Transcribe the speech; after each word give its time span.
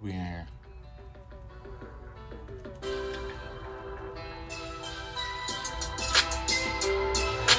We 0.00 0.10
in 0.12 0.16
here. 0.16 0.46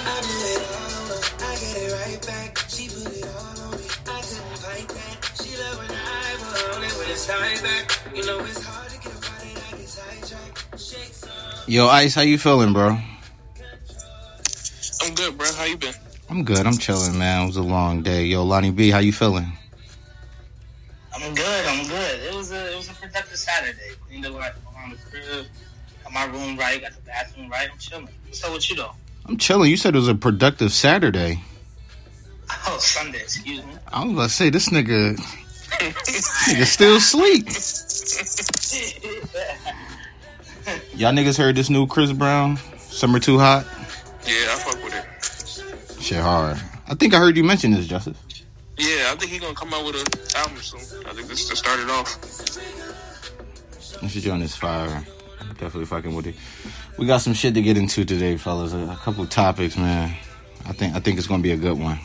I 0.02 0.22
do 0.22 0.34
it 0.48 0.62
all, 0.72 1.12
I 1.44 1.56
get 1.60 1.76
it 1.78 1.92
right 1.94 2.22
back. 2.26 2.58
She 2.70 2.88
put 2.88 3.12
it 3.14 3.26
all 3.26 3.60
on 3.66 3.72
me, 3.72 3.84
I 4.08 4.22
couldn't 4.22 4.58
fight 4.58 4.88
that. 4.88 5.32
She 5.36 5.58
love 5.58 5.78
when 5.80 5.92
I 5.92 6.36
put 6.40 6.78
on 6.78 6.84
it 6.84 6.94
when 6.98 7.10
it's 7.10 7.28
time 7.28 7.62
back. 7.62 8.00
You 8.16 8.26
know 8.26 8.40
it's 8.40 8.64
hard 8.64 8.90
to 8.90 8.98
get 9.00 9.12
a 9.12 9.20
body 9.20 9.54
that 9.56 9.72
gets 9.78 9.92
sidetracked. 10.00 10.80
Shakes 10.80 11.24
up. 11.26 11.68
Yo, 11.68 11.88
Ice, 11.88 12.16
how 12.16 12.22
you 12.22 12.38
feeling, 12.38 12.72
bro? 12.72 12.98
I'm 15.02 15.16
good, 15.16 15.38
bro. 15.38 15.52
How 15.54 15.66
you 15.66 15.78
been? 15.78 15.94
I'm 16.30 16.44
good. 16.46 16.66
I'm 16.66 16.78
chilling, 16.78 17.18
man. 17.18 17.44
It 17.44 17.48
was 17.48 17.58
a 17.58 17.62
long 17.64 18.02
day. 18.02 18.24
Yo, 18.26 18.44
Lonnie 18.44 18.72
B, 18.72 18.92
how 18.92 19.00
you 19.00 19.12
feeling? 19.12 19.52
My 26.20 26.26
room 26.38 26.58
right, 26.58 26.82
got 26.82 26.92
the 26.94 27.02
bathroom 27.02 27.50
right. 27.50 27.70
I'm 27.72 27.78
chilling. 27.78 28.10
What's 28.26 28.44
up 28.44 28.52
with 28.54 28.70
you 28.70 28.76
though? 28.76 28.92
I'm 29.26 29.38
chilling. 29.38 29.72
You 29.72 29.78
said 29.78 29.96
it 29.96 30.00
was 30.00 30.10
a 30.10 30.16
productive 30.16 30.74
Saturday. 30.74 31.42
Oh, 32.68 32.78
Sunday. 32.80 33.20
Excuse 33.20 33.64
me. 33.64 33.72
I 33.88 34.04
was 34.04 34.14
about 34.14 34.24
to 34.24 34.30
say 34.30 34.50
this 34.50 34.70
nigga, 34.70 35.16
this 36.06 36.50
nigga 36.50 36.66
still 36.66 36.98
asleep. 36.98 37.46
Y'all 40.96 41.14
niggas 41.14 41.38
heard 41.38 41.56
this 41.56 41.70
new 41.70 41.88
Chris 41.88 42.12
Brown? 42.12 42.58
Summer 42.78 43.20
too 43.20 43.40
hot. 43.40 43.66
Yeah, 44.26 44.48
I 44.50 44.56
fuck 44.58 44.84
with 44.84 44.94
it. 44.94 45.06
Shit 46.04 46.20
hard. 46.20 46.60
I 46.88 46.96
think 46.96 47.14
I 47.14 47.18
heard 47.18 47.38
you 47.38 47.44
mention 47.44 47.72
this, 47.72 47.88
Justice. 47.88 48.18
Yeah, 48.78 49.12
I 49.12 49.16
think 49.16 49.32
he 49.32 49.40
gonna 49.40 49.54
come 49.54 49.74
out 49.74 49.86
with 49.86 49.96
an 49.96 50.06
album 50.36 50.58
soon. 50.58 50.82
I 51.06 51.14
think 51.14 51.28
this 51.28 51.48
to 51.50 51.56
start 51.56 51.80
it 51.80 51.90
off. 51.90 52.20
This 54.02 54.12
shit 54.12 54.28
on 54.28 54.40
this 54.40 54.56
fire. 54.56 55.04
Definitely 55.60 55.86
fucking 55.86 56.16
with 56.16 56.28
it. 56.28 56.36
We 56.98 57.06
got 57.06 57.18
some 57.18 57.34
shit 57.34 57.54
to 57.54 57.62
get 57.62 57.76
into 57.76 58.06
today, 58.06 58.38
fellas. 58.38 58.74
A, 58.74 58.78
a 58.78 59.00
couple 59.04 59.26
topics, 59.26 59.78
man. 59.78 60.16
I 60.66 60.72
think 60.72 60.96
I 60.96 61.00
think 61.00 61.18
it's 61.18 61.28
gonna 61.28 61.44
be 61.44 61.52
a 61.52 61.58
good 61.58 61.78
one. 61.78 62.00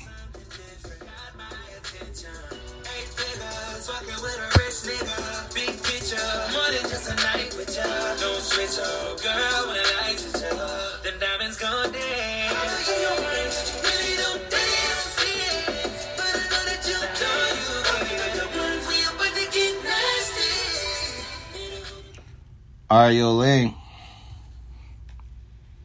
All 22.95 23.01
right, 23.01 23.11
yo, 23.11 23.35
Lane. 23.35 23.75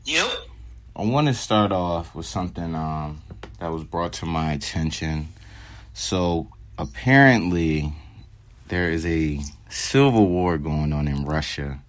Yep. 0.06 0.30
I 0.96 1.06
want 1.06 1.26
to 1.26 1.34
start 1.34 1.72
off 1.72 2.14
with 2.14 2.28
something 2.28 2.76
um, 2.76 3.24
that 3.60 3.70
was 3.70 3.84
brought 3.84 4.14
to 4.14 4.28
my 4.28 4.52
attention. 4.52 5.30
So 5.96 6.50
apparently, 6.78 7.94
there 8.68 8.92
is 8.92 9.08
a 9.08 9.40
civil 9.70 10.28
war 10.28 10.60
going 10.60 10.94
on 10.94 11.08
in 11.08 11.26
Russia. 11.26 11.80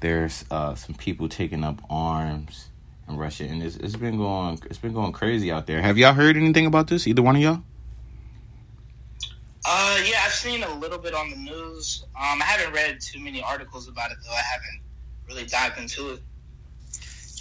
There's 0.00 0.44
uh, 0.50 0.74
some 0.74 0.96
people 0.96 1.30
taking 1.30 1.64
up 1.64 1.80
arms 1.88 2.68
in 3.08 3.16
Russia, 3.16 3.44
and 3.44 3.62
it's, 3.62 3.76
it's 3.76 3.96
been 3.96 4.18
going 4.18 4.60
it's 4.66 4.76
been 4.76 4.92
going 4.92 5.12
crazy 5.12 5.50
out 5.50 5.66
there. 5.66 5.80
Have 5.80 5.96
y'all 5.96 6.12
heard 6.12 6.36
anything 6.36 6.66
about 6.66 6.88
this? 6.88 7.06
Either 7.06 7.22
one 7.22 7.36
of 7.36 7.42
y'all? 7.42 7.62
Uh, 9.68 10.00
yeah, 10.04 10.22
I've 10.24 10.32
seen 10.32 10.62
a 10.62 10.74
little 10.76 10.98
bit 10.98 11.12
on 11.12 11.28
the 11.30 11.36
news. 11.36 12.04
Um, 12.14 12.40
I 12.40 12.44
haven't 12.44 12.72
read 12.72 13.00
too 13.00 13.18
many 13.18 13.42
articles 13.42 13.88
about 13.88 14.12
it 14.12 14.18
though. 14.24 14.30
I 14.30 14.42
haven't 14.52 14.80
really 15.28 15.44
dived 15.44 15.78
into 15.78 16.10
it. 16.12 16.20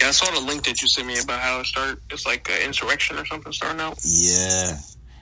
Yeah, 0.01 0.07
I 0.07 0.11
saw 0.11 0.33
the 0.33 0.43
link 0.43 0.65
that 0.65 0.81
you 0.81 0.87
sent 0.87 1.07
me 1.07 1.19
about 1.19 1.39
how 1.39 1.59
it 1.59 1.67
started. 1.67 1.99
It's 2.09 2.25
like 2.25 2.49
an 2.49 2.63
insurrection 2.65 3.17
or 3.17 3.25
something 3.25 3.53
starting 3.53 3.79
out. 3.79 3.99
Yeah. 4.03 4.77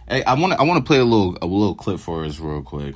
Hey, 0.07 0.23
I 0.23 0.33
want 0.35 0.53
to 0.53 0.59
I 0.59 0.63
want 0.63 0.83
to 0.83 0.87
play 0.87 0.99
a 0.99 1.03
little 1.03 1.37
a 1.41 1.45
little 1.45 1.75
clip 1.75 1.99
for 1.99 2.23
us 2.23 2.39
real 2.39 2.61
quick. 2.61 2.95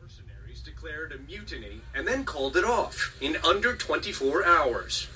Mercenaries 0.00 0.62
declared 0.62 1.12
a 1.12 1.18
mutiny 1.18 1.82
and 1.94 2.08
then 2.08 2.24
called 2.24 2.56
it 2.56 2.64
off 2.64 3.14
in 3.20 3.36
under 3.44 3.76
24 3.76 4.46
hours. 4.46 5.06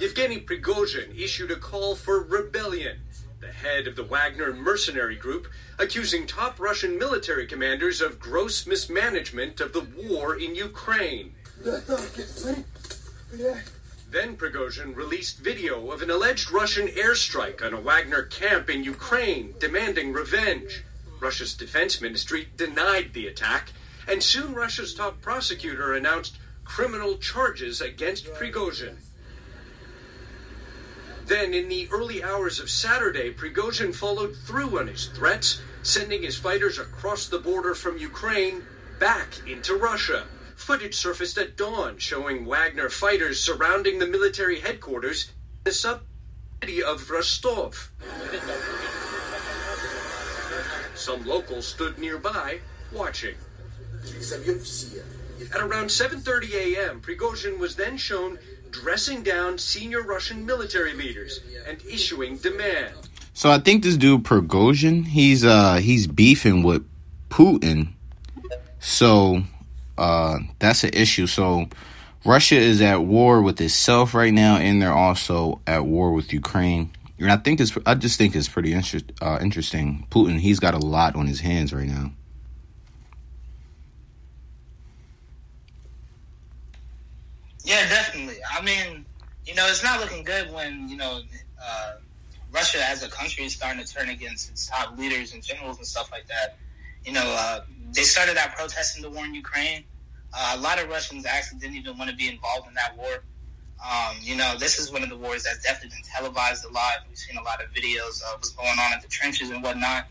Yevgeny 0.00 0.40
Prigozhin 0.40 1.16
issued 1.18 1.50
a 1.50 1.56
call 1.56 1.96
for 1.96 2.22
rebellion. 2.22 2.98
The 3.42 3.50
head 3.50 3.88
of 3.88 3.96
the 3.96 4.04
Wagner 4.04 4.52
mercenary 4.52 5.16
group 5.16 5.48
accusing 5.76 6.28
top 6.28 6.60
Russian 6.60 6.96
military 6.96 7.44
commanders 7.44 8.00
of 8.00 8.20
gross 8.20 8.68
mismanagement 8.68 9.60
of 9.60 9.72
the 9.72 9.80
war 9.80 10.36
in 10.36 10.54
Ukraine. 10.54 11.34
Then 14.08 14.36
Prigozhin 14.36 14.94
released 14.94 15.40
video 15.40 15.90
of 15.90 16.02
an 16.02 16.10
alleged 16.10 16.52
Russian 16.52 16.86
airstrike 16.86 17.60
on 17.66 17.74
a 17.74 17.80
Wagner 17.80 18.22
camp 18.22 18.70
in 18.70 18.84
Ukraine, 18.84 19.54
demanding 19.58 20.12
revenge. 20.12 20.84
Russia's 21.18 21.54
defense 21.54 22.00
ministry 22.00 22.46
denied 22.56 23.12
the 23.12 23.26
attack, 23.26 23.72
and 24.06 24.22
soon 24.22 24.54
Russia's 24.54 24.94
top 24.94 25.20
prosecutor 25.20 25.92
announced 25.92 26.36
criminal 26.64 27.18
charges 27.18 27.80
against 27.80 28.32
Prigozhin. 28.34 28.98
Then, 31.32 31.54
in 31.54 31.70
the 31.70 31.88
early 31.90 32.22
hours 32.22 32.60
of 32.60 32.68
Saturday, 32.68 33.32
Prigozhin 33.32 33.94
followed 33.94 34.36
through 34.36 34.78
on 34.78 34.86
his 34.86 35.06
threats, 35.06 35.62
sending 35.82 36.22
his 36.22 36.36
fighters 36.36 36.78
across 36.78 37.26
the 37.26 37.38
border 37.38 37.74
from 37.74 37.96
Ukraine 37.96 38.62
back 38.98 39.28
into 39.46 39.74
Russia. 39.74 40.26
Footage 40.56 40.94
surfaced 40.94 41.38
at 41.38 41.56
dawn 41.56 41.96
showing 41.96 42.44
Wagner 42.44 42.90
fighters 42.90 43.40
surrounding 43.40 43.98
the 43.98 44.06
military 44.06 44.60
headquarters 44.60 45.28
in 45.28 45.32
the 45.64 45.72
sub 45.72 46.02
city 46.60 46.82
of 46.82 47.08
Rostov. 47.08 47.90
Some 50.94 51.24
locals 51.24 51.66
stood 51.66 51.98
nearby 51.98 52.60
watching. 52.92 53.36
At 55.54 55.60
around 55.62 55.86
7:30 55.86 56.52
a.m., 56.52 57.00
Prigozhin 57.00 57.58
was 57.58 57.76
then 57.76 57.96
shown 57.96 58.38
dressing 58.72 59.22
down 59.22 59.58
senior 59.58 60.02
Russian 60.02 60.44
military 60.44 60.94
leaders 60.94 61.40
and 61.66 61.80
issuing 61.88 62.36
demands. 62.36 63.08
So 63.34 63.50
I 63.50 63.58
think 63.58 63.82
this 63.82 63.96
dude 63.96 64.24
Prigozhin, 64.24 65.06
he's 65.06 65.44
uh 65.44 65.76
he's 65.76 66.06
beefing 66.06 66.62
with 66.62 66.84
Putin. 67.30 67.92
So 68.80 69.44
uh 69.96 70.38
that's 70.58 70.84
an 70.84 70.90
issue. 70.92 71.26
So 71.26 71.68
Russia 72.24 72.56
is 72.56 72.80
at 72.80 73.02
war 73.02 73.42
with 73.42 73.60
itself 73.60 74.14
right 74.14 74.32
now, 74.32 74.56
and 74.56 74.80
they're 74.80 74.92
also 74.92 75.60
at 75.66 75.84
war 75.84 76.12
with 76.12 76.32
Ukraine. 76.32 76.90
And 77.18 77.30
I 77.30 77.36
think 77.36 77.60
it's 77.60 77.76
I 77.86 77.94
just 77.94 78.18
think 78.18 78.34
it's 78.34 78.48
pretty 78.48 78.72
inter- 78.72 79.00
uh, 79.20 79.38
interesting. 79.40 80.06
Putin, 80.10 80.38
he's 80.40 80.60
got 80.60 80.74
a 80.74 80.78
lot 80.78 81.14
on 81.14 81.26
his 81.26 81.40
hands 81.40 81.72
right 81.72 81.86
now. 81.86 82.12
Yeah, 87.64 87.88
definitely. 87.88 88.41
I 88.52 88.62
mean, 88.62 89.04
you 89.46 89.54
know, 89.54 89.66
it's 89.66 89.82
not 89.82 90.00
looking 90.00 90.24
good 90.24 90.52
when 90.52 90.88
you 90.88 90.96
know 90.96 91.20
uh, 91.62 91.92
Russia 92.52 92.78
as 92.88 93.02
a 93.02 93.08
country 93.08 93.44
is 93.44 93.54
starting 93.54 93.84
to 93.84 93.92
turn 93.92 94.10
against 94.10 94.50
its 94.50 94.68
top 94.68 94.98
leaders 94.98 95.32
and 95.32 95.42
generals 95.42 95.78
and 95.78 95.86
stuff 95.86 96.10
like 96.12 96.26
that. 96.28 96.56
You 97.04 97.12
know, 97.12 97.24
uh, 97.24 97.60
they 97.92 98.02
started 98.02 98.36
out 98.36 98.54
protesting 98.54 99.02
the 99.02 99.10
war 99.10 99.24
in 99.24 99.34
Ukraine. 99.34 99.84
Uh, 100.34 100.56
a 100.56 100.60
lot 100.60 100.80
of 100.80 100.88
Russians 100.88 101.26
actually 101.26 101.58
didn't 101.58 101.76
even 101.76 101.98
want 101.98 102.10
to 102.10 102.16
be 102.16 102.28
involved 102.28 102.68
in 102.68 102.74
that 102.74 102.96
war. 102.96 103.24
Um, 103.84 104.16
you 104.20 104.36
know, 104.36 104.56
this 104.58 104.78
is 104.78 104.92
one 104.92 105.02
of 105.02 105.08
the 105.08 105.16
wars 105.16 105.42
that's 105.42 105.62
definitely 105.62 105.96
been 105.96 106.04
televised 106.14 106.64
a 106.64 106.72
lot. 106.72 106.98
We've 107.08 107.18
seen 107.18 107.36
a 107.36 107.42
lot 107.42 107.62
of 107.62 107.70
videos 107.72 108.22
of 108.22 108.38
what's 108.38 108.50
going 108.50 108.68
on 108.68 108.92
in 108.92 109.00
the 109.00 109.08
trenches 109.08 109.50
and 109.50 109.62
whatnot. 109.62 110.06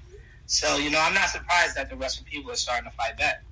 So, 0.46 0.75
you 0.75 0.90
know, 0.90 1.00
I'm 1.00 1.13
not 1.13 1.29
surprised 1.29 1.78
that 1.78 1.90
the 1.90 1.96
Russian 1.96 2.25
people 2.25 2.52
are 2.52 2.55
starting 2.55 2.90
to 2.90 2.96
fight 2.97 3.17
back. 3.17 3.43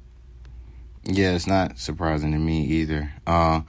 Yeah, 1.05 1.33
it's 1.33 1.47
not 1.47 1.79
surprising 1.79 2.33
to 2.33 2.37
me 2.37 2.65
either. 2.65 3.13
Uh, 3.25 3.61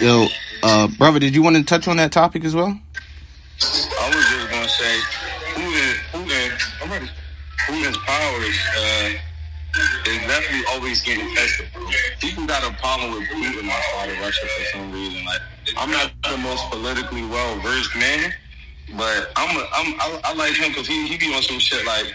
yo, 0.00 0.26
uh, 0.62 0.88
brother, 0.88 1.18
did 1.18 1.34
you 1.34 1.42
want 1.42 1.56
to 1.56 1.62
touch 1.62 1.88
on 1.88 1.96
that 1.98 2.12
topic 2.12 2.44
as 2.44 2.54
well? 2.54 2.68
I 2.68 4.10
was 4.14 4.24
just 4.26 4.50
gonna 4.50 4.68
say, 4.68 4.98
Putin, 5.54 5.94
Putin, 6.12 6.82
I'm 6.82 6.90
ready. 6.90 7.10
Putin's 7.66 7.98
powers 7.98 8.58
uh, 8.76 9.10
is 10.06 10.18
definitely 10.26 10.64
always 10.70 11.02
getting 11.02 11.34
tested. 11.34 11.68
People 12.20 12.46
got 12.46 12.62
a 12.62 12.74
problem 12.80 13.12
with 13.12 13.28
Putin 13.28 13.68
outside 13.68 14.10
of 14.10 14.18
Russia 14.20 14.46
for 14.46 14.64
some 14.72 14.92
reason. 14.92 15.24
Like, 15.24 15.40
I'm 15.76 15.90
not 15.90 16.12
the 16.22 16.38
most 16.38 16.64
politically 16.70 17.24
well 17.26 17.58
versed 17.60 17.94
man, 17.96 18.32
but 18.96 19.32
I'm, 19.36 19.56
a, 19.56 19.60
I'm 19.74 19.94
I, 20.00 20.20
I 20.24 20.34
like 20.34 20.54
him 20.54 20.70
because 20.70 20.86
he 20.86 21.06
he 21.08 21.18
be 21.18 21.34
on 21.34 21.42
some 21.42 21.58
shit 21.58 21.84
like. 21.84 22.14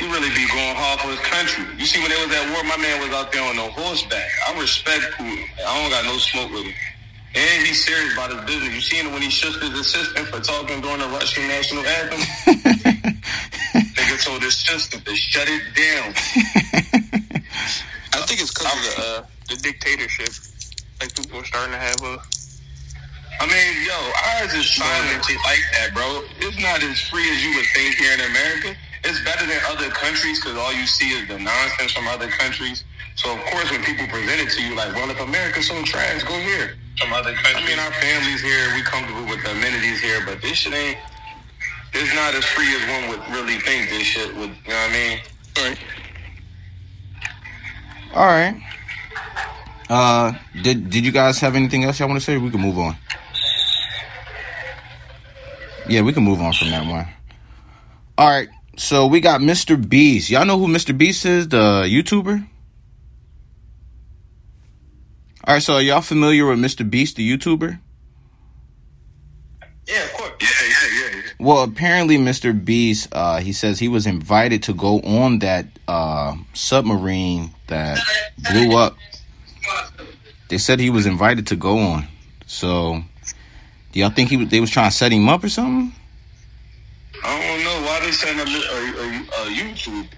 He 0.00 0.08
really 0.08 0.32
be 0.32 0.48
going 0.48 0.76
hard 0.80 0.96
for 1.04 1.12
his 1.12 1.20
country. 1.20 1.60
You 1.76 1.84
see, 1.84 2.00
when 2.00 2.08
they 2.08 2.16
was 2.16 2.32
at 2.32 2.48
war, 2.56 2.64
my 2.64 2.80
man 2.80 3.04
was 3.04 3.12
out 3.12 3.28
there 3.36 3.44
on 3.44 3.52
a 3.60 3.68
horseback. 3.68 4.32
I 4.48 4.56
respect 4.58 5.12
Putin. 5.20 5.44
I 5.60 5.76
don't 5.76 5.92
got 5.92 6.08
no 6.08 6.16
smoke 6.16 6.48
with 6.56 6.64
him. 6.64 6.72
And 7.36 7.66
he's 7.68 7.84
serious 7.84 8.16
about 8.16 8.32
his 8.32 8.40
business. 8.48 8.72
You 8.72 8.80
seen 8.80 9.06
it 9.06 9.12
when 9.12 9.20
he 9.20 9.28
shook 9.28 9.60
his 9.60 9.76
assistant 9.76 10.26
for 10.32 10.40
talking 10.40 10.80
during 10.80 11.04
the 11.04 11.08
Russian 11.12 11.46
national 11.48 11.84
anthem? 11.84 12.16
Nigga 13.92 14.24
told 14.24 14.40
his 14.40 14.56
sister 14.56 14.98
to 15.04 15.14
shut 15.14 15.46
it 15.52 15.68
down. 15.76 16.16
I 18.16 18.24
think 18.24 18.40
it's 18.40 18.56
because 18.56 18.72
of 18.72 18.80
the, 18.80 19.02
uh, 19.04 19.26
the 19.52 19.56
dictatorship. 19.60 20.32
Like 20.96 21.14
people 21.14 21.40
are 21.40 21.44
starting 21.44 21.76
to 21.76 21.78
have 21.78 22.00
a. 22.08 22.16
I 23.36 23.44
mean, 23.44 23.84
yo, 23.84 24.00
ours 24.40 24.54
is 24.56 24.64
silent 24.64 25.28
like 25.44 25.64
that, 25.76 25.92
bro. 25.92 26.24
It's 26.40 26.56
not 26.56 26.82
as 26.82 27.00
free 27.12 27.28
as 27.30 27.44
you 27.44 27.54
would 27.56 27.68
think 27.76 27.96
here 27.96 28.14
in 28.14 28.20
America. 28.20 28.76
It's 29.04 29.24
better 29.24 29.46
than 29.46 29.58
other 29.70 29.88
countries 29.90 30.40
because 30.40 30.56
all 30.58 30.72
you 30.72 30.86
see 30.86 31.10
is 31.10 31.26
the 31.28 31.38
nonsense 31.38 31.92
from 31.92 32.06
other 32.08 32.28
countries. 32.28 32.84
So 33.16 33.32
of 33.32 33.40
course, 33.46 33.70
when 33.70 33.82
people 33.82 34.06
present 34.08 34.40
it 34.40 34.50
to 34.56 34.62
you, 34.62 34.74
like, 34.76 34.94
well, 34.94 35.10
if 35.10 35.20
America's 35.20 35.68
so 35.68 35.82
trash, 35.84 36.22
go 36.24 36.34
here. 36.34 36.76
from 37.00 37.12
other 37.12 37.32
countries. 37.32 37.64
I 37.64 37.66
mean, 37.66 37.78
our 37.78 37.92
families 37.92 38.42
here, 38.42 38.74
we 38.74 38.82
comfortable 38.82 39.24
with 39.24 39.42
the 39.42 39.52
amenities 39.52 40.00
here, 40.00 40.20
but 40.26 40.42
this 40.42 40.58
shit 40.58 40.74
ain't. 40.74 40.98
It's 41.92 42.14
not 42.14 42.34
as 42.34 42.44
free 42.44 42.68
as 42.76 42.82
one 42.88 43.08
would 43.10 43.34
really 43.34 43.58
think. 43.60 43.88
This 43.90 44.02
shit 44.02 44.28
would, 44.36 44.50
you 44.50 44.68
know 44.68 44.74
what 44.74 44.90
I 44.90 44.92
mean? 44.92 45.18
Right. 45.56 45.78
All 48.14 48.26
right. 48.26 48.62
Uh, 49.88 50.32
did 50.62 50.88
did 50.90 51.04
you 51.04 51.10
guys 51.10 51.40
have 51.40 51.56
anything 51.56 51.82
else 51.84 51.98
y'all 51.98 52.08
want 52.08 52.20
to 52.20 52.24
say? 52.24 52.36
We 52.36 52.50
can 52.50 52.60
move 52.60 52.78
on. 52.78 52.96
Yeah, 55.88 56.02
we 56.02 56.12
can 56.12 56.22
move 56.22 56.40
on 56.40 56.52
from 56.52 56.70
that 56.70 56.86
one. 56.86 57.08
All 58.18 58.28
right. 58.28 58.48
So 58.80 59.06
we 59.06 59.20
got 59.20 59.42
Mr. 59.42 59.76
Beast. 59.76 60.30
Y'all 60.30 60.46
know 60.46 60.58
who 60.58 60.66
Mr. 60.66 60.96
Beast 60.96 61.26
is, 61.26 61.48
the 61.48 61.82
YouTuber? 61.82 62.48
All 65.44 65.54
right. 65.54 65.62
So 65.62 65.74
are 65.74 65.82
y'all 65.82 66.00
familiar 66.00 66.46
with 66.46 66.58
Mr. 66.58 66.88
Beast, 66.88 67.16
the 67.16 67.36
YouTuber? 67.36 67.78
Yeah, 69.86 70.04
of 70.04 70.12
course. 70.14 70.32
Yeah, 70.40 70.48
yeah, 70.62 70.98
yeah. 70.98 71.16
yeah. 71.16 71.22
Well, 71.38 71.62
apparently, 71.62 72.16
Mr. 72.16 72.64
Beast, 72.64 73.08
uh, 73.12 73.40
he 73.40 73.52
says 73.52 73.78
he 73.78 73.88
was 73.88 74.06
invited 74.06 74.62
to 74.62 74.72
go 74.72 75.00
on 75.00 75.40
that 75.40 75.66
uh, 75.86 76.36
submarine 76.54 77.50
that 77.66 77.98
blew 78.50 78.78
up. 78.78 78.96
They 80.48 80.56
said 80.56 80.80
he 80.80 80.88
was 80.88 81.04
invited 81.04 81.48
to 81.48 81.56
go 81.56 81.78
on. 81.78 82.06
So, 82.46 83.02
do 83.92 84.00
y'all 84.00 84.08
think 84.08 84.30
he 84.30 84.38
was, 84.38 84.48
they 84.48 84.58
was 84.60 84.70
trying 84.70 84.90
to 84.90 84.96
set 84.96 85.12
him 85.12 85.28
up 85.28 85.44
or 85.44 85.50
something? 85.50 85.94
I 87.24 87.36
don't 87.36 87.64
know 87.64 87.86
why 87.86 88.00
they 88.00 88.12
send 88.12 88.40
a, 88.40 88.44
a, 88.44 88.80
a, 88.96 89.06
a 89.44 89.52
YouTube. 89.52 90.08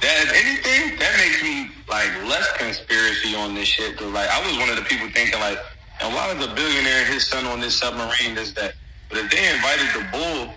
That 0.00 0.16
if 0.24 0.32
anything, 0.32 0.98
that 0.98 1.14
makes 1.20 1.42
me 1.42 1.70
like 1.88 2.08
less 2.24 2.50
conspiracy 2.56 3.34
on 3.36 3.54
this 3.54 3.68
shit. 3.68 3.96
Cause 3.96 4.12
like 4.12 4.28
I 4.28 4.40
was 4.46 4.56
one 4.58 4.70
of 4.70 4.76
the 4.76 4.82
people 4.82 5.08
thinking 5.12 5.38
like, 5.40 5.58
and 6.00 6.14
why 6.14 6.32
is 6.32 6.44
a 6.44 6.54
billionaire 6.54 7.04
and 7.04 7.12
his 7.12 7.26
son 7.26 7.44
on 7.46 7.60
this 7.60 7.76
submarine? 7.76 8.34
This 8.34 8.52
that. 8.52 8.74
But 9.08 9.18
if 9.18 9.30
they 9.30 9.52
invited 9.52 9.86
the 9.94 10.04
bull, 10.10 10.54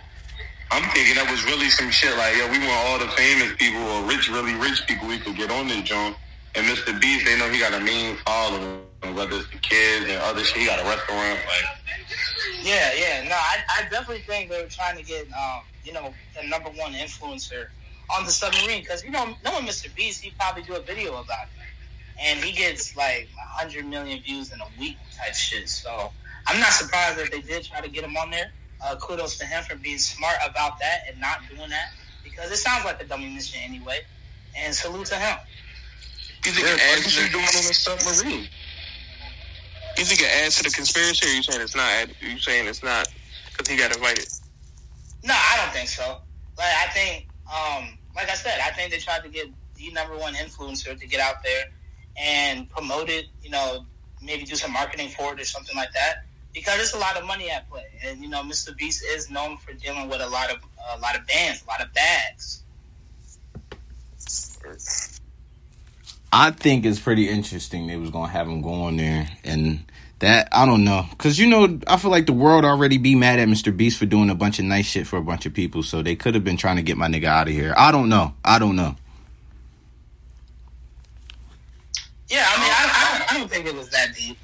I'm 0.71 0.83
thinking 0.91 1.15
that 1.15 1.29
was 1.29 1.43
really 1.45 1.69
some 1.69 1.91
shit. 1.91 2.15
Like, 2.17 2.37
yo, 2.37 2.49
we 2.49 2.59
want 2.59 2.79
all 2.87 2.99
the 2.99 3.11
famous 3.13 3.53
people 3.57 3.81
or 3.81 4.05
rich, 4.05 4.29
really 4.29 4.55
rich 4.55 4.85
people 4.87 5.07
we 5.07 5.19
could 5.19 5.35
get 5.35 5.51
on 5.51 5.67
this 5.67 5.81
joint. 5.81 6.15
And 6.55 6.65
Mr. 6.65 6.99
Beast, 6.99 7.25
they 7.25 7.37
know 7.37 7.49
he 7.49 7.59
got 7.59 7.73
a 7.73 7.79
mean 7.79 8.17
following, 8.25 8.81
whether 9.13 9.37
it's 9.37 9.49
the 9.49 9.57
kids 9.61 10.09
and 10.09 10.17
other 10.23 10.43
shit. 10.43 10.57
He 10.57 10.65
got 10.65 10.79
a 10.79 10.85
restaurant. 10.85 11.39
Like, 11.45 11.65
Yeah, 12.61 12.91
yeah. 12.93 13.27
No, 13.27 13.35
I, 13.35 13.57
I 13.69 13.81
definitely 13.89 14.23
think 14.23 14.49
they 14.49 14.61
were 14.61 14.69
trying 14.69 14.97
to 14.97 15.03
get, 15.03 15.27
um, 15.33 15.61
you 15.83 15.93
know, 15.93 16.13
the 16.39 16.47
number 16.47 16.69
one 16.69 16.93
influencer 16.93 17.67
on 18.09 18.25
the 18.25 18.31
submarine 18.31 18.81
because 18.81 19.03
you 19.03 19.11
know, 19.11 19.35
knowing 19.43 19.65
Mr. 19.65 19.93
Beast, 19.95 20.23
he 20.23 20.31
probably 20.31 20.63
do 20.63 20.75
a 20.75 20.81
video 20.81 21.11
about 21.13 21.45
it, 21.45 22.19
and 22.19 22.39
he 22.43 22.51
gets 22.51 22.95
like 22.95 23.29
hundred 23.37 23.85
million 23.85 24.21
views 24.21 24.51
in 24.51 24.59
a 24.59 24.67
week 24.79 24.97
type 25.15 25.33
shit. 25.33 25.69
So 25.69 26.11
I'm 26.47 26.59
not 26.59 26.71
surprised 26.71 27.17
that 27.19 27.31
they 27.31 27.41
did 27.41 27.63
try 27.63 27.81
to 27.81 27.89
get 27.89 28.03
him 28.03 28.17
on 28.17 28.31
there. 28.31 28.51
Uh, 28.83 28.95
kudos 28.95 29.37
to 29.37 29.45
him 29.45 29.63
for 29.63 29.75
being 29.75 29.97
smart 29.97 30.37
about 30.47 30.79
that 30.79 31.01
and 31.09 31.19
not 31.19 31.41
doing 31.49 31.69
that 31.69 31.91
because 32.23 32.49
it 32.49 32.57
sounds 32.57 32.85
like 32.85 33.01
a 33.01 33.05
dummy 33.05 33.29
mission 33.29 33.59
anyway. 33.63 33.99
And 34.57 34.73
salute 34.73 35.05
to 35.07 35.15
him. 35.15 35.37
You 36.45 36.51
think 36.51 36.65
yeah, 36.65 36.73
it 36.73 36.79
what 36.79 36.97
adds 36.97 37.17
is 37.17 37.29
doing 37.29 37.43
on 37.43 37.67
the 37.67 37.73
submarine? 37.73 38.47
You 39.99 40.05
think 40.05 40.21
it 40.21 40.31
adds 40.43 40.55
to 40.57 40.63
the 40.63 40.69
conspiracy, 40.69 41.27
or 41.27 41.35
you 41.35 41.43
saying 41.43 41.61
it's 41.61 41.75
not? 41.75 42.07
You 42.21 42.39
saying 42.39 42.67
it's 42.67 42.83
not 42.83 43.07
because 43.51 43.67
he 43.67 43.77
got 43.77 43.93
invited? 43.95 44.27
No, 45.23 45.33
I 45.33 45.57
don't 45.57 45.73
think 45.73 45.89
so. 45.89 46.21
Like 46.57 46.73
I 46.73 46.87
think, 46.93 47.27
um, 47.47 47.97
like 48.15 48.29
I 48.29 48.35
said, 48.35 48.59
I 48.63 48.71
think 48.71 48.91
they 48.91 48.99
tried 48.99 49.23
to 49.23 49.29
get 49.29 49.47
the 49.75 49.91
number 49.91 50.15
one 50.17 50.33
influencer 50.35 50.97
to 50.97 51.07
get 51.07 51.19
out 51.19 51.43
there 51.43 51.65
and 52.17 52.69
promote 52.69 53.09
it. 53.09 53.25
You 53.43 53.49
know, 53.49 53.85
maybe 54.21 54.45
do 54.45 54.55
some 54.55 54.71
marketing 54.71 55.09
for 55.09 55.33
it 55.33 55.41
or 55.41 55.45
something 55.45 55.75
like 55.75 55.91
that. 55.93 56.23
Because 56.53 56.77
there's 56.77 56.93
a 56.93 56.97
lot 56.97 57.15
of 57.17 57.25
money 57.25 57.51
at 57.51 57.69
play, 57.69 57.85
and 58.03 58.21
you 58.21 58.29
know, 58.29 58.41
Mr. 58.41 58.75
Beast 58.75 59.03
is 59.05 59.29
known 59.29 59.57
for 59.57 59.73
dealing 59.73 60.09
with 60.09 60.21
a 60.21 60.27
lot 60.27 60.49
of 60.49 60.57
a 60.95 60.99
lot 60.99 61.17
of 61.17 61.27
bands, 61.27 61.61
a 61.63 61.67
lot 61.67 61.81
of 61.81 61.93
bags. 61.93 62.58
I 66.31 66.51
think 66.51 66.85
it's 66.85 66.99
pretty 66.99 67.27
interesting 67.27 67.87
they 67.87 67.97
was 67.97 68.11
gonna 68.11 68.31
have 68.31 68.47
him 68.47 68.61
go 68.61 68.73
on 68.83 68.97
there 68.97 69.27
and 69.43 69.83
that 70.19 70.49
I 70.51 70.65
don't 70.65 70.83
know 70.83 71.05
because 71.09 71.39
you 71.39 71.47
know 71.47 71.79
I 71.87 71.97
feel 71.97 72.11
like 72.11 72.25
the 72.25 72.33
world 72.33 72.65
already 72.65 72.97
be 72.97 73.15
mad 73.15 73.39
at 73.39 73.47
Mr. 73.47 73.75
Beast 73.75 73.97
for 73.97 74.05
doing 74.05 74.29
a 74.29 74.35
bunch 74.35 74.59
of 74.59 74.65
nice 74.65 74.85
shit 74.85 75.07
for 75.07 75.17
a 75.17 75.23
bunch 75.23 75.45
of 75.45 75.53
people, 75.53 75.81
so 75.81 76.01
they 76.03 76.15
could 76.15 76.35
have 76.35 76.43
been 76.43 76.57
trying 76.57 76.75
to 76.75 76.81
get 76.81 76.97
my 76.97 77.07
nigga 77.07 77.25
out 77.25 77.47
of 77.47 77.53
here. 77.53 77.73
I 77.77 77.91
don't 77.91 78.09
know. 78.09 78.33
I 78.43 78.59
don't 78.59 78.75
know. 78.75 78.95
Yeah, 82.27 82.45
I 82.47 82.61
mean, 82.61 82.71
I, 82.71 82.91
I, 82.93 83.17
don't, 83.17 83.31
I 83.33 83.39
don't 83.39 83.49
think 83.49 83.65
it 83.65 83.75
was 83.75 83.89
that 83.89 84.15
deep. 84.15 84.37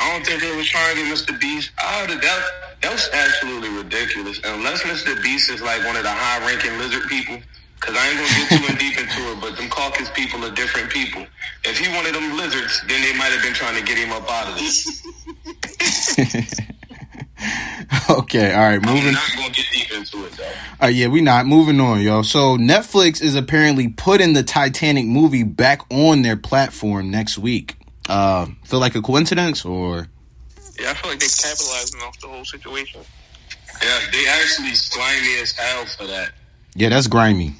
I 0.00 0.10
don't 0.10 0.26
think 0.26 0.40
they 0.40 0.56
was 0.56 0.66
trying 0.66 0.96
to 0.96 1.02
get 1.04 1.16
Mr. 1.16 1.40
Beast 1.40 1.70
out 1.80 2.10
of 2.10 2.20
that. 2.20 2.50
That 2.82 2.92
was 2.92 3.08
absolutely 3.12 3.68
ridiculous. 3.68 4.40
Unless 4.42 4.82
Mr. 4.82 5.22
Beast 5.22 5.50
is 5.50 5.62
like 5.62 5.84
one 5.84 5.96
of 5.96 6.02
the 6.02 6.10
high-ranking 6.10 6.76
lizard 6.78 7.08
people, 7.08 7.38
because 7.76 7.96
I 7.96 8.08
ain't 8.08 8.18
gonna 8.18 8.28
get 8.28 8.48
too 8.48 8.72
in 8.72 8.78
deep 8.78 8.98
into 8.98 9.20
it. 9.32 9.40
But 9.40 9.56
them 9.56 9.68
caucus 9.70 10.10
people 10.14 10.44
are 10.44 10.50
different 10.54 10.90
people. 10.90 11.26
If 11.64 11.78
he 11.78 11.88
one 11.94 12.06
of 12.06 12.12
them 12.12 12.36
lizards, 12.36 12.82
then 12.88 13.02
they 13.02 13.16
might 13.18 13.32
have 13.32 13.42
been 13.42 13.54
trying 13.54 13.76
to 13.78 13.82
get 13.84 13.98
him 13.98 14.12
up 14.12 14.28
out 14.30 14.48
of 14.48 14.56
this. 14.56 15.02
okay, 18.10 18.54
all 18.54 18.60
right, 18.62 18.80
Moving. 18.80 18.88
I'm 18.88 18.94
moving. 18.96 19.12
not 19.12 19.30
gonna 19.36 19.52
get 19.52 19.66
deep 19.72 19.92
into 19.92 20.24
it 20.26 20.32
though. 20.32 20.84
Uh, 20.86 20.88
yeah, 20.88 21.08
we 21.08 21.20
not 21.20 21.46
moving 21.46 21.80
on, 21.80 22.00
yo. 22.00 22.22
So 22.22 22.56
Netflix 22.56 23.22
is 23.22 23.34
apparently 23.34 23.88
putting 23.88 24.32
the 24.32 24.42
Titanic 24.42 25.06
movie 25.06 25.42
back 25.42 25.82
on 25.90 26.22
their 26.22 26.36
platform 26.36 27.10
next 27.10 27.38
week. 27.38 27.76
Uh, 28.08 28.46
feel 28.64 28.80
like 28.80 28.94
a 28.94 29.02
coincidence 29.02 29.64
or? 29.64 30.08
Yeah, 30.80 30.90
I 30.90 30.94
feel 30.94 31.10
like 31.10 31.20
they 31.20 31.26
capitalizing 31.26 32.00
off 32.02 32.18
the 32.20 32.28
whole 32.28 32.44
situation. 32.44 33.00
Yeah, 33.82 33.98
they 34.12 34.26
actually 34.26 34.74
slimy 34.74 35.40
as 35.40 35.52
hell 35.52 35.84
for 35.86 36.06
that. 36.06 36.32
Yeah, 36.74 36.88
that's 36.90 37.06
grimy. 37.06 37.54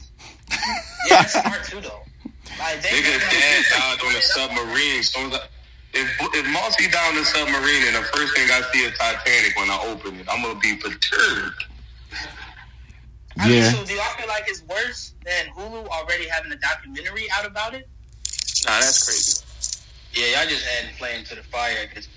Yeah, 1.11 1.21
that's 1.21 1.33
smart 1.33 1.65
too, 1.65 1.81
though. 1.81 2.01
Like 2.59 2.81
they, 2.81 2.89
Nigga 2.89 3.19
dad 3.31 3.65
died 3.71 3.99
on 4.07 4.17
a 4.17 4.23
submarine. 4.23 5.03
So 5.03 5.21
like, 5.29 5.49
if 5.93 6.09
if 6.21 6.47
Marcy 6.49 6.89
died 6.89 7.13
on 7.15 7.21
a 7.21 7.25
submarine 7.25 7.85
and 7.89 7.97
the 7.97 8.03
first 8.15 8.35
thing 8.37 8.49
I 8.51 8.63
see 8.73 8.81
is 8.85 8.97
Titanic 8.99 9.57
when 9.57 9.69
I 9.71 9.79
open 9.93 10.19
it, 10.21 10.27
I'm 10.31 10.43
gonna 10.43 10.59
be 10.61 10.77
perturbed. 10.77 11.65
I 13.39 13.49
mean, 13.49 13.59
Yeah. 13.59 13.71
so 13.71 13.85
do 13.85 13.93
y'all 13.95 14.17
feel 14.17 14.29
like 14.29 14.45
it's 14.47 14.63
worse 14.63 15.13
than 15.25 15.47
Hulu 15.57 15.87
already 15.89 16.29
having 16.29 16.53
a 16.53 16.57
documentary 16.57 17.27
out 17.33 17.45
about 17.47 17.75
it? 17.75 17.89
Nah, 18.65 18.81
that's 18.81 19.05
crazy. 19.05 19.45
Yeah, 20.15 20.39
y'all 20.41 20.49
just 20.49 20.65
adding 20.79 20.95
flame 20.97 21.25
to 21.25 21.35
the 21.35 21.43
fire. 21.43 21.87
Cause 21.93 22.09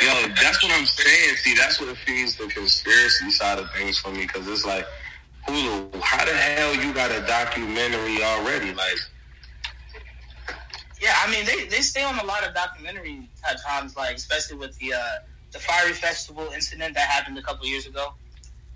Yo, 0.00 0.06
that's 0.40 0.62
what 0.62 0.70
I'm 0.72 0.86
saying. 0.86 1.36
See, 1.36 1.54
that's 1.54 1.80
what 1.80 1.96
feeds 1.98 2.36
the 2.36 2.46
conspiracy 2.46 3.30
side 3.30 3.58
of 3.58 3.68
things 3.72 3.98
for 3.98 4.12
me 4.12 4.22
because 4.26 4.46
it's 4.46 4.64
like, 4.64 4.86
Hulu, 5.48 6.00
how 6.02 6.24
the 6.26 6.32
hell 6.32 6.74
you 6.74 6.92
got 6.92 7.10
a 7.10 7.24
documentary 7.26 8.22
already? 8.22 8.74
Like, 8.74 8.98
Yeah, 11.00 11.14
I 11.24 11.30
mean 11.30 11.46
they, 11.46 11.66
they 11.68 11.80
stay 11.80 12.02
on 12.04 12.18
a 12.18 12.24
lot 12.24 12.46
of 12.46 12.54
documentary 12.54 13.28
times, 13.66 13.96
like 13.96 14.16
especially 14.16 14.58
with 14.58 14.78
the 14.78 14.92
uh, 14.92 15.18
the 15.52 15.58
Fyre 15.58 15.94
Festival 15.94 16.50
incident 16.54 16.94
that 16.94 17.08
happened 17.08 17.38
a 17.38 17.42
couple 17.42 17.66
years 17.66 17.86
ago. 17.86 18.12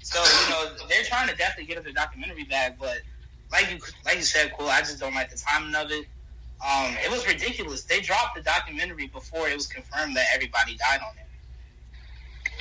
So 0.02 0.18
you 0.18 0.50
know 0.50 0.72
they're 0.88 1.04
trying 1.04 1.28
to 1.28 1.36
definitely 1.36 1.66
get 1.66 1.76
us 1.76 1.90
a 1.90 1.92
documentary 1.92 2.44
back, 2.44 2.78
but 2.78 3.02
like 3.50 3.70
you 3.70 3.78
like 4.06 4.16
you 4.16 4.22
said, 4.22 4.54
cool. 4.58 4.68
I 4.68 4.80
just 4.80 4.98
don't 4.98 5.14
like 5.14 5.30
the 5.30 5.36
timing 5.36 5.74
of 5.74 5.90
it. 5.90 6.06
Um, 6.66 6.96
it 7.04 7.10
was 7.10 7.26
ridiculous. 7.26 7.84
They 7.84 8.00
dropped 8.00 8.36
the 8.36 8.42
documentary 8.42 9.08
before 9.08 9.48
it 9.48 9.54
was 9.54 9.66
confirmed 9.66 10.16
that 10.16 10.26
everybody 10.32 10.76
died 10.76 11.00
on 11.00 11.18
it. 11.18 11.26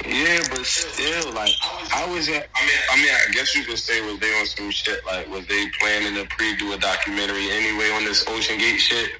Yeah, 0.07 0.39
but 0.49 0.65
still, 0.65 1.33
like, 1.33 1.53
I 1.93 2.07
was 2.11 2.27
it? 2.27 2.49
I 2.55 2.65
mean, 2.65 2.77
I 2.91 2.95
mean, 2.97 3.11
I 3.11 3.31
guess 3.33 3.55
you 3.55 3.63
could 3.63 3.77
say 3.77 4.01
was 4.01 4.19
they 4.19 4.33
on 4.39 4.45
some 4.45 4.71
shit? 4.71 5.05
Like, 5.05 5.29
was 5.29 5.45
they 5.47 5.65
planning 5.79 6.15
to 6.15 6.25
pre-do 6.35 6.73
a 6.73 6.77
documentary 6.77 7.49
anyway 7.51 7.91
on 7.91 8.03
this 8.03 8.25
Ocean 8.27 8.57
Gate 8.57 8.79
shit? 8.79 9.11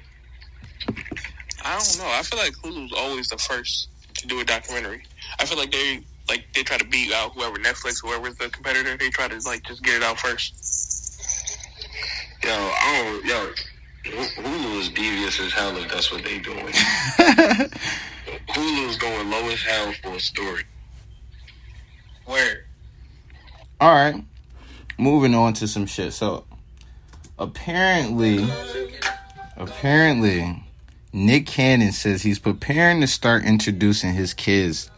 I 1.64 1.78
don't 1.78 1.98
know. 1.98 2.10
I 2.10 2.22
feel 2.22 2.38
like 2.38 2.54
Hulu's 2.54 2.92
always 2.92 3.28
the 3.28 3.38
first 3.38 3.88
to 4.14 4.26
do 4.26 4.40
a 4.40 4.44
documentary. 4.44 5.04
I 5.38 5.44
feel 5.44 5.58
like 5.58 5.70
they 5.70 6.02
like 6.28 6.44
they 6.54 6.62
try 6.62 6.78
to 6.78 6.84
beat 6.86 7.12
out 7.12 7.32
whoever 7.34 7.56
Netflix, 7.56 8.02
whoever's 8.02 8.36
the 8.36 8.48
competitor. 8.48 8.96
They 8.96 9.10
try 9.10 9.28
to 9.28 9.38
like 9.46 9.62
just 9.64 9.82
get 9.82 9.96
it 9.96 10.02
out 10.02 10.18
first. 10.18 10.54
Yo, 12.42 12.50
I 12.50 13.02
don't, 13.04 13.24
yo, 13.24 13.52
Hulu 14.04 14.80
is 14.80 14.88
devious 14.88 15.40
as 15.40 15.52
hell 15.52 15.76
if 15.76 15.90
that's 15.90 16.10
what 16.10 16.24
they 16.24 16.38
doing. 16.38 16.66
Hulu's 18.48 18.96
going 18.96 19.30
low 19.30 19.48
as 19.48 19.62
hell 19.62 19.92
for 20.02 20.14
a 20.16 20.20
story. 20.20 20.64
Where 22.24 22.64
All 23.80 23.92
right. 23.92 24.24
moving 24.98 25.34
on 25.34 25.54
to 25.54 25.68
some 25.68 25.86
shit. 25.86 26.12
So 26.12 26.44
apparently, 27.38 28.46
apparently, 29.56 30.64
Nick 31.12 31.46
Cannon 31.46 31.92
says 31.92 32.22
he's 32.22 32.38
preparing 32.38 33.00
to 33.00 33.06
start 33.06 33.44
introducing 33.44 34.14
his 34.14 34.34
kids 34.34 34.90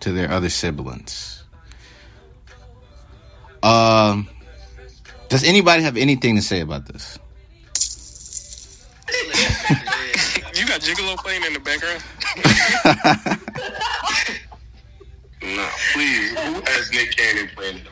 to 0.00 0.12
their 0.12 0.30
other 0.30 0.50
siblings. 0.50 1.44
Um, 3.62 4.28
does 5.28 5.44
anybody 5.44 5.82
have 5.82 5.96
anything 5.96 6.36
to 6.36 6.42
say 6.42 6.60
about 6.60 6.86
this? 6.86 7.18
You 10.56 10.64
got 10.68 10.80
Gigolo 10.82 11.16
playing 11.16 11.42
in 11.44 11.52
the 11.52 11.58
background. 11.60 12.02
No, 15.42 15.68
please. 15.92 16.30
Who 16.30 16.54
has 16.54 16.90
Nick 16.90 17.14
Cannon 17.16 17.50
playing 17.54 17.76
in 17.78 17.84
the 17.84 17.90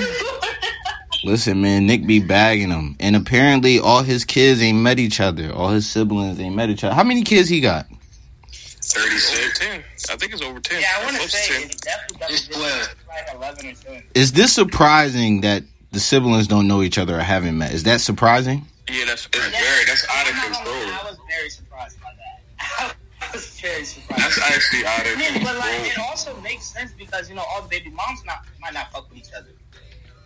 back? 0.00 0.64
Listen, 1.24 1.60
man, 1.60 1.86
Nick 1.86 2.06
be 2.06 2.18
bagging 2.18 2.70
him, 2.70 2.96
and 2.98 3.14
apparently 3.14 3.78
all 3.78 4.02
his 4.02 4.24
kids 4.24 4.62
ain't 4.62 4.78
met 4.78 4.98
each 4.98 5.20
other. 5.20 5.52
All 5.52 5.68
his 5.68 5.86
siblings 5.88 6.40
ain't 6.40 6.54
met 6.56 6.70
each 6.70 6.82
other. 6.82 6.94
How 6.94 7.04
many 7.04 7.22
kids 7.24 7.50
he 7.50 7.60
got? 7.60 7.84
Over 7.90 9.08
36. 9.10 9.58
ten. 9.58 9.82
I 10.10 10.16
think 10.16 10.32
it's 10.32 10.40
over 10.42 10.60
ten. 10.60 10.80
Yeah, 10.80 10.86
I 10.98 11.04
want 11.04 11.16
to 11.20 11.28
say 11.28 11.60
10. 11.60 11.70
it 11.70 11.80
definitely 11.82 12.18
got 12.20 12.30
It's 12.30 12.46
to 12.48 12.54
12. 12.54 12.94
like 13.08 13.34
eleven 13.34 13.66
or 13.66 13.72
ten. 13.74 14.02
Is 14.14 14.32
this 14.32 14.52
surprising 14.52 15.42
that 15.42 15.62
the 15.92 16.00
siblings 16.00 16.46
don't 16.46 16.66
know 16.68 16.80
each 16.82 16.96
other 16.96 17.16
or 17.18 17.20
haven't 17.20 17.58
met? 17.58 17.72
Is 17.74 17.82
that 17.84 18.00
surprising? 18.00 18.66
Yeah, 18.90 19.04
that's 19.06 19.26
It's 19.26 19.36
very, 19.36 19.84
that's 19.86 20.04
out 20.10 20.28
of 20.28 20.34
I'm 20.36 20.52
not 20.52 20.64
gonna 20.64 20.70
lie, 20.70 20.80
control. 20.84 21.00
I 21.00 21.10
was 21.10 21.18
very 21.28 21.48
surprised 21.50 21.96
by 22.00 22.12
that. 22.12 22.94
I 23.22 23.26
was 23.32 23.48
very 23.60 23.84
surprised. 23.84 24.20
That's 24.22 24.38
actually 24.38 24.84
out 24.84 25.00
of 25.06 25.14
control. 25.20 25.44
but 25.44 25.56
like, 25.58 25.88
it 25.88 25.98
also 25.98 26.36
makes 26.42 26.66
sense 26.66 26.92
because 26.92 27.28
you 27.28 27.34
know 27.34 27.44
all 27.48 27.62
the 27.62 27.68
baby 27.68 27.90
moms 27.90 28.22
not 28.26 28.44
might 28.60 28.74
not 28.74 28.92
fuck 28.92 29.08
with 29.08 29.18
each 29.18 29.32
other. 29.36 29.48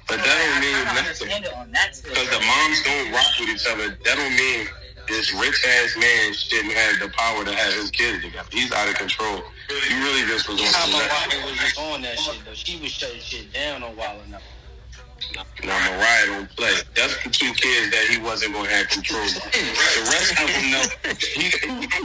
But 0.09 0.19
So, 0.19 0.25
that 0.27 0.37
don't 0.37 0.61
mean 0.61 0.75
kinda 0.75 0.85
nothing. 0.85 0.99
understand 1.07 1.45
it 1.45 1.53
on 1.55 1.71
that 1.73 1.95
tip. 1.95 2.05
Because 2.11 2.31
the 2.31 2.41
moms 2.43 2.83
don't 2.83 3.13
rock 3.13 3.31
with 3.39 3.51
each 3.55 3.67
other. 3.71 3.95
That 4.05 4.17
don't 4.19 4.35
mean 4.35 4.67
this 5.07 5.33
rich 5.35 5.63
ass 5.65 5.95
man 5.97 6.35
shouldn't 6.35 6.73
have 6.75 6.99
the 6.99 7.09
power 7.15 7.45
to 7.45 7.55
have 7.55 7.73
his 7.75 7.91
kids 7.93 8.25
together. 8.25 8.49
He's 8.51 8.73
out 8.73 8.89
of 8.89 8.95
control. 8.97 9.45
You 9.71 9.97
really 10.03 10.27
just 10.27 10.49
was 10.49 10.59
on 10.61 10.67
How 10.67 10.73
some 10.89 10.93
my 10.93 10.99
nuts. 11.07 11.35
wife 11.37 11.45
was 11.47 11.59
just 11.61 11.79
on 11.79 12.03
that 12.03 12.19
shit 12.19 12.41
though. 12.45 12.55
She 12.55 12.77
was 12.81 12.91
shutting 12.91 13.21
shit 13.21 13.53
down 13.53 13.83
on 13.85 13.95
Wild 13.97 14.27
enough. 14.27 14.43
Now 15.65 15.79
Mariah 15.91 16.27
don't 16.27 16.57
play. 16.57 16.73
That's 16.95 17.23
the 17.23 17.31
two 17.31 17.53
kids 17.55 17.91
that 17.91 18.07
he 18.11 18.19
wasn't 18.19 18.53
going 18.55 18.67
to 18.67 18.75
have 18.75 18.89
control 18.89 19.23
of. 19.23 19.35
The 19.35 20.05
rest 20.07 20.33
of 20.39 20.47
them 20.47 20.71
know 20.71 20.85
he, 21.35 21.51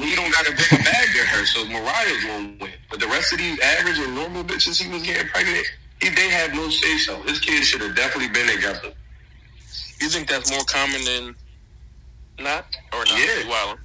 he 0.03 0.15
don't 0.15 0.31
got 0.31 0.47
a 0.47 0.53
bag 0.53 1.07
to 1.13 1.23
her, 1.25 1.45
so 1.45 1.65
Mariah's 1.65 2.23
going 2.25 2.57
to 2.57 2.65
win. 2.65 2.73
But 2.89 2.99
the 2.99 3.07
rest 3.07 3.31
of 3.33 3.39
these 3.39 3.59
average 3.59 3.99
and 3.99 4.15
normal 4.15 4.43
bitches 4.43 4.81
he 4.81 4.91
was 4.91 5.03
getting 5.03 5.27
pregnant, 5.27 5.65
he, 6.01 6.09
they 6.09 6.29
had 6.29 6.53
no 6.53 6.69
say 6.69 6.97
so. 6.97 7.21
His 7.23 7.39
kids 7.39 7.67
should 7.67 7.81
have 7.81 7.95
definitely 7.95 8.33
been 8.33 8.47
together. 8.47 8.93
You 10.01 10.09
think 10.09 10.27
that's 10.27 10.51
more 10.51 10.65
common 10.65 11.03
than 11.05 11.35
not, 12.39 12.65
or 12.91 13.05
not? 13.05 13.17
Yeah. 13.17 13.47
Wow. 13.47 13.75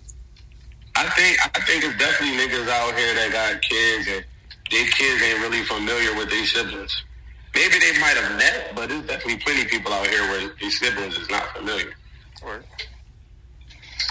I 0.97 1.09
think 1.11 1.39
I 1.45 1.61
think 1.61 1.85
it's 1.85 1.97
definitely 1.97 2.37
niggas 2.39 2.69
out 2.69 2.97
here 2.99 3.15
that 3.15 3.31
got 3.31 3.63
kids 3.63 4.09
and 4.09 4.25
their 4.71 4.87
kids 4.91 5.23
ain't 5.23 5.41
really 5.41 5.63
familiar 5.63 6.15
with 6.17 6.29
their 6.29 6.45
siblings. 6.45 7.05
Maybe 7.59 7.81
they 7.81 7.99
might 7.99 8.17
have 8.17 8.39
met, 8.39 8.71
but 8.77 8.89
there's 8.89 9.03
definitely 9.03 9.39
plenty 9.39 9.63
of 9.63 9.67
people 9.67 9.93
out 9.93 10.07
here 10.07 10.23
where 10.31 10.49
these 10.61 10.79
siblings 10.79 11.19
is 11.19 11.29
not 11.29 11.43
familiar. 11.57 11.93
Or, 12.41 12.63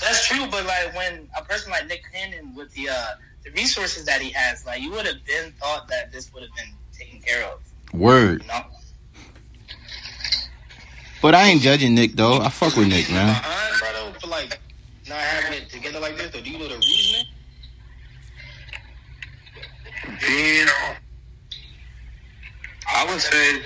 That's 0.01 0.27
true, 0.27 0.47
but 0.51 0.65
like 0.65 0.93
when 0.93 1.29
a 1.37 1.41
person 1.45 1.71
like 1.71 1.87
Nick 1.87 2.03
Cannon 2.11 2.53
with 2.55 2.73
the 2.73 2.89
uh, 2.89 3.11
the 3.45 3.51
resources 3.51 4.03
that 4.03 4.21
he 4.21 4.31
has, 4.31 4.65
like 4.65 4.81
you 4.81 4.91
would 4.91 5.05
have 5.05 5.23
been 5.25 5.53
thought 5.61 5.87
that 5.87 6.11
this 6.11 6.33
would 6.33 6.43
have 6.43 6.51
been 6.57 6.73
taken 6.91 7.21
care 7.21 7.45
of. 7.45 7.61
Word. 7.93 8.41
You 8.41 8.49
know? 8.49 8.65
But 11.21 11.33
I 11.33 11.43
ain't 11.43 11.61
judging 11.61 11.95
Nick 11.95 12.17
though. 12.17 12.39
I 12.39 12.49
fuck 12.49 12.75
with 12.75 12.89
Nick, 12.89 13.09
man. 13.09 13.27
Behind, 13.27 13.79
brother, 13.79 14.19
for 14.19 14.27
like 14.27 14.59
not 15.07 15.19
having 15.19 15.61
it 15.61 15.69
together 15.69 16.01
like 16.01 16.17
this, 16.17 16.35
or 16.35 16.41
do 16.41 16.49
you 16.49 16.59
know 16.59 16.67
the 16.67 16.75
reasoning? 16.75 17.25
Damn. 20.19 20.97
I 22.87 23.05
would 23.05 23.21
say 23.21 23.61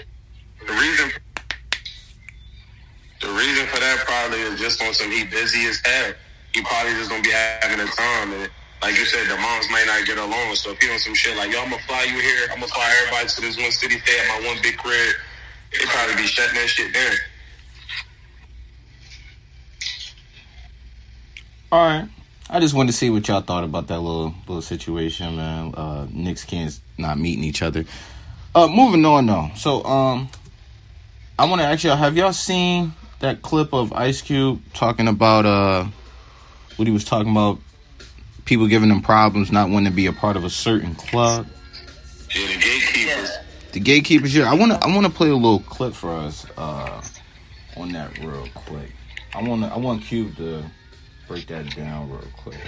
the 0.66 0.74
reason 0.74 1.12
the 3.22 3.28
reason 3.28 3.68
for 3.68 3.80
that 3.80 4.04
probably 4.06 4.40
is 4.40 4.60
just 4.60 4.82
on 4.82 4.94
some 4.94 5.12
he 5.12 5.24
busy 5.24 5.66
as 5.68 5.80
hell. 5.86 6.14
He 6.54 6.62
probably 6.64 6.94
just 6.94 7.10
gonna 7.10 7.22
be 7.22 7.32
having 7.32 7.80
a 7.80 7.86
time 7.86 8.34
and 8.34 8.50
like 8.82 8.98
you 8.98 9.06
said, 9.06 9.28
the 9.30 9.38
moms 9.38 9.70
might 9.70 9.86
not 9.86 10.06
get 10.08 10.18
along. 10.18 10.56
So 10.56 10.72
if 10.72 10.82
he 10.82 10.92
on 10.92 10.98
some 10.98 11.14
shit 11.14 11.38
like, 11.38 11.52
yo, 11.52 11.62
I'm 11.62 11.70
gonna 11.70 11.82
fly 11.84 12.04
you 12.04 12.20
here, 12.20 12.48
I'm 12.52 12.60
gonna 12.60 12.68
fly 12.68 12.92
everybody 13.02 13.28
to 13.30 13.42
this 13.42 13.58
one 13.58 13.72
city, 13.72 14.00
stay 14.00 14.20
at 14.20 14.42
my 14.42 14.48
one 14.48 14.58
big 14.64 14.78
crib, 14.78 15.16
they 15.72 15.86
probably 15.86 16.16
be 16.16 16.28
shutting 16.28 16.56
that 16.56 16.68
shit 16.68 16.92
down. 16.94 17.16
All 21.72 21.88
right. 21.88 22.10
I 22.50 22.60
just 22.60 22.74
wanted 22.74 22.92
to 22.92 22.98
see 22.98 23.10
what 23.10 23.26
y'all 23.28 23.40
thought 23.42 23.64
about 23.64 23.88
that 23.88 24.00
little 24.00 24.34
little 24.46 24.62
situation, 24.62 25.38
man. 25.38 25.74
Uh, 25.74 26.08
Knicks 26.12 26.44
can't 26.44 26.78
not 26.98 27.18
meeting 27.18 27.46
each 27.46 27.62
other. 27.62 27.86
Uh, 28.54 28.68
moving 28.68 29.06
on 29.06 29.26
though. 29.26 29.50
So, 29.56 29.84
um, 29.86 30.30
I 31.40 31.46
want 31.46 31.62
to 31.62 31.68
ask 31.68 31.84
y'all: 31.84 31.96
Have 31.96 32.18
y'all 32.18 32.34
seen 32.34 32.94
that 33.20 33.42
clip 33.42 33.74
of 33.74 33.94
Ice 33.94 34.22
Cube 34.22 34.62
talking 34.74 35.08
about 35.08 35.46
uh, 35.46 35.86
what 36.76 36.88
he 36.88 36.94
was 36.94 37.06
talking 37.06 37.32
about? 37.32 37.60
People 38.44 38.68
giving 38.68 38.90
him 38.90 39.02
problems, 39.02 39.52
not 39.52 39.70
wanting 39.70 39.92
to 39.92 39.96
be 39.96 40.08
a 40.08 40.12
part 40.12 40.36
of 40.36 40.44
a 40.44 40.50
certain 40.50 40.96
club. 40.96 41.48
Yeah, 42.36 42.48
the 42.48 42.60
gatekeepers. 42.60 43.32
The 43.72 43.80
gatekeepers 43.80 44.34
here. 44.34 44.46
I 44.46 44.54
want 44.54 44.74
to. 44.74 44.84
I 44.84 44.94
want 44.94 45.06
to 45.06 45.14
play 45.14 45.30
a 45.30 45.36
little 45.36 45.60
clip 45.60 45.94
for 45.94 46.12
us 46.12 46.46
uh, 46.58 47.02
on 47.78 47.94
that 47.94 48.18
real 48.20 48.48
quick. 48.54 48.92
I 49.34 49.42
want. 49.42 49.64
to 49.64 49.70
I 49.70 49.78
want 49.78 50.04
Cube 50.04 50.36
to 50.38 50.64
break 51.30 51.48
that 51.48 51.74
down 51.74 52.10
real 52.10 52.22
quick. 52.36 52.60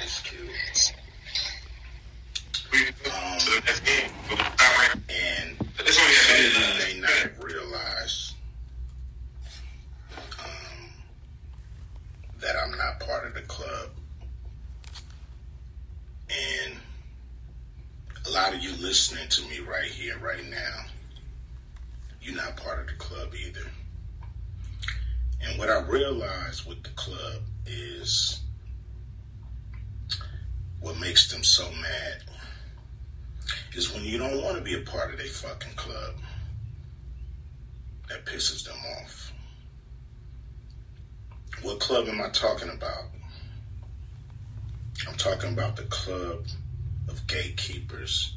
Ice 0.00 0.20
Cube. 0.22 0.48
We, 2.72 2.78
so 2.78 3.50
the 3.50 3.62
next 3.64 3.80
game, 3.80 4.10
we'll 4.28 4.38
stop 4.38 4.78
right 4.78 4.94
And 5.08 5.58
This 5.78 5.98
one, 5.98 6.08
yeah, 6.10 6.50
some 6.50 6.78
may 6.78 7.00
not 7.00 7.10
have 7.10 7.42
realized 7.42 8.34
um, 10.38 10.90
that 12.40 12.56
I'm 12.56 12.70
not 12.76 13.00
part 13.00 13.26
of 13.26 13.34
the 13.34 13.42
club. 13.42 13.90
And 16.30 16.76
a 18.26 18.30
lot 18.30 18.54
of 18.54 18.60
you 18.60 18.72
listening 18.76 19.28
to 19.28 19.42
me 19.48 19.60
right 19.60 19.90
here, 19.90 20.18
right 20.18 20.44
now, 20.48 20.84
you're 22.22 22.36
not 22.36 22.56
part 22.56 22.80
of 22.80 22.86
the 22.86 22.94
club 22.94 23.34
either. 23.34 23.70
And 25.42 25.58
what 25.58 25.68
I 25.70 25.80
realized 25.80 26.66
with 26.66 26.82
the 26.82 26.90
club 26.90 27.42
is 27.66 28.40
what 30.80 30.98
makes 30.98 31.30
them 31.30 31.44
so 31.44 31.70
mad 31.72 32.22
is 33.74 33.92
when 33.92 34.02
you 34.02 34.18
don't 34.18 34.42
want 34.42 34.56
to 34.56 34.62
be 34.62 34.74
a 34.74 34.80
part 34.80 35.12
of 35.12 35.18
their 35.18 35.26
fucking 35.26 35.74
club. 35.76 36.14
That 38.08 38.24
pisses 38.24 38.64
them 38.64 38.78
off. 39.00 39.32
What 41.62 41.78
club 41.78 42.08
am 42.08 42.20
I 42.20 42.29
talking 42.40 42.70
about? 42.70 43.04
I'm 45.06 45.14
talking 45.16 45.52
about 45.52 45.76
the 45.76 45.82
club 45.84 46.46
of 47.08 47.26
gatekeepers 47.26 48.34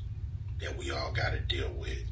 that 0.60 0.77
we 0.77 0.91
all 0.91 1.13
got 1.13 1.31
to 1.31 1.39
deal 1.39 1.69
with. 1.79 2.03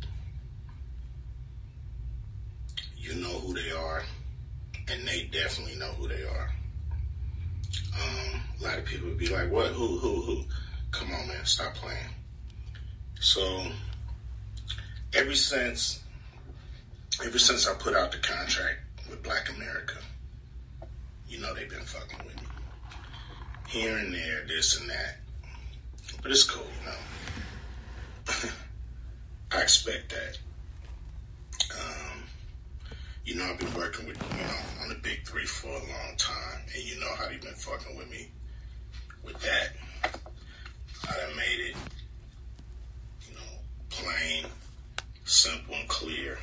You 2.95 3.15
know 3.15 3.39
who 3.39 3.53
they 3.53 3.71
are, 3.71 4.03
and 4.88 5.05
they 5.05 5.29
definitely 5.33 5.75
know 5.75 5.91
who 5.93 6.07
they 6.07 6.24
are. 6.24 6.51
Um, 7.93 8.41
a 8.62 8.63
lot 8.63 8.79
of 8.79 8.86
people 8.86 9.10
would 9.10 9.17
be 9.17 9.27
like, 9.27 9.51
"What? 9.51 9.71
Who? 9.71 9.98
Who? 10.00 10.21
Who?" 10.21 10.45
Come 10.91 11.12
on, 11.12 11.27
man, 11.27 11.45
stop 11.45 11.74
playing. 11.74 12.10
So, 13.19 13.67
ever 15.13 15.36
since, 15.36 16.00
ever 17.25 17.39
since 17.39 17.67
I 17.67 17.74
put 17.74 17.95
out 17.95 18.13
the 18.13 18.19
contract 18.19 18.79
with 19.10 19.21
Black 19.24 19.50
America, 19.50 19.98
you 21.32 21.40
know 21.40 21.54
they've 21.54 21.70
been 21.70 21.80
fucking 21.80 22.20
with 22.26 22.36
me. 22.36 22.48
Here 23.70 23.98
and 23.98 24.14
there, 24.14 24.44
this 24.48 24.80
and 24.80 24.90
that. 24.90 25.20
But 26.22 26.32
it's 26.32 26.44
cool, 26.44 26.68
you 26.80 26.86
know. 26.90 28.50
I 29.54 29.62
expect 29.62 30.10
that. 30.10 30.38
Um, 31.74 32.24
you 33.26 33.36
know, 33.36 33.46
I've 33.46 33.58
been 33.58 33.74
working 33.74 34.08
with, 34.08 34.22
you 34.22 34.44
know, 34.44 34.84
on 34.84 34.90
the 34.90 34.96
big 34.96 35.26
three 35.26 35.46
for 35.46 35.70
a 35.70 35.72
long 35.72 36.16
time, 36.18 36.62
and 36.76 36.84
you 36.84 37.00
know 37.00 37.16
how 37.18 37.30
they've 37.30 37.42
been 37.42 37.54
fucking 37.54 37.96
with 37.98 38.12
me 38.12 38.28
with 39.24 39.40
that. 39.40 39.70
I 40.04 41.16
done 41.16 41.36
made 41.38 41.70
it, 41.70 41.76
you 43.28 43.36
know, 43.36 43.42
plain, 43.90 44.46
simple, 45.24 45.76
and 45.76 45.88
clear 45.88 46.38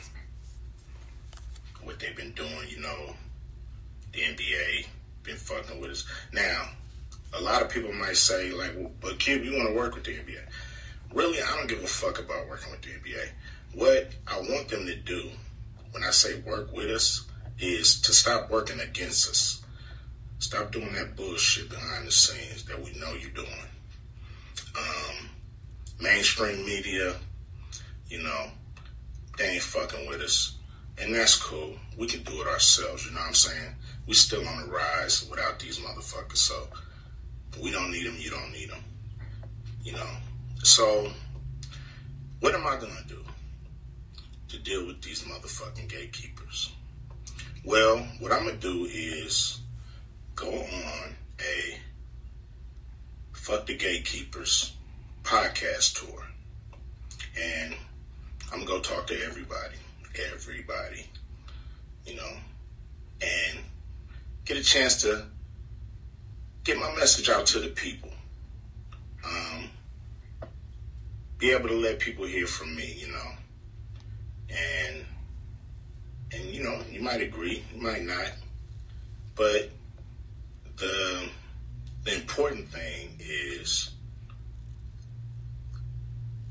what 1.82 1.98
they've 2.00 2.16
been 2.16 2.32
doing, 2.32 2.68
you 2.68 2.80
know. 2.80 3.14
The 4.12 4.20
NBA 4.20 4.86
been 5.22 5.36
fucking 5.36 5.80
with 5.80 5.90
us. 5.90 6.04
Now, 6.32 6.70
a 7.34 7.40
lot 7.40 7.62
of 7.62 7.68
people 7.68 7.92
might 7.92 8.16
say, 8.16 8.50
like, 8.50 8.72
well, 8.76 8.90
but 9.00 9.18
kid, 9.18 9.44
you 9.44 9.52
want 9.52 9.68
to 9.68 9.74
work 9.74 9.94
with 9.94 10.04
the 10.04 10.12
NBA. 10.12 10.40
Really, 11.12 11.42
I 11.42 11.56
don't 11.56 11.68
give 11.68 11.82
a 11.82 11.86
fuck 11.86 12.18
about 12.18 12.48
working 12.48 12.70
with 12.70 12.82
the 12.82 12.90
NBA. 12.90 13.28
What 13.74 14.10
I 14.26 14.38
want 14.38 14.68
them 14.68 14.86
to 14.86 14.96
do 14.96 15.30
when 15.92 16.02
I 16.02 16.10
say 16.10 16.40
work 16.40 16.72
with 16.72 16.90
us 16.90 17.26
is 17.58 18.00
to 18.02 18.12
stop 18.12 18.50
working 18.50 18.80
against 18.80 19.28
us. 19.28 19.62
Stop 20.38 20.70
doing 20.72 20.92
that 20.94 21.16
bullshit 21.16 21.68
behind 21.68 22.06
the 22.06 22.12
scenes 22.12 22.64
that 22.64 22.82
we 22.82 22.92
know 22.98 23.12
you're 23.14 23.30
doing. 23.30 23.48
Um, 24.76 25.28
mainstream 26.00 26.64
media, 26.64 27.14
you 28.08 28.22
know, 28.22 28.46
they 29.36 29.54
ain't 29.54 29.62
fucking 29.62 30.08
with 30.08 30.20
us. 30.20 30.56
And 31.00 31.14
that's 31.14 31.36
cool. 31.36 31.74
We 31.96 32.06
can 32.06 32.22
do 32.22 32.40
it 32.40 32.46
ourselves, 32.46 33.06
you 33.06 33.12
know 33.12 33.20
what 33.20 33.28
I'm 33.28 33.34
saying? 33.34 33.74
We 34.08 34.14
still 34.14 34.48
on 34.48 34.62
the 34.62 34.72
rise 34.72 35.28
without 35.28 35.58
these 35.58 35.78
motherfuckers, 35.80 36.38
so 36.38 36.66
we 37.62 37.70
don't 37.70 37.90
need 37.90 38.06
them, 38.06 38.16
you 38.18 38.30
don't 38.30 38.50
need 38.52 38.70
them. 38.70 38.82
You 39.82 39.92
know? 39.92 40.10
So, 40.62 41.12
what 42.40 42.54
am 42.54 42.66
I 42.66 42.76
gonna 42.76 43.04
do 43.06 43.22
to 44.48 44.58
deal 44.60 44.86
with 44.86 45.02
these 45.02 45.24
motherfucking 45.24 45.90
gatekeepers? 45.90 46.72
Well, 47.66 47.98
what 48.18 48.32
I'm 48.32 48.46
gonna 48.46 48.56
do 48.56 48.86
is 48.86 49.60
go 50.34 50.48
on 50.48 51.14
a 51.40 51.78
Fuck 53.34 53.66
the 53.66 53.76
Gatekeepers 53.76 54.72
podcast 55.22 56.00
tour. 56.00 56.26
And 57.38 57.74
I'm 58.50 58.64
gonna 58.64 58.70
go 58.70 58.80
talk 58.80 59.06
to 59.08 59.22
everybody, 59.22 59.76
everybody, 60.32 61.06
you 62.06 62.16
know, 62.16 62.32
and 63.20 63.58
get 64.48 64.56
a 64.56 64.62
chance 64.62 65.02
to 65.02 65.26
get 66.64 66.78
my 66.78 66.90
message 66.96 67.28
out 67.28 67.44
to 67.44 67.60
the 67.60 67.68
people. 67.68 68.10
Um, 69.22 69.68
be 71.36 71.50
able 71.50 71.68
to 71.68 71.74
let 71.74 71.98
people 71.98 72.24
hear 72.24 72.46
from 72.46 72.74
me, 72.74 72.96
you 72.98 73.12
know, 73.12 73.30
and 74.48 75.04
and 76.32 76.44
you 76.44 76.62
know, 76.62 76.80
you 76.90 77.02
might 77.02 77.20
agree, 77.20 77.62
you 77.74 77.82
might 77.82 78.02
not, 78.02 78.32
but 79.36 79.68
the 80.76 81.28
the 82.04 82.14
important 82.14 82.68
thing 82.68 83.16
is, 83.20 83.90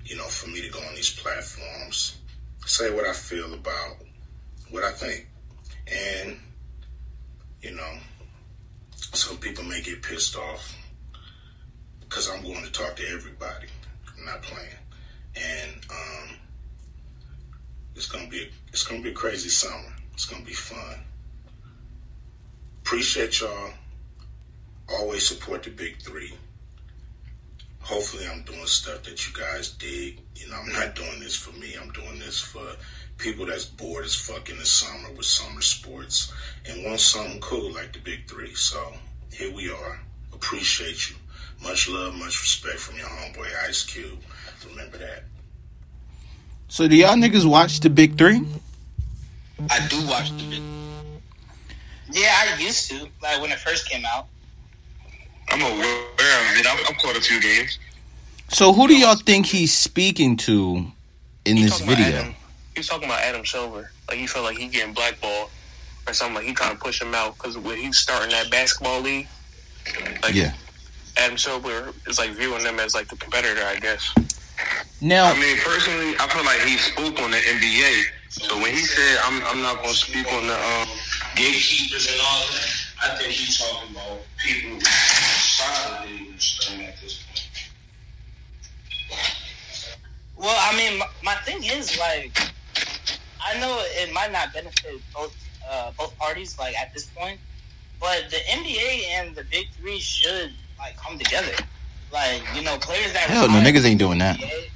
you 0.05 0.15
know, 0.17 0.25
for 0.25 0.49
me 0.49 0.61
to 0.61 0.69
go 0.69 0.79
on 0.79 0.93
these 0.93 1.19
platforms, 1.19 2.19
say 2.67 2.93
what 2.93 3.07
I 3.07 3.13
feel 3.13 3.55
about 3.55 3.95
what 4.69 4.83
I 4.83 4.91
think, 4.91 5.27
and 5.91 6.37
you 7.61 7.71
know, 7.71 7.93
some 9.13 9.37
people 9.37 9.63
may 9.63 9.81
get 9.81 10.01
pissed 10.01 10.35
off 10.35 10.75
because 11.99 12.29
I'm 12.29 12.43
going 12.43 12.63
to 12.63 12.71
talk 12.71 12.95
to 12.97 13.07
everybody. 13.07 13.67
I'm 14.17 14.25
not 14.25 14.41
playing, 14.41 14.69
and 15.35 15.71
um, 15.89 16.35
it's 17.95 18.07
gonna 18.07 18.27
be 18.27 18.49
it's 18.69 18.83
gonna 18.83 19.01
be 19.01 19.09
a 19.09 19.13
crazy 19.13 19.49
summer. 19.49 19.93
It's 20.13 20.25
gonna 20.25 20.45
be 20.45 20.53
fun. 20.53 20.99
Appreciate 22.81 23.41
y'all. 23.41 23.71
Always 24.89 25.27
support 25.27 25.63
the 25.63 25.69
big 25.69 26.01
three. 26.01 26.33
Hopefully, 27.87 28.27
I'm 28.27 28.41
doing 28.41 28.65
stuff 28.65 29.03
that 29.03 29.25
you 29.25 29.33
guys 29.33 29.69
dig. 29.69 30.19
You 30.35 30.49
know, 30.49 30.57
I'm 30.57 30.73
not 30.73 30.93
doing 30.93 31.21
this 31.21 31.37
for 31.37 31.57
me. 31.57 31.73
I'm 31.81 31.89
doing 31.91 32.19
this 32.19 32.37
for 32.37 32.61
people 33.17 33.45
that's 33.45 33.63
bored 33.63 34.03
as 34.03 34.13
fuck 34.13 34.49
in 34.49 34.57
the 34.57 34.65
summer 34.65 35.09
with 35.15 35.25
summer 35.25 35.61
sports 35.61 36.33
and 36.65 36.83
want 36.83 36.99
something 36.99 37.39
cool 37.39 37.71
like 37.71 37.93
the 37.93 37.99
big 37.99 38.27
three. 38.27 38.53
So 38.55 38.91
here 39.31 39.53
we 39.53 39.71
are. 39.71 40.01
Appreciate 40.33 41.09
you. 41.09 41.15
Much 41.63 41.87
love, 41.87 42.13
much 42.15 42.41
respect 42.41 42.77
from 42.77 42.97
your 42.97 43.07
homeboy 43.07 43.47
Ice 43.69 43.85
Cube. 43.85 44.19
Remember 44.69 44.97
that. 44.97 45.23
So 46.67 46.89
do 46.89 46.95
y'all 46.97 47.15
niggas 47.15 47.49
watch 47.49 47.79
the 47.79 47.89
Big 47.89 48.17
Three? 48.17 48.45
I 49.69 49.87
do 49.87 50.05
watch 50.07 50.31
the 50.31 50.43
big. 50.49 50.61
Yeah, 52.11 52.33
I 52.35 52.59
used 52.59 52.89
to 52.91 53.07
like 53.23 53.41
when 53.41 53.51
it 53.51 53.59
first 53.59 53.89
came 53.89 54.03
out. 54.05 54.27
I'm 55.49 55.61
aware 55.61 55.75
of 56.01 56.57
it. 56.59 56.65
I'm, 56.67 56.77
I'm 56.87 56.95
caught 56.95 57.15
a 57.17 57.21
few 57.21 57.41
games. 57.41 57.79
So 58.49 58.73
who 58.73 58.87
do 58.87 58.95
y'all 58.97 59.15
think 59.15 59.45
he's 59.45 59.73
speaking 59.73 60.37
to 60.37 60.85
in 61.45 61.57
He 61.57 61.63
this 61.63 61.79
video? 61.81 62.05
Adam- 62.19 62.35
He 62.73 62.79
was 62.79 62.87
talking 62.87 63.05
about 63.05 63.21
Adam 63.21 63.45
Silver. 63.45 63.91
Like 64.07 64.17
he 64.19 64.27
felt 64.27 64.45
like 64.45 64.57
he 64.57 64.67
getting 64.67 64.93
blackballed 64.93 65.49
or 66.07 66.13
something. 66.13 66.35
Like 66.35 66.45
he 66.45 66.53
trying 66.53 66.75
to 66.75 66.81
push 66.81 67.01
him 67.01 67.13
out 67.13 67.35
because 67.37 67.57
when 67.57 67.77
he's 67.77 67.97
starting 67.97 68.29
that 68.31 68.49
basketball 68.49 69.01
league, 69.01 69.27
like 70.23 70.33
Yeah. 70.33 70.53
Adam 71.17 71.37
Silver 71.37 71.93
is 72.07 72.17
like 72.19 72.31
viewing 72.31 72.63
them 72.63 72.79
as 72.79 72.93
like 72.93 73.07
the 73.07 73.15
competitor, 73.17 73.63
I 73.63 73.77
guess. 73.79 74.13
Now, 75.01 75.25
I 75.31 75.39
mean, 75.39 75.57
personally, 75.57 76.15
I 76.19 76.27
feel 76.29 76.43
like 76.43 76.59
he 76.61 76.77
spoke 76.77 77.19
on 77.21 77.31
the 77.31 77.37
NBA. 77.37 78.03
So 78.39 78.55
when 78.61 78.71
he 78.71 78.79
said, 78.83 79.19
"I'm, 79.23 79.41
I'm 79.45 79.61
not 79.61 79.77
going 79.77 79.89
to 79.89 79.95
speak 79.95 80.31
on 80.31 80.45
the 80.45 80.53
um, 80.53 80.87
gatekeepers 81.35 82.07
and 82.11 82.21
all 82.21 82.45
that," 82.45 82.69
I 83.03 83.15
think 83.17 83.31
he's 83.31 83.57
talking 83.57 83.95
about 83.95 84.19
people 84.37 84.75
outside 84.77 86.03
of 86.03 86.07
the 86.07 86.15
industry 86.25 86.85
at 86.85 87.01
this 87.01 87.23
point. 87.23 87.71
Well, 90.37 90.55
I 90.59 90.77
mean, 90.77 90.99
my, 90.99 91.07
my 91.23 91.35
thing 91.45 91.63
is 91.63 91.97
like, 91.99 92.37
I 93.43 93.59
know 93.59 93.81
it 93.81 94.13
might 94.13 94.31
not 94.31 94.53
benefit 94.53 95.01
both 95.13 95.35
uh, 95.67 95.91
both 95.97 96.15
parties 96.19 96.59
like 96.59 96.75
at 96.77 96.93
this 96.93 97.05
point, 97.07 97.39
but 97.99 98.25
the 98.29 98.37
NBA 98.37 99.07
and 99.15 99.35
the 99.35 99.45
Big 99.45 99.67
Three 99.71 99.99
should 99.99 100.53
like 100.77 100.95
come 100.97 101.17
together. 101.17 101.55
Like, 102.13 102.41
you 102.55 102.61
know, 102.61 102.77
players 102.77 103.13
that 103.13 103.23
hell 103.23 103.49
no, 103.49 103.55
niggas 103.55 103.83
ain't 103.83 103.99
doing 103.99 104.19
that. 104.19 104.37
NBA 104.37 104.69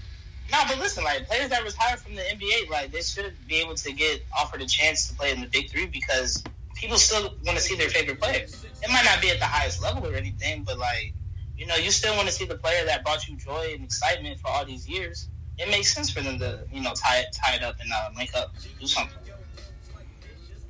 No, 0.51 0.59
but 0.67 0.79
listen, 0.79 1.03
like 1.03 1.27
players 1.27 1.49
that 1.49 1.63
retire 1.63 1.95
from 1.97 2.15
the 2.15 2.21
NBA, 2.21 2.69
like 2.69 2.91
they 2.91 3.01
should 3.01 3.33
be 3.47 3.55
able 3.55 3.75
to 3.75 3.93
get 3.93 4.21
offered 4.37 4.61
a 4.61 4.65
chance 4.65 5.07
to 5.07 5.15
play 5.15 5.31
in 5.31 5.39
the 5.39 5.47
Big 5.47 5.69
Three 5.69 5.85
because 5.85 6.43
people 6.75 6.97
still 6.97 7.33
want 7.45 7.57
to 7.57 7.63
see 7.63 7.75
their 7.75 7.89
favorite 7.89 8.19
player. 8.19 8.43
It 8.43 8.89
might 8.89 9.05
not 9.05 9.21
be 9.21 9.29
at 9.29 9.39
the 9.39 9.45
highest 9.45 9.81
level 9.81 10.05
or 10.05 10.13
anything, 10.15 10.63
but 10.63 10.77
like 10.77 11.13
you 11.61 11.67
know, 11.67 11.75
you 11.75 11.91
still 11.91 12.15
want 12.15 12.27
to 12.27 12.33
see 12.33 12.45
the 12.45 12.55
player 12.55 12.83
that 12.85 13.03
brought 13.03 13.27
you 13.27 13.35
joy 13.35 13.73
and 13.75 13.83
excitement 13.83 14.39
for 14.39 14.47
all 14.47 14.65
these 14.65 14.89
years. 14.89 15.27
It 15.59 15.69
makes 15.69 15.93
sense 15.93 16.09
for 16.09 16.21
them 16.21 16.39
to 16.39 16.65
you 16.73 16.81
know 16.81 16.93
tie 16.93 17.19
it 17.19 17.27
tie 17.31 17.55
it 17.55 17.63
up 17.63 17.75
and 17.79 17.91
uh, 17.93 18.09
link 18.17 18.31
up, 18.35 18.51
do 18.79 18.87
something. 18.87 19.17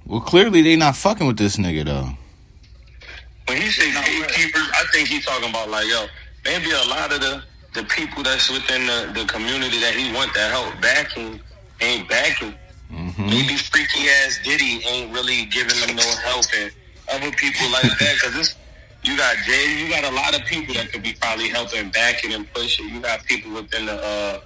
Well, 0.06 0.20
clearly 0.20 0.62
they 0.62 0.76
not 0.76 0.98
fucking 0.98 1.26
with 1.26 1.38
this 1.38 1.58
nigga 1.58 1.86
though. 1.86 2.10
When 3.48 3.62
he 3.62 3.72
say 3.72 3.92
gatekeepers, 3.92 4.70
I 4.74 4.84
think 4.92 5.08
he's 5.08 5.26
talking 5.26 5.50
about 5.50 5.70
like, 5.70 5.88
yo, 5.88 6.06
maybe 6.44 6.72
a 6.72 6.90
lot 6.90 7.12
of 7.14 7.22
the 7.22 7.42
the 7.74 7.84
people 7.84 8.24
that's 8.24 8.50
within 8.50 8.86
the, 8.86 9.12
the 9.14 9.26
community 9.28 9.80
that 9.80 9.94
he 9.96 10.14
want 10.14 10.34
that 10.34 10.52
help 10.52 10.80
backing 10.82 11.40
ain't 11.80 12.08
backing. 12.10 12.54
Mm-hmm. 12.92 13.26
Maybe 13.26 13.56
freaky 13.56 14.10
ass 14.10 14.40
Diddy 14.44 14.84
ain't 14.86 15.14
really 15.14 15.46
giving 15.46 15.80
them 15.80 15.96
no 15.96 16.10
help 16.24 16.46
and 16.58 16.72
other 17.14 17.32
people 17.32 17.70
like 17.72 17.84
that. 18.00 18.20
Cause 18.22 18.34
this, 18.34 18.56
you 19.04 19.16
got 19.18 19.38
Jay, 19.46 19.82
you 19.82 19.90
got 19.90 20.04
a 20.04 20.14
lot 20.14 20.38
of 20.38 20.46
people 20.46 20.74
that 20.76 20.92
could 20.92 21.02
be 21.02 21.14
probably 21.14 21.48
helping 21.48 21.90
backing 21.90 22.34
and 22.34 22.52
pushing. 22.54 22.90
You 22.90 23.00
got 23.00 23.24
people 23.26 23.54
within 23.54 23.86
the, 23.86 23.94
uh, 23.94 24.40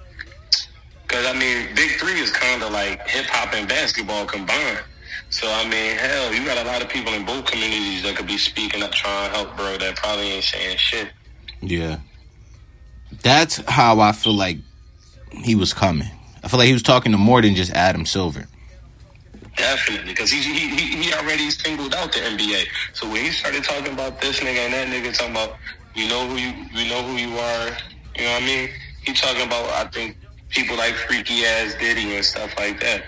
cause 1.08 1.26
I 1.26 1.32
mean, 1.32 1.74
Big 1.74 1.98
Three 1.98 2.20
is 2.20 2.30
kind 2.30 2.62
of 2.62 2.72
like 2.72 3.06
hip 3.08 3.26
hop 3.26 3.54
and 3.54 3.68
basketball 3.68 4.26
combined. 4.26 4.78
So 5.30 5.50
I 5.50 5.68
mean, 5.68 5.98
hell, 5.98 6.32
you 6.32 6.44
got 6.44 6.64
a 6.64 6.68
lot 6.68 6.82
of 6.82 6.88
people 6.88 7.12
in 7.12 7.26
both 7.26 7.44
communities 7.46 8.04
that 8.04 8.14
could 8.16 8.28
be 8.28 8.38
speaking 8.38 8.82
up, 8.82 8.92
trying 8.92 9.30
to 9.30 9.36
help, 9.36 9.56
bro. 9.56 9.76
That 9.76 9.96
probably 9.96 10.26
ain't 10.26 10.44
saying 10.44 10.76
shit. 10.78 11.10
Yeah. 11.60 11.98
That's 13.22 13.56
how 13.68 14.00
I 14.00 14.12
feel 14.12 14.34
like 14.34 14.58
he 15.30 15.54
was 15.54 15.72
coming. 15.72 16.08
I 16.42 16.48
feel 16.48 16.58
like 16.58 16.68
he 16.68 16.72
was 16.72 16.82
talking 16.82 17.12
to 17.12 17.18
more 17.18 17.42
than 17.42 17.54
just 17.54 17.72
Adam 17.72 18.06
Silver. 18.06 18.46
Definitely, 19.56 20.12
because 20.12 20.30
he, 20.30 20.40
he 20.42 20.68
he 20.68 21.02
he 21.02 21.14
already 21.14 21.50
singled 21.50 21.94
out 21.94 22.12
the 22.12 22.20
NBA. 22.20 22.66
So 22.92 23.10
when 23.10 23.24
he 23.24 23.30
started 23.30 23.64
talking 23.64 23.92
about 23.92 24.20
this 24.20 24.40
nigga 24.40 24.58
and 24.58 24.74
that 24.74 24.88
nigga 24.88 25.16
talking 25.16 25.32
about, 25.32 25.56
you 25.94 26.08
know 26.08 26.28
who 26.28 26.36
you, 26.36 26.52
you 26.72 26.90
know 26.90 27.02
who 27.02 27.16
you 27.16 27.36
are. 27.38 27.68
You 28.16 28.24
know 28.24 28.32
what 28.32 28.42
I 28.42 28.46
mean? 28.46 28.70
He 29.04 29.12
talking 29.14 29.46
about, 29.46 29.68
I 29.70 29.88
think 29.88 30.18
people 30.50 30.76
like 30.76 30.94
freaky 30.94 31.44
ass 31.44 31.74
Diddy 31.80 32.14
and 32.16 32.24
stuff 32.24 32.54
like 32.58 32.80
that. 32.80 33.04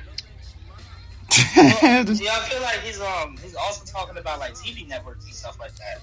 Well, 1.56 1.66
yeah, 1.82 2.32
I 2.32 2.48
feel 2.48 2.62
like 2.62 2.80
he's 2.80 3.00
um 3.00 3.36
he's 3.42 3.54
also 3.54 3.84
talking 3.84 4.16
about 4.16 4.38
like 4.38 4.54
TV 4.54 4.88
networks 4.88 5.26
and 5.26 5.34
stuff 5.34 5.58
like 5.60 5.72
that. 5.76 6.00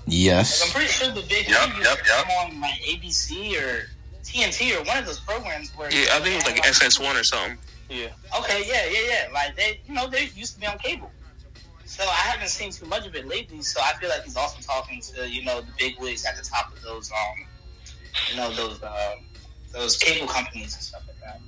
Like, 0.61 0.69
I'm 0.69 0.73
pretty 0.73 0.91
sure 0.91 1.11
the 1.11 1.27
Big 1.27 1.49
Yup, 1.49 1.69
Three 1.69 1.77
used 1.79 1.89
yup, 1.89 1.99
come 2.05 2.27
on 2.29 2.61
like 2.61 2.79
ABC 2.81 3.59
or 3.59 3.89
TNT 4.25 4.75
or 4.75 4.83
one 4.83 4.97
of 4.97 5.05
those 5.05 5.19
programs 5.19 5.71
where 5.75 5.91
Yeah, 5.93 6.07
I 6.13 6.19
think 6.19 6.35
it 6.35 6.35
was 6.35 6.45
like 6.45 6.63
FS1 6.63 7.19
or 7.19 7.23
something. 7.23 7.57
Yeah. 7.89 8.07
Okay, 8.39 8.63
yeah, 8.65 8.85
yeah, 8.91 9.07
yeah. 9.07 9.33
Like 9.33 9.55
they, 9.55 9.79
you 9.87 9.93
know, 9.93 10.07
they 10.09 10.29
used 10.35 10.55
to 10.55 10.59
be 10.59 10.67
on 10.67 10.77
cable. 10.79 11.11
So 11.85 12.03
I 12.03 12.15
haven't 12.31 12.49
seen 12.49 12.71
too 12.71 12.87
much 12.87 13.05
of 13.05 13.15
it 13.15 13.27
lately. 13.27 13.61
So 13.61 13.79
I 13.81 13.93
feel 13.93 14.09
like 14.09 14.23
he's 14.23 14.35
also 14.35 14.59
talking 14.61 15.01
to 15.01 15.29
you 15.29 15.45
know 15.45 15.61
the 15.61 15.71
big 15.77 15.99
wigs 15.99 16.25
at 16.25 16.35
the 16.35 16.43
top 16.43 16.73
of 16.73 16.81
those 16.81 17.11
um, 17.11 17.45
you 18.31 18.37
know 18.37 18.51
those 18.53 18.81
uh, 18.81 19.15
those 19.71 19.97
cable 19.97 20.27
companies 20.27 20.73
and 20.73 20.83
stuff 20.83 21.03
like 21.07 21.19
that. 21.21 21.39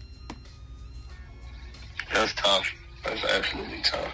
That's 2.13 2.33
tough. 2.33 2.71
That's 3.03 3.25
absolutely 3.25 3.81
tough. 3.81 4.13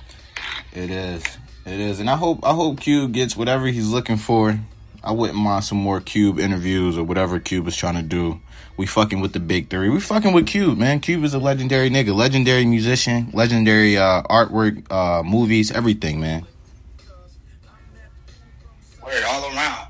It 0.72 0.90
is. 0.90 1.24
It 1.66 1.80
is. 1.80 2.00
And 2.00 2.10
I 2.10 2.16
hope 2.16 2.40
I 2.44 2.54
hope 2.54 2.80
Cube 2.80 3.12
gets 3.12 3.36
whatever 3.36 3.68
he's 3.68 3.90
looking 3.90 4.18
for. 4.18 4.58
I 5.04 5.12
wouldn't 5.12 5.38
mind 5.38 5.66
some 5.66 5.78
more 5.78 6.00
Cube 6.00 6.40
interviews 6.40 6.98
or 6.98 7.04
whatever 7.04 7.40
Cube 7.40 7.68
is 7.68 7.76
trying 7.76 7.96
to 7.96 8.02
do. 8.02 8.40
We 8.76 8.88
fucking 8.88 9.22
with 9.22 9.34
the 9.34 9.40
big 9.40 9.70
three. 9.70 9.90
We 9.90 10.00
fucking 10.00 10.34
with 10.34 10.48
Cube, 10.48 10.78
man. 10.78 11.00
Cube 11.00 11.24
is 11.24 11.34
a 11.34 11.40
legendary 11.40 11.90
nigga, 11.90 12.16
legendary 12.16 12.66
musician, 12.66 13.30
legendary 13.34 13.98
uh, 13.98 14.24
artwork, 14.24 14.92
uh, 14.92 15.22
movies, 15.22 15.72
everything, 15.72 16.20
man. 16.20 16.46
Word 19.04 19.24
all 19.28 19.56
around. 19.56 19.88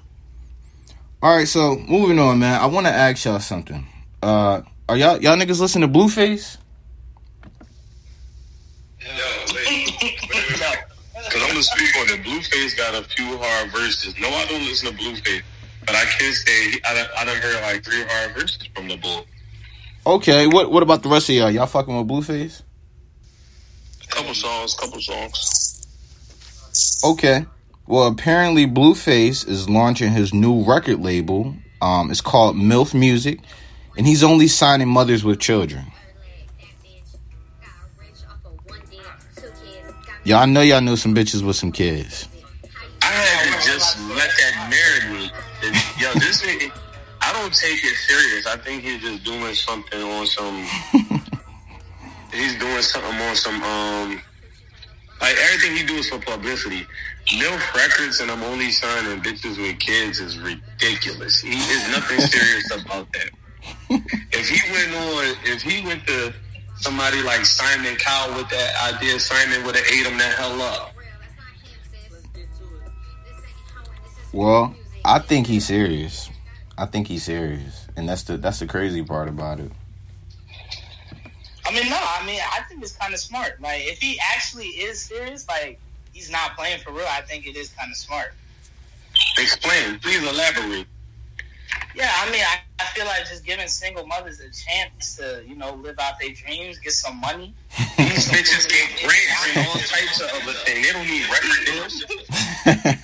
All 1.21 1.35
right, 1.37 1.47
so 1.47 1.77
moving 1.77 2.19
on, 2.19 2.39
man. 2.39 2.59
I 2.59 2.65
want 2.65 2.85
to 2.85 2.91
ask 2.91 3.23
y'all 3.23 3.39
something. 3.39 3.87
Uh, 4.21 4.61
are 4.89 4.97
y'all 4.97 5.21
y'all 5.21 5.37
niggas 5.37 5.61
listen 5.61 5.81
to 5.81 5.87
Blueface? 5.87 6.57
Yo, 8.99 9.07
wait, 9.53 9.93
wait, 10.01 10.19
wait, 10.29 10.59
wait. 10.59 10.77
Cause 11.31 11.41
I'm 11.41 11.49
gonna 11.49 11.63
speak 11.63 11.95
on 11.97 12.09
it. 12.09 12.25
Blueface 12.25 12.75
got 12.75 12.95
a 12.95 13.03
few 13.07 13.37
hard 13.37 13.71
verses. 13.71 14.13
No, 14.19 14.27
I 14.27 14.45
don't 14.45 14.61
listen 14.63 14.89
to 14.89 14.97
Blueface, 14.97 15.41
but 15.85 15.95
I 15.95 16.05
can 16.05 16.33
say 16.33 16.79
I 16.85 16.93
done, 16.93 17.07
I 17.17 17.25
done 17.25 17.37
heard 17.37 17.61
like 17.61 17.83
three 17.83 18.03
hard 18.07 18.31
verses 18.33 18.67
from 18.75 18.87
the 18.87 18.97
bull. 18.97 19.25
Okay, 20.05 20.47
what 20.47 20.71
what 20.71 20.83
about 20.83 21.03
the 21.03 21.09
rest 21.09 21.29
of 21.29 21.35
y'all? 21.35 21.51
Y'all 21.51 21.65
fucking 21.65 21.95
with 21.95 22.07
Blueface? 22.07 22.61
A 24.03 24.07
Couple 24.07 24.33
songs, 24.33 24.73
couple 24.75 24.99
songs. 24.99 25.87
Okay. 27.03 27.45
Well, 27.85 28.07
apparently 28.07 28.65
Blueface 28.65 29.47
is 29.47 29.69
launching 29.69 30.11
his 30.11 30.33
new 30.33 30.63
record 30.63 31.01
label. 31.01 31.55
Um, 31.81 32.11
it's 32.11 32.21
called 32.21 32.55
MILF 32.55 32.93
Music, 32.93 33.39
and 33.97 34.07
he's 34.07 34.23
only 34.23 34.47
signing 34.47 34.87
mothers 34.87 35.23
with 35.23 35.39
children. 35.39 35.85
Y'all 40.25 40.37
I 40.37 40.45
know 40.45 40.61
y'all 40.61 40.79
know 40.79 40.95
some 40.95 41.13
bitches 41.13 41.45
with 41.45 41.57
some 41.57 41.73
kids. 41.73 42.29
Yo, 46.13 46.19
this 46.19 46.41
nigga, 46.41 46.71
I 47.21 47.33
don't 47.33 47.53
take 47.53 47.83
it 47.83 47.95
serious. 47.95 48.45
I 48.45 48.57
think 48.57 48.83
he's 48.83 49.01
just 49.01 49.23
doing 49.23 49.53
something 49.55 50.01
on 50.01 50.25
some. 50.27 50.63
he's 52.33 52.57
doing 52.59 52.81
something 52.81 53.21
on 53.21 53.35
some 53.35 53.63
um. 53.63 54.21
Like 55.21 55.35
everything 55.37 55.77
he 55.77 55.85
do 55.85 55.95
is 55.95 56.09
for 56.09 56.19
publicity. 56.19 56.85
MILF 57.27 57.73
Records 57.73 58.19
and 58.19 58.29
I'm 58.29 58.43
only 58.43 58.71
signing 58.71 59.21
bitches 59.21 59.57
with 59.57 59.79
kids 59.79 60.19
is 60.19 60.37
ridiculous. 60.37 61.39
He 61.39 61.53
is 61.55 61.89
nothing 61.89 62.19
serious 62.33 62.69
about 62.71 63.07
that. 63.13 63.29
If 64.31 64.49
he 64.49 64.71
went 64.71 64.93
on, 64.93 65.37
if 65.45 65.61
he 65.61 65.85
went 65.85 66.05
to 66.07 66.33
somebody 66.75 67.21
like 67.21 67.45
Simon 67.45 67.95
Cowell 67.95 68.35
with 68.35 68.49
that 68.49 68.93
idea, 68.93 69.17
Simon 69.19 69.65
would 69.65 69.75
have 69.75 69.85
ate 69.85 70.05
him 70.05 70.17
the 70.17 70.23
hell 70.25 70.61
up. 70.61 70.93
Well, 74.33 74.75
I 75.05 75.19
think 75.19 75.47
he's 75.47 75.67
serious. 75.67 76.29
I 76.77 76.85
think 76.85 77.07
he's 77.07 77.23
serious, 77.23 77.87
and 77.95 78.07
that's 78.07 78.23
the 78.23 78.37
that's 78.37 78.59
the 78.59 78.67
crazy 78.67 79.03
part 79.03 79.27
about 79.27 79.59
it. 79.59 79.71
I 81.65 81.73
mean, 81.73 81.89
no, 81.89 81.99
I 81.99 82.25
mean, 82.25 82.39
I 82.51 82.61
think 82.63 82.81
it's 82.81 82.93
kind 82.93 83.13
of 83.13 83.19
smart. 83.19 83.61
Like, 83.61 83.81
if 83.85 83.99
he 83.99 84.19
actually 84.33 84.67
is 84.67 85.01
serious, 85.01 85.47
like, 85.47 85.79
he's 86.11 86.29
not 86.29 86.57
playing 86.57 86.79
for 86.79 86.91
real, 86.91 87.07
I 87.09 87.21
think 87.21 87.47
it 87.47 87.55
is 87.55 87.69
kind 87.69 87.89
of 87.89 87.97
smart. 87.97 88.33
Explain, 89.37 89.99
please 89.99 90.21
elaborate. 90.23 90.87
Yeah, 91.95 92.11
I 92.15 92.31
mean, 92.31 92.41
I, 92.41 92.59
I 92.79 92.85
feel 92.87 93.05
like 93.05 93.27
just 93.29 93.45
giving 93.45 93.67
single 93.67 94.05
mothers 94.05 94.39
a 94.39 94.49
chance 94.49 95.15
to, 95.17 95.43
you 95.47 95.55
know, 95.55 95.75
live 95.75 95.99
out 95.99 96.19
their 96.19 96.33
dreams, 96.33 96.79
get 96.79 96.91
some 96.91 97.19
money. 97.19 97.53
These 97.97 98.29
bitches 98.29 98.67
get 98.67 98.89
grants 99.03 99.55
and 99.55 99.67
all 99.67 99.73
types 99.75 100.21
of 100.21 100.29
other 100.29 100.53
things. 100.53 100.87
They 100.87 100.93
don't 100.93 101.07
need 101.07 101.23
record 101.29 101.65
deals. 101.65 102.99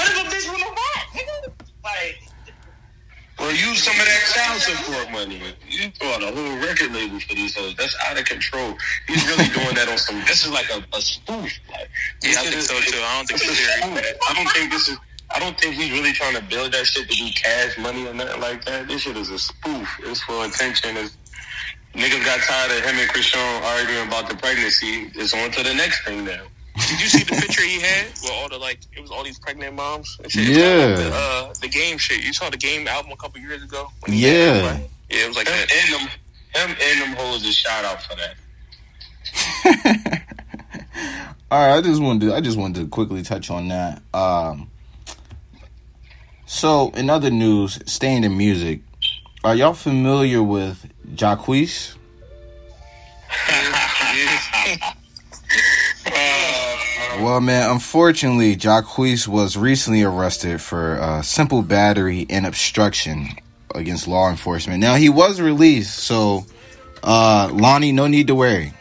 But 0.00 0.08
what 0.08 0.16
if 0.16 0.32
a 0.32 0.36
bitch 0.36 0.48
want 0.48 0.62
to 0.64 0.70
rock, 0.72 1.06
nigga? 1.12 1.52
Like, 1.84 2.16
Well, 3.38 3.52
use 3.52 3.82
some 3.84 3.98
of 4.00 4.06
that 4.06 4.22
child 4.32 4.60
support 4.62 5.10
money. 5.12 5.40
You 5.68 5.92
bought 6.00 6.22
a 6.22 6.32
whole 6.32 6.56
record 6.56 6.92
label 6.92 7.20
for 7.20 7.34
these 7.34 7.54
hoes. 7.54 7.74
That's 7.76 7.94
out 8.08 8.18
of 8.18 8.24
control. 8.24 8.76
He's 9.06 9.26
really 9.28 9.48
doing 9.52 9.74
that 9.74 9.88
on 9.90 9.98
some. 9.98 10.16
This 10.20 10.44
is 10.46 10.52
like 10.52 10.70
a, 10.70 10.80
a 10.96 11.00
spoof. 11.02 11.52
Like, 11.70 11.90
Yeah, 12.22 12.40
I 12.40 12.44
think 12.48 12.62
so 12.62 12.80
too. 12.80 12.96
I 12.96 13.16
don't 13.16 13.28
think 13.28 13.40
this 13.40 13.50
is 13.50 13.58
serious. 13.58 14.16
I 14.28 14.34
don't 14.34 14.48
think 14.50 14.72
this 14.72 14.88
is. 14.88 14.96
I 15.32 15.38
don't 15.38 15.60
think 15.60 15.74
he's 15.74 15.92
really 15.92 16.12
trying 16.12 16.34
to 16.34 16.42
build 16.42 16.72
that 16.72 16.86
shit 16.86 17.08
to 17.08 17.16
be 17.16 17.30
cash 17.32 17.78
money 17.78 18.06
or 18.06 18.14
nothing 18.14 18.40
like 18.40 18.64
that. 18.64 18.88
This 18.88 19.02
shit 19.02 19.16
is 19.16 19.28
a 19.28 19.38
spoof. 19.38 19.88
It's 20.00 20.22
for 20.22 20.44
attention. 20.44 20.96
It's, 20.96 21.16
niggas 21.94 22.24
got 22.24 22.40
tired 22.40 22.72
of 22.72 22.84
him 22.84 22.98
and 22.98 23.08
Chrisean 23.10 23.62
arguing 23.62 24.08
about 24.08 24.28
the 24.28 24.34
pregnancy. 24.36 25.12
It's 25.14 25.32
on 25.34 25.50
to 25.52 25.62
the 25.62 25.74
next 25.74 26.04
thing 26.04 26.24
now. 26.24 26.42
Did 26.88 27.00
you 27.00 27.06
see 27.08 27.22
the 27.24 27.34
picture 27.40 27.62
he 27.62 27.80
had 27.80 28.06
with 28.22 28.30
all 28.32 28.48
the 28.48 28.58
like? 28.58 28.80
It 28.96 29.00
was 29.00 29.10
all 29.10 29.22
these 29.24 29.38
pregnant 29.38 29.74
moms. 29.76 30.18
And 30.22 30.30
shit. 30.32 30.48
Yeah. 30.48 30.96
The, 30.96 31.10
uh, 31.14 31.52
the 31.60 31.68
game 31.68 31.98
shit. 31.98 32.24
You 32.24 32.32
saw 32.32 32.50
the 32.50 32.56
game 32.56 32.88
album 32.88 33.12
a 33.12 33.16
couple 33.16 33.40
years 33.40 33.62
ago. 33.62 33.88
when 34.00 34.12
he 34.12 34.26
Yeah. 34.26 34.54
had? 34.72 34.80
Yeah, 35.10 35.24
it 35.24 35.28
was 35.28 35.36
like 35.36 35.48
Him 35.48 35.56
that. 35.56 35.72
and 35.72 35.94
them, 35.94 36.08
him 36.70 36.76
and 36.82 37.00
them 37.02 37.12
hoes 37.16 37.44
is 37.44 37.56
shout 37.56 37.84
out 37.84 38.02
for 38.02 38.16
that. 38.16 38.34
All 41.50 41.58
right, 41.68 41.78
I 41.78 41.80
just 41.82 42.00
wanted 42.00 42.26
to 42.28 42.34
I 42.34 42.40
just 42.40 42.56
wanted 42.56 42.80
to 42.82 42.88
quickly 42.88 43.22
touch 43.22 43.50
on 43.50 43.68
that. 43.68 44.02
Um, 44.14 44.70
so 46.46 46.90
in 46.94 47.10
other 47.10 47.30
news, 47.30 47.78
staying 47.86 48.24
in 48.24 48.36
music, 48.36 48.80
are 49.44 49.54
y'all 49.54 49.74
familiar 49.74 50.42
with 50.42 50.86
Jacquees? 51.14 51.96
Well, 57.22 57.40
man, 57.42 57.70
unfortunately, 57.70 58.56
Jacquees 58.56 59.28
was 59.28 59.56
recently 59.56 60.02
arrested 60.02 60.60
for 60.60 60.98
uh, 61.00 61.20
simple 61.20 61.60
battery 61.62 62.26
and 62.30 62.46
obstruction 62.46 63.28
against 63.74 64.08
law 64.08 64.30
enforcement. 64.30 64.80
Now 64.80 64.94
he 64.94 65.10
was 65.10 65.38
released, 65.38 65.98
so 65.98 66.46
uh, 67.02 67.50
Lonnie, 67.52 67.92
no 67.92 68.06
need 68.06 68.28
to 68.28 68.34
worry. 68.34 68.72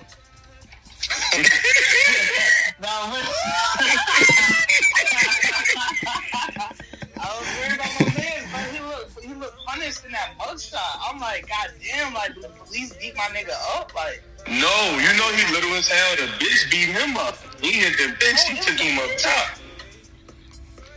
I'm 11.09 11.19
like, 11.19 11.49
God 11.49 11.69
damn, 11.83 12.13
like, 12.13 12.35
the 12.35 12.49
police 12.49 12.93
beat 12.95 13.15
my 13.15 13.23
nigga 13.25 13.53
up? 13.75 13.93
Like, 13.95 14.21
No, 14.49 14.97
you 14.99 15.11
know 15.17 15.29
he 15.33 15.53
little 15.53 15.73
as 15.75 15.87
hell. 15.87 16.15
The 16.17 16.31
bitch 16.43 16.71
beat 16.71 16.89
him 16.89 17.15
up. 17.17 17.37
He 17.61 17.73
hit 17.73 17.97
the 17.97 18.13
bitch. 18.15 18.39
He 18.49 18.59
took 18.61 18.79
him 18.79 18.97
up 18.99 19.09
top. 19.17 19.57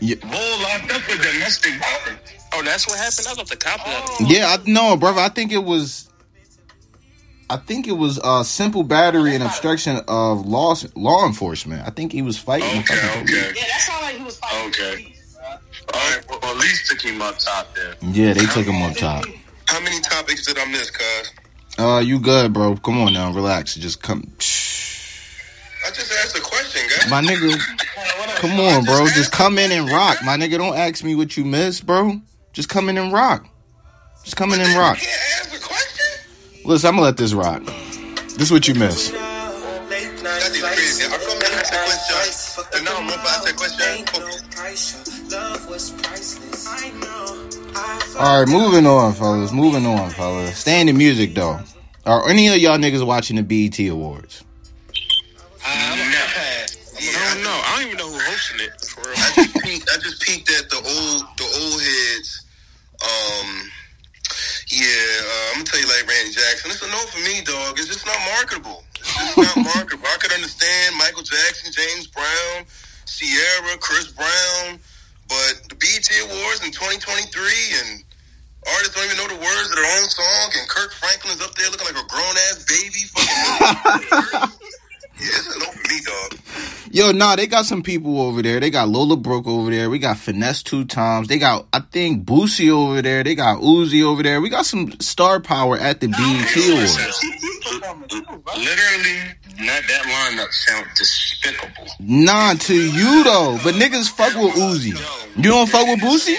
Yeah. 0.01 0.17
Bull 0.17 0.63
locked 0.63 0.91
up 0.93 1.03
for 1.03 1.17
domestic 1.23 1.73
violence. 1.79 2.21
Oh, 2.55 2.63
that's 2.63 2.87
what 2.89 2.99
happened. 2.99 3.27
I 3.31 3.35
got 3.37 3.47
the 3.49 3.57
cop. 3.57 3.81
Oh. 3.85 4.27
Yeah, 4.29 4.47
I 4.59 4.59
no, 4.67 4.97
brother. 4.97 5.21
I 5.21 5.29
think 5.29 5.53
it 5.53 5.63
was. 5.65 6.09
I 7.51 7.57
think 7.59 7.87
it 7.87 7.93
was 7.93 8.19
uh, 8.19 8.43
simple 8.43 8.83
battery 8.83 9.35
and 9.35 9.45
obstruction 9.45 10.01
of 10.09 10.47
law 10.47 10.75
law 10.97 11.27
enforcement. 11.27 11.87
I 11.87 11.91
think 11.91 12.11
he 12.13 12.23
was 12.23 12.39
fighting. 12.39 12.69
the 12.71 12.79
Okay, 12.93 13.19
police. 13.19 13.31
okay. 13.31 13.53
yeah, 13.61 13.67
that 13.69 13.81
sounded 13.81 14.07
like 14.07 14.17
he 14.17 14.25
was 14.25 14.39
fighting 14.39 14.69
Okay. 14.69 15.03
police, 15.03 15.37
bruh. 15.39 15.95
All 15.95 16.11
right, 16.11 16.25
well, 16.31 16.51
at 16.53 16.57
least 16.59 16.91
took 16.91 17.03
him 17.03 17.21
up 17.21 17.39
top 17.39 17.75
there. 17.75 17.95
Yeah, 18.01 18.33
they 18.33 18.47
took 18.47 18.65
him 18.65 18.81
up 18.83 18.97
top. 18.97 19.25
How 19.67 19.81
many 19.81 20.01
topics 20.01 20.47
did 20.47 20.57
I 20.59 20.65
miss, 20.67 20.91
cuz? 20.91 21.31
Uh, 21.79 22.03
you 22.05 22.19
good, 22.19 22.53
bro? 22.53 22.77
Come 22.77 23.01
on 23.01 23.13
now, 23.13 23.33
relax. 23.33 23.75
Just 23.75 24.03
come. 24.03 24.23
I 25.85 25.91
just 25.91 26.13
asked 26.13 26.37
a 26.37 26.41
question, 26.41 26.83
guys. 26.89 27.11
My 27.11 27.23
nigga, 27.23 27.59
come 28.37 28.61
on, 28.61 28.85
bro. 28.85 29.07
Just 29.07 29.33
come 29.33 29.59
in 29.59 29.73
and 29.73 29.89
rock, 29.89 30.19
my 30.25 30.37
nigga. 30.37 30.59
Don't 30.59 30.77
ask 30.77 31.03
me 31.03 31.15
what 31.15 31.37
you 31.37 31.45
missed, 31.45 31.87
bro. 31.87 32.21
Just 32.53 32.69
come 32.69 32.89
in 32.89 32.99
and 32.99 33.13
rock. 33.13 33.47
Just 34.23 34.37
come 34.37 34.53
in 34.53 34.61
and 34.61 34.77
rock. 34.79 34.99
can't 34.99 35.09
ask 35.41 35.55
a 35.57 35.67
question? 35.67 36.65
Listen, 36.65 36.89
I'm 36.89 36.95
gonna 36.95 37.07
let 37.07 37.17
this 37.17 37.33
rock. 37.33 37.65
This 37.65 38.43
is 38.43 38.53
what 38.53 38.69
you 38.69 38.75
miss. 38.75 39.11
That 39.11 40.51
is 40.55 40.63
crazy. 40.63 41.05
I 41.05 41.19
come 41.19 41.37
and 41.37 41.55
ask 41.55 41.73
a 41.73 41.79
question, 41.83 42.65
and 42.77 42.85
now 42.85 42.97
I'm 42.97 43.07
going 43.09 43.19
to 43.19 43.29
ask 43.29 43.51
a 43.51 43.55
question. 43.55 43.73
All 47.75 48.41
right, 48.41 48.49
moving 48.49 48.87
on, 48.87 49.15
fellas. 49.15 49.53
Moving 49.53 49.87
on, 49.87 50.11
fellas. 50.11 50.57
Staying 50.59 50.89
in 50.89 50.97
music 50.97 51.35
though. 51.35 51.61
Are 52.05 52.29
any 52.29 52.49
of 52.49 52.57
y'all 52.59 52.79
niggas 52.79 53.07
watching 53.07 53.37
the 53.37 53.43
BET 53.43 53.79
Awards? 53.89 54.45
I'm 55.65 55.99
a 55.99 56.03
I 56.03 57.35
don't 57.35 57.43
know. 57.43 57.51
I 57.51 57.77
don't 57.77 57.87
even 57.87 57.99
know 57.99 58.11
who 58.11 58.19
hosting 58.19 58.61
it. 58.61 58.79
For 58.81 59.01
real. 59.03 59.15
I 59.17 59.33
just 59.35 59.55
peeked, 59.63 59.89
I 59.91 59.97
just 59.99 60.23
peeked 60.23 60.51
at 60.51 60.71
the 60.71 60.77
old 60.77 61.21
the 61.39 61.47
old 61.47 61.81
heads. 61.83 62.47
Um, 63.03 63.71
yeah, 64.71 64.87
uh, 64.87 65.51
I'm 65.51 65.55
gonna 65.55 65.65
tell 65.65 65.81
you 65.81 65.89
like 65.89 66.07
Randy 66.07 66.33
Jackson. 66.33 66.71
It's 66.71 66.83
a 66.83 66.87
no 66.87 66.99
for 67.11 67.23
me, 67.27 67.43
dog. 67.43 67.79
It's 67.79 67.89
just 67.89 68.07
not 68.07 68.19
marketable. 68.39 68.85
It's 68.99 69.15
just 69.15 69.39
not 69.39 69.57
marketable. 69.77 70.07
I 70.07 70.17
could 70.19 70.33
understand 70.33 70.97
Michael 70.99 71.23
Jackson, 71.23 71.73
James 71.73 72.07
Brown, 72.07 72.67
Ciara, 73.07 73.79
Chris 73.79 74.13
Brown, 74.13 74.79
but 75.33 75.65
the 75.73 75.77
BET 75.81 76.05
Awards 76.29 76.61
in 76.61 76.71
2023 76.77 77.25
and 77.81 78.05
artists 78.69 78.93
don't 78.93 79.09
even 79.09 79.17
know 79.17 79.33
the 79.33 79.41
words 79.41 79.67
of 79.73 79.77
their 79.81 79.89
own 79.97 80.07
song, 80.13 80.53
and 80.61 80.69
Kirk 80.69 80.93
Franklin's 80.93 81.41
up 81.41 81.57
there 81.57 81.73
looking 81.73 81.89
like 81.89 81.97
a 81.97 82.07
grown 82.07 82.37
ass 82.53 82.61
baby. 82.69 83.09
Yeah, 85.21 85.27
it's 85.27 85.55
a 85.55 85.59
no 85.59 85.67
me, 85.67 86.01
dog. 86.05 86.39
Yo, 86.91 87.11
nah, 87.13 87.37
they 87.37 87.47
got 87.47 87.65
some 87.65 87.83
people 87.83 88.21
over 88.21 88.43
there. 88.43 88.61
They 88.61 88.69
got 88.69 88.89
Lola 88.89 89.17
Brooke 89.17 89.47
over 89.47 89.71
there. 89.71 89.89
We 89.89 89.99
got 89.99 90.17
Finesse2tymes. 90.17 91.27
They 91.27 91.39
got, 91.39 91.67
I 91.73 91.81
think, 91.81 92.27
Boosie 92.27 92.71
over 92.71 93.01
there. 93.01 93.25
They 93.25 93.35
got 93.35 93.61
Uzi 93.61 94.03
over 94.05 94.23
there. 94.23 94.41
We 94.41 94.51
got 94.51 94.67
some 94.67 94.93
star 95.01 95.41
power 95.41 95.79
at 95.79 96.01
the 96.01 96.09
BET 96.09 96.19
Awards. 96.19 96.99
Literally, 98.57 99.19
not 99.61 99.83
that 99.89 100.03
lineup 100.05 100.53
sound 100.53 100.87
despicable. 100.97 101.87
Nah, 102.01 102.55
to 102.55 102.75
you 102.75 103.25
though. 103.25 103.59
But 103.65 103.75
niggas 103.77 104.11
fuck 104.11 104.35
with 104.35 104.55
Uzi. 104.55 104.99
You 105.37 105.51
don't 105.51 105.69
fuck 105.69 105.87
with 105.87 106.01
Boosie? 106.01 106.37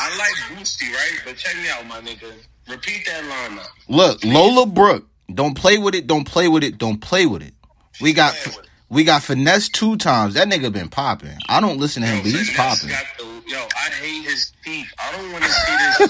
I 0.00 0.16
like 0.16 0.58
Boosie, 0.58 0.92
right? 0.94 1.20
But 1.26 1.36
check 1.36 1.56
me 1.56 1.68
out, 1.68 1.86
my 1.86 2.00
nigga. 2.00 2.32
Repeat 2.70 3.06
that 3.06 3.24
lineup. 3.24 3.66
Look, 3.88 4.24
Lola 4.24 4.66
Brooke. 4.66 5.06
Don't 5.34 5.54
play 5.54 5.78
with 5.78 5.94
it. 5.94 6.06
Don't 6.06 6.24
play 6.24 6.48
with 6.48 6.64
it. 6.64 6.78
Don't 6.78 7.00
play 7.00 7.26
with 7.26 7.42
it. 7.42 7.54
We 8.02 8.12
got 8.12 8.34
we 8.88 9.04
got 9.04 9.22
Finesse2tymes. 9.22 10.32
That 10.34 10.48
nigga 10.48 10.72
been 10.72 10.88
popping. 10.88 11.36
I 11.48 11.60
don't 11.60 11.78
listen 11.78 12.02
to 12.02 12.08
him, 12.08 12.22
but 12.22 12.30
he's 12.32 12.54
popping. 12.56 12.88
the- 12.88 13.32
Yo, 13.44 13.58
I 13.58 13.90
hate 14.00 14.24
his 14.24 14.52
teeth. 14.64 14.86
I 14.98 15.12
don't 15.12 15.32
want 15.32 15.44
to 15.44 15.50
see 15.50 15.76
this 15.76 16.00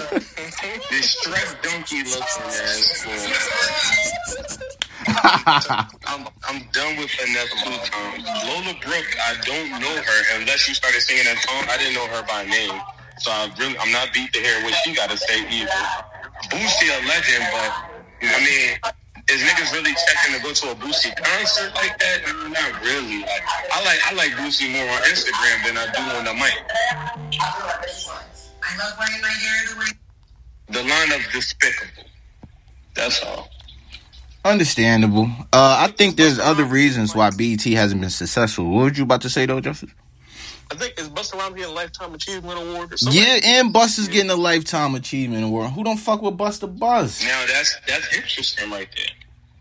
this 0.90 1.10
stress 1.10 1.54
donkey 1.62 2.02
looking 2.04 2.44
ass. 2.46 3.06
I'm 6.06 6.28
I'm 6.48 6.62
done 6.72 6.96
with 6.98 7.10
finesse 7.10 7.50
two 7.64 7.90
times. 7.90 8.24
Lola 8.46 8.74
Brooke, 8.84 9.16
I 9.26 9.34
don't 9.44 9.70
know 9.80 9.96
her 10.02 10.38
unless 10.40 10.68
you 10.68 10.74
started 10.74 11.00
singing 11.00 11.24
that 11.24 11.38
song. 11.38 11.64
I 11.68 11.76
didn't 11.78 11.94
know 11.94 12.06
her 12.06 12.22
by 12.28 12.44
name, 12.46 12.80
so 13.18 13.30
I 13.32 13.50
really 13.58 13.76
I'm 13.78 13.90
not 13.90 14.12
beat 14.12 14.32
to 14.34 14.40
hear 14.40 14.62
what 14.62 14.74
she 14.84 14.94
got 14.94 15.10
to 15.10 15.16
say 15.16 15.40
either. 15.50 15.70
Boosie 16.50 16.90
a 16.94 17.08
legend, 17.08 17.44
but 17.50 17.72
I 18.22 18.38
mean. 18.44 18.94
Is 19.30 19.40
niggas 19.40 19.72
really 19.72 19.94
checking 19.94 20.36
to 20.36 20.42
go 20.42 20.52
to 20.52 20.70
a 20.72 20.74
Boosie 20.74 21.14
concert 21.16 21.74
like 21.74 21.98
that? 21.98 22.22
No, 22.26 22.48
Not 22.48 22.82
really. 22.82 23.20
Like, 23.20 23.42
I 23.72 23.84
like 23.84 24.00
I 24.06 24.14
like 24.14 24.32
Boosie 24.32 24.70
more 24.72 24.88
on 24.88 25.02
Instagram 25.02 25.64
than 25.66 25.78
I 25.78 25.86
do 25.92 26.02
on 26.18 26.24
the 26.24 26.34
mic. 26.34 26.52
I 28.62 28.78
love 28.78 28.94
wearing 28.98 29.22
my 29.22 29.28
hair 29.28 29.74
the 29.74 29.78
way. 29.78 29.86
The 30.68 30.88
lineup 30.88 31.32
despicable. 31.32 32.04
That's 32.94 33.22
all. 33.22 33.48
Understandable. 34.44 35.30
Uh, 35.52 35.76
I 35.80 35.92
think 35.96 36.16
there's 36.16 36.38
other 36.40 36.64
reasons 36.64 37.14
why 37.14 37.30
BET 37.30 37.62
hasn't 37.62 38.00
been 38.00 38.10
successful. 38.10 38.68
What 38.68 38.82
were 38.82 38.92
you 38.92 39.04
about 39.04 39.20
to 39.22 39.30
say 39.30 39.46
though, 39.46 39.60
Justice? 39.60 39.90
I 40.70 40.74
think 40.74 40.91
is 41.24 41.30
Busta 41.30 41.38
Rhymes 41.38 41.54
getting 41.56 41.70
a 41.70 41.74
lifetime 41.74 42.14
achievement 42.14 42.58
award 42.60 42.92
or 42.92 42.96
something. 42.96 43.20
Yeah, 43.22 43.38
and 43.42 43.72
Busta's 43.74 44.08
getting 44.08 44.30
a 44.30 44.36
lifetime 44.36 44.94
achievement 44.94 45.44
award. 45.44 45.70
Who 45.70 45.84
don't 45.84 45.96
fuck 45.98 46.22
with 46.22 46.36
Busta 46.36 46.78
Bust? 46.78 47.22
Now 47.24 47.44
that's 47.46 47.76
that's 47.86 48.14
interesting 48.16 48.70
right 48.70 48.88
there. 48.96 49.06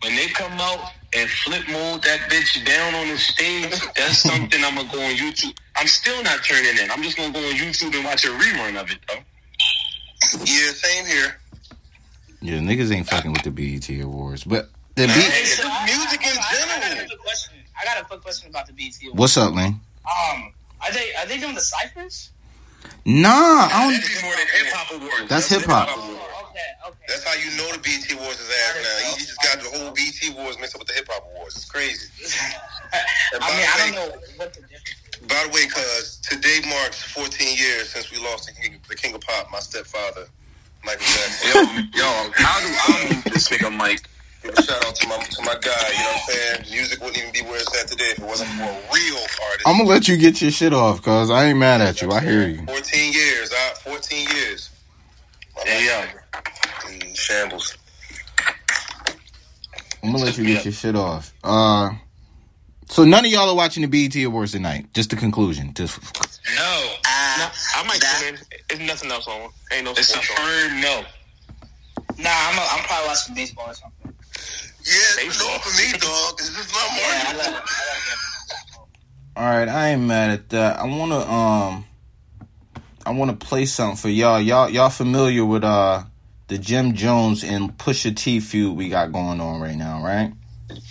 When 0.03 0.15
they 0.15 0.27
come 0.27 0.51
out 0.53 0.79
and 1.15 1.29
flip 1.29 1.63
mode 1.69 2.01
that 2.03 2.21
bitch 2.29 2.65
down 2.65 2.95
on 2.95 3.07
the 3.07 3.17
stage, 3.17 3.69
that's 3.95 4.17
something 4.29 4.63
I'm 4.63 4.75
gonna 4.75 4.89
go 4.91 5.01
on 5.01 5.11
YouTube. 5.15 5.55
I'm 5.75 5.87
still 5.87 6.21
not 6.23 6.43
turning 6.43 6.77
in. 6.83 6.89
I'm 6.91 7.03
just 7.03 7.17
gonna 7.17 7.31
go 7.33 7.39
on 7.39 7.53
YouTube 7.55 7.93
and 7.95 8.03
watch 8.05 8.25
a 8.25 8.29
rerun 8.29 8.79
of 8.81 8.89
it 8.91 8.97
though. 9.07 9.19
Yeah, 10.45 10.71
same 10.71 11.05
here. 11.05 11.35
Yeah, 12.41 12.55
niggas 12.59 12.91
ain't 12.93 13.07
fucking 13.07 13.31
with 13.33 13.43
the 13.43 13.51
BET 13.51 13.87
awards, 14.03 14.43
but 14.43 14.69
the 14.95 15.07
Nah, 15.07 15.13
B. 15.13 15.19
it's 15.23 15.57
just 15.57 15.85
music 15.85 16.21
in 16.25 16.37
I 16.37 16.41
got 16.41 16.77
a 16.77 16.81
general. 16.89 17.07
quick 17.07 17.19
question. 17.19 17.53
I 17.79 17.85
got 17.85 18.01
a 18.01 18.05
quick 18.05 18.21
question 18.21 18.49
about 18.49 18.67
the 18.67 18.73
BT. 18.73 19.07
Awards. 19.07 19.19
What's 19.19 19.37
up, 19.37 19.53
Lane? 19.53 19.79
Um, 20.05 20.53
are 20.83 20.93
they 20.93 21.13
are 21.15 21.25
they 21.25 21.37
doing 21.37 21.55
the 21.55 21.61
ciphers? 21.61 22.31
Nah, 23.05 23.29
I 23.29 23.89
don't. 23.89 24.01
That's 24.01 24.23
more 24.23 24.35
than 24.35 24.47
hip 24.47 24.73
hop 24.73 24.91
awards. 24.93 25.29
That's 25.29 25.49
hip 25.49 25.63
hop. 25.65 25.89
Oh, 25.91 26.49
okay, 26.49 26.59
okay. 26.87 27.05
That's 27.07 27.23
how 27.23 27.33
you 27.33 27.49
know 27.57 27.71
the 27.73 27.81
BT 27.81 28.13
Awards 28.13 28.39
is 28.39 28.49
ass 28.49 28.77
now. 28.77 29.09
He, 29.09 29.21
he 29.21 29.25
just 29.25 29.41
got 29.41 29.57
the 29.61 29.69
whole 29.77 29.91
BT 29.91 30.33
Awards 30.33 30.59
mixed 30.59 30.75
up 30.75 30.81
with 30.81 30.87
the 30.87 30.93
hip 30.93 31.07
hop 31.09 31.25
awards. 31.33 31.55
It's 31.55 31.65
crazy. 31.65 32.09
I 32.93 33.47
mean, 33.57 33.67
I 33.67 33.77
don't 33.79 33.95
know 33.95 34.17
what 34.37 34.53
the 34.53 34.61
difference. 34.61 35.01
By 35.27 35.41
the 35.45 35.49
way, 35.53 35.65
cuz 35.67 36.17
today 36.21 36.61
marks 36.67 37.01
14 37.01 37.57
years 37.57 37.89
since 37.89 38.11
we 38.11 38.17
lost 38.17 38.47
the 38.47 38.53
king, 38.53 38.79
the 38.87 38.95
king 38.95 39.13
of 39.13 39.21
pop, 39.21 39.51
my 39.51 39.59
stepfather, 39.59 40.27
Michael 40.83 41.05
Jackson. 41.05 41.49
Yo, 41.49 42.05
yo, 42.05 42.31
how 42.33 42.59
do 42.61 42.69
I 42.69 43.13
move 43.13 43.23
this 43.25 43.49
nigga 43.49 43.75
Mike? 43.75 44.07
Give 44.43 44.53
a 44.53 44.61
shout 44.61 44.83
out 44.85 44.95
to 44.95 45.07
my 45.07 45.17
to 45.17 45.41
my 45.43 45.55
guy. 45.61 45.89
You 45.91 45.99
know 45.99 46.05
what 46.05 46.15
I'm 46.15 46.33
saying? 46.33 46.65
Music 46.71 46.99
wouldn't 46.99 47.17
even 47.17 47.31
be 47.31 47.41
where 47.41 47.59
it's 47.59 47.79
at 47.81 47.87
today 47.87 48.05
if 48.05 48.19
it 48.19 48.25
wasn't 48.25 48.49
for 48.51 48.63
a 48.63 48.93
real 48.93 49.17
artist. 49.17 49.67
I'm 49.67 49.77
gonna 49.77 49.89
let 49.89 50.07
you 50.07 50.17
get 50.17 50.41
your 50.41 50.51
shit 50.51 50.73
off, 50.73 51.01
cause 51.03 51.29
I 51.29 51.45
ain't 51.45 51.59
mad 51.59 51.81
at 51.81 52.01
you. 52.01 52.09
I 52.11 52.21
hear 52.21 52.47
you. 52.47 52.65
14 52.65 53.13
years, 53.13 53.51
uh, 53.51 53.75
14 53.75 54.27
years. 54.35 54.69
My 55.55 55.63
Hey 55.63 55.85
yo, 55.85 56.99
in 57.07 57.13
shambles. 57.13 57.77
I'm 60.03 60.11
gonna 60.11 60.23
let 60.23 60.37
you 60.37 60.45
get 60.45 60.65
your 60.65 60.73
shit 60.73 60.95
off. 60.95 61.33
Uh, 61.43 61.91
so 62.89 63.03
none 63.05 63.23
of 63.23 63.31
y'all 63.31 63.49
are 63.49 63.55
watching 63.55 63.87
the 63.87 63.87
BET 63.87 64.15
Awards 64.23 64.53
tonight. 64.53 64.91
Just 64.93 65.11
the 65.11 65.15
conclusion. 65.15 65.73
Just 65.75 65.99
no, 66.55 66.95
No, 67.37 67.47
I 67.75 67.83
might 67.87 68.01
tune 68.01 68.33
in. 68.33 68.39
There's 68.69 68.81
nothing 68.87 69.11
else 69.11 69.27
on. 69.27 69.49
Ain't 69.71 69.85
no 69.85 69.91
it's 69.91 69.99
a 69.99 70.03
sports 70.03 70.31
on. 70.31 70.35
firm 70.37 70.81
no. 70.81 71.03
Nah, 72.17 72.29
I'm 72.29 72.57
a, 72.57 72.61
I'm 72.71 72.83
probably 72.85 73.07
watching 73.07 73.35
baseball 73.35 73.69
or 73.69 73.73
something. 73.75 74.00
Yeah, 74.83 74.91
it's 74.93 75.37
Baseball. 75.37 75.47
no 75.51 75.59
for 75.59 75.81
me, 75.81 75.91
dog. 75.99 76.39
It's 76.39 76.49
just 76.55 76.73
not 76.73 76.97
Yeah, 76.97 77.05
I 77.05 77.33
Martin. 77.33 77.37
love, 77.37 77.47
I 77.47 77.55
love 77.55 78.87
all 79.37 79.45
right. 79.45 79.67
I 79.69 79.89
ain't 79.89 80.01
mad 80.01 80.31
at 80.31 80.49
that. 80.49 80.79
I 80.79 80.85
wanna 80.85 81.19
um, 81.19 81.85
I 83.05 83.11
wanna 83.11 83.33
play 83.33 83.65
something 83.65 83.95
for 83.97 84.09
y'all. 84.09 84.41
Y'all 84.41 84.69
y'all 84.69 84.89
familiar 84.89 85.45
with 85.45 85.63
uh 85.63 86.03
the 86.47 86.57
Jim 86.57 86.93
Jones 86.95 87.43
and 87.43 87.77
Pusha 87.77 88.15
T 88.15 88.39
feud 88.41 88.75
we 88.75 88.89
got 88.89 89.11
going 89.13 89.39
on 89.39 89.61
right 89.61 89.75
now, 89.75 90.03
right? 90.03 90.33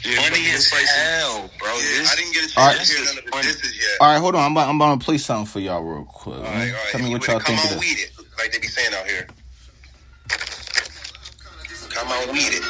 Funny 0.02 0.46
as 0.52 0.68
hell, 0.70 1.50
bro. 1.58 1.68
Yeah, 1.68 1.80
This, 1.80 2.12
I 2.12 2.16
didn't 2.16 2.32
get 2.34 2.44
a 2.44 2.54
chance 2.54 2.88
to 2.88 2.94
hear 2.96 3.04
none 3.04 3.18
of 3.18 3.24
the 3.24 3.30
disses 3.42 3.76
yet. 3.78 3.96
All 4.00 4.12
right, 4.12 4.18
hold 4.18 4.34
on. 4.34 4.42
I'm 4.44 4.52
about, 4.52 4.68
I'm 4.68 4.76
about 4.76 5.00
to 5.00 5.04
play 5.04 5.18
something 5.18 5.46
for 5.46 5.60
y'all 5.60 5.82
real 5.82 6.04
quick. 6.04 6.36
All 6.36 6.42
right, 6.42 6.52
all 6.52 6.72
right. 6.72 6.72
Tell 6.92 7.00
me 7.00 7.06
You 7.08 7.12
what 7.12 7.26
y'all 7.26 7.40
think 7.40 7.62
of 7.64 7.70
this. 7.70 8.02
it, 8.04 8.10
like 8.38 8.52
they 8.52 8.58
be 8.58 8.66
saying 8.66 8.94
out 8.94 9.06
here. 9.06 9.26
Come 12.00 12.16
on 12.16 12.32
weed 12.32 12.56
it. 12.56 12.64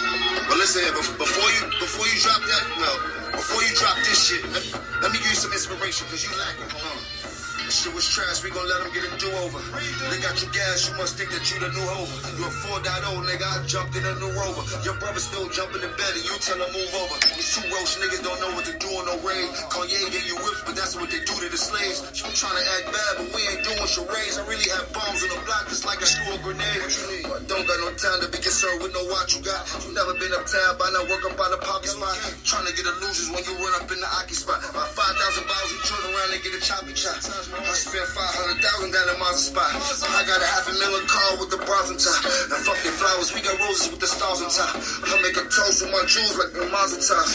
But 0.50 0.58
listen, 0.58 0.82
before 0.90 1.50
you 1.54 1.62
before 1.78 2.02
you 2.02 2.18
drop 2.18 2.42
that, 2.42 2.64
no, 2.82 2.90
before 3.30 3.62
you 3.62 3.70
drop 3.78 3.94
this 4.02 4.26
shit, 4.26 4.42
let, 4.50 4.66
let 5.06 5.14
me 5.14 5.22
give 5.22 5.30
you 5.30 5.38
some 5.38 5.54
inspiration 5.54 6.02
because 6.10 6.26
you 6.26 6.34
lacking. 6.34 6.66
Hold 6.66 6.98
on. 6.98 7.30
This 7.62 7.86
shit 7.86 7.94
was 7.94 8.10
trash, 8.10 8.42
we 8.42 8.50
gon' 8.50 8.66
let 8.66 8.82
them 8.82 8.90
get 8.90 9.06
a 9.06 9.14
do-over. 9.22 9.62
They 10.10 10.18
got 10.18 10.34
you 10.42 10.50
gas, 10.50 10.90
you 10.90 10.98
must 10.98 11.14
think 11.14 11.30
that 11.30 11.46
you 11.46 11.62
the 11.62 11.70
new 11.70 11.86
Hova. 11.86 12.10
You 12.34 12.42
a 12.42 12.50
4.0, 12.50 12.82
nigga, 13.30 13.46
I 13.46 13.62
jumped 13.70 13.94
in 13.94 14.02
a 14.02 14.18
new 14.18 14.34
Rover. 14.34 14.66
Your 14.82 14.98
brother 14.98 15.22
still 15.22 15.46
jumping 15.54 15.86
in 15.86 15.94
bed 15.94 16.10
and 16.18 16.26
you 16.26 16.34
tell 16.42 16.58
him 16.58 16.66
move 16.74 16.90
over. 16.98 17.14
These 17.30 17.54
two 17.54 17.62
roach 17.70 17.94
niggas 18.02 18.26
don't 18.26 18.42
know 18.42 18.50
what 18.58 18.66
to 18.66 18.74
do 18.74 18.90
on 18.90 19.06
no 19.06 19.14
raid. 19.22 19.54
Kanye 19.70 20.02
gave 20.10 20.26
you 20.26 20.34
whips, 20.42 20.66
but 20.66 20.74
that's 20.74 20.98
what 20.98 21.14
they 21.14 21.22
do 21.22 21.30
to 21.30 21.46
the 21.46 21.54
slaves. 21.54 22.02
You 22.18 22.26
trying 22.34 22.58
to 22.58 22.66
act 22.74 22.90
bad, 22.90 23.12
but 23.22 23.30
we 23.30 23.38
ain't 23.46 23.62
doing 23.62 23.86
charades. 23.86 24.34
I 24.34 24.42
really 24.50 24.66
have 24.74 24.90
bombs 24.90 25.22
in 25.22 25.30
the 25.30 25.38
block 25.46 25.70
just 25.70 25.86
like 25.86 26.02
I 26.02 26.10
threw 26.10 26.34
a 26.34 26.38
grenade. 26.42 26.82
What 26.82 26.90
you 26.90 27.06
need? 27.22 27.39
Don't 27.50 27.66
got 27.66 27.82
no 27.82 27.90
time 27.98 28.22
to 28.22 28.30
be 28.30 28.38
concerned 28.38 28.78
with 28.78 28.94
no 28.94 29.02
watch 29.10 29.34
you 29.34 29.42
got. 29.42 29.66
You 29.82 29.90
never 29.90 30.14
been 30.22 30.30
uptown, 30.38 30.78
by 30.78 30.86
now 30.94 31.02
up 31.02 31.34
by 31.34 31.50
the 31.50 31.58
pocket 31.58 31.90
spot. 31.90 32.14
Trying 32.46 32.62
to 32.70 32.74
get 32.78 32.86
illusions 32.86 33.26
when 33.34 33.42
you 33.42 33.58
run 33.58 33.74
up 33.74 33.90
in 33.90 33.98
the 33.98 34.06
Aki 34.22 34.38
spot. 34.38 34.62
My 34.70 34.86
5,000 34.86 35.50
bottles, 35.50 35.70
you 35.74 35.82
turn 35.82 35.98
around 36.14 36.30
and 36.30 36.38
get 36.46 36.54
a 36.54 36.62
choppy 36.62 36.94
chop. 36.94 37.18
I 37.18 37.74
spent 37.74 38.06
500,000 38.06 38.94
down 38.94 39.06
in 39.10 39.18
my 39.18 39.34
spot. 39.34 39.66
I 39.66 40.22
got 40.30 40.38
a 40.38 40.46
half 40.46 40.70
a 40.70 40.78
million 40.78 41.02
car 41.10 41.42
with 41.42 41.50
the 41.50 41.58
bras 41.66 41.90
on 41.90 41.98
top. 41.98 42.22
And 42.54 42.62
fuck 42.62 42.78
the 42.86 42.94
flowers, 42.94 43.34
we 43.34 43.42
got 43.42 43.58
roses 43.66 43.90
with 43.90 43.98
the 43.98 44.06
stars 44.06 44.46
on 44.46 44.50
top. 44.54 44.78
I 45.10 45.18
make 45.18 45.34
a 45.34 45.42
toast 45.50 45.82
with 45.82 45.90
my 45.90 46.06
jewels 46.06 46.38
like 46.38 46.54
the 46.54 46.70
Mazel 46.70 47.02
tov. 47.02 47.34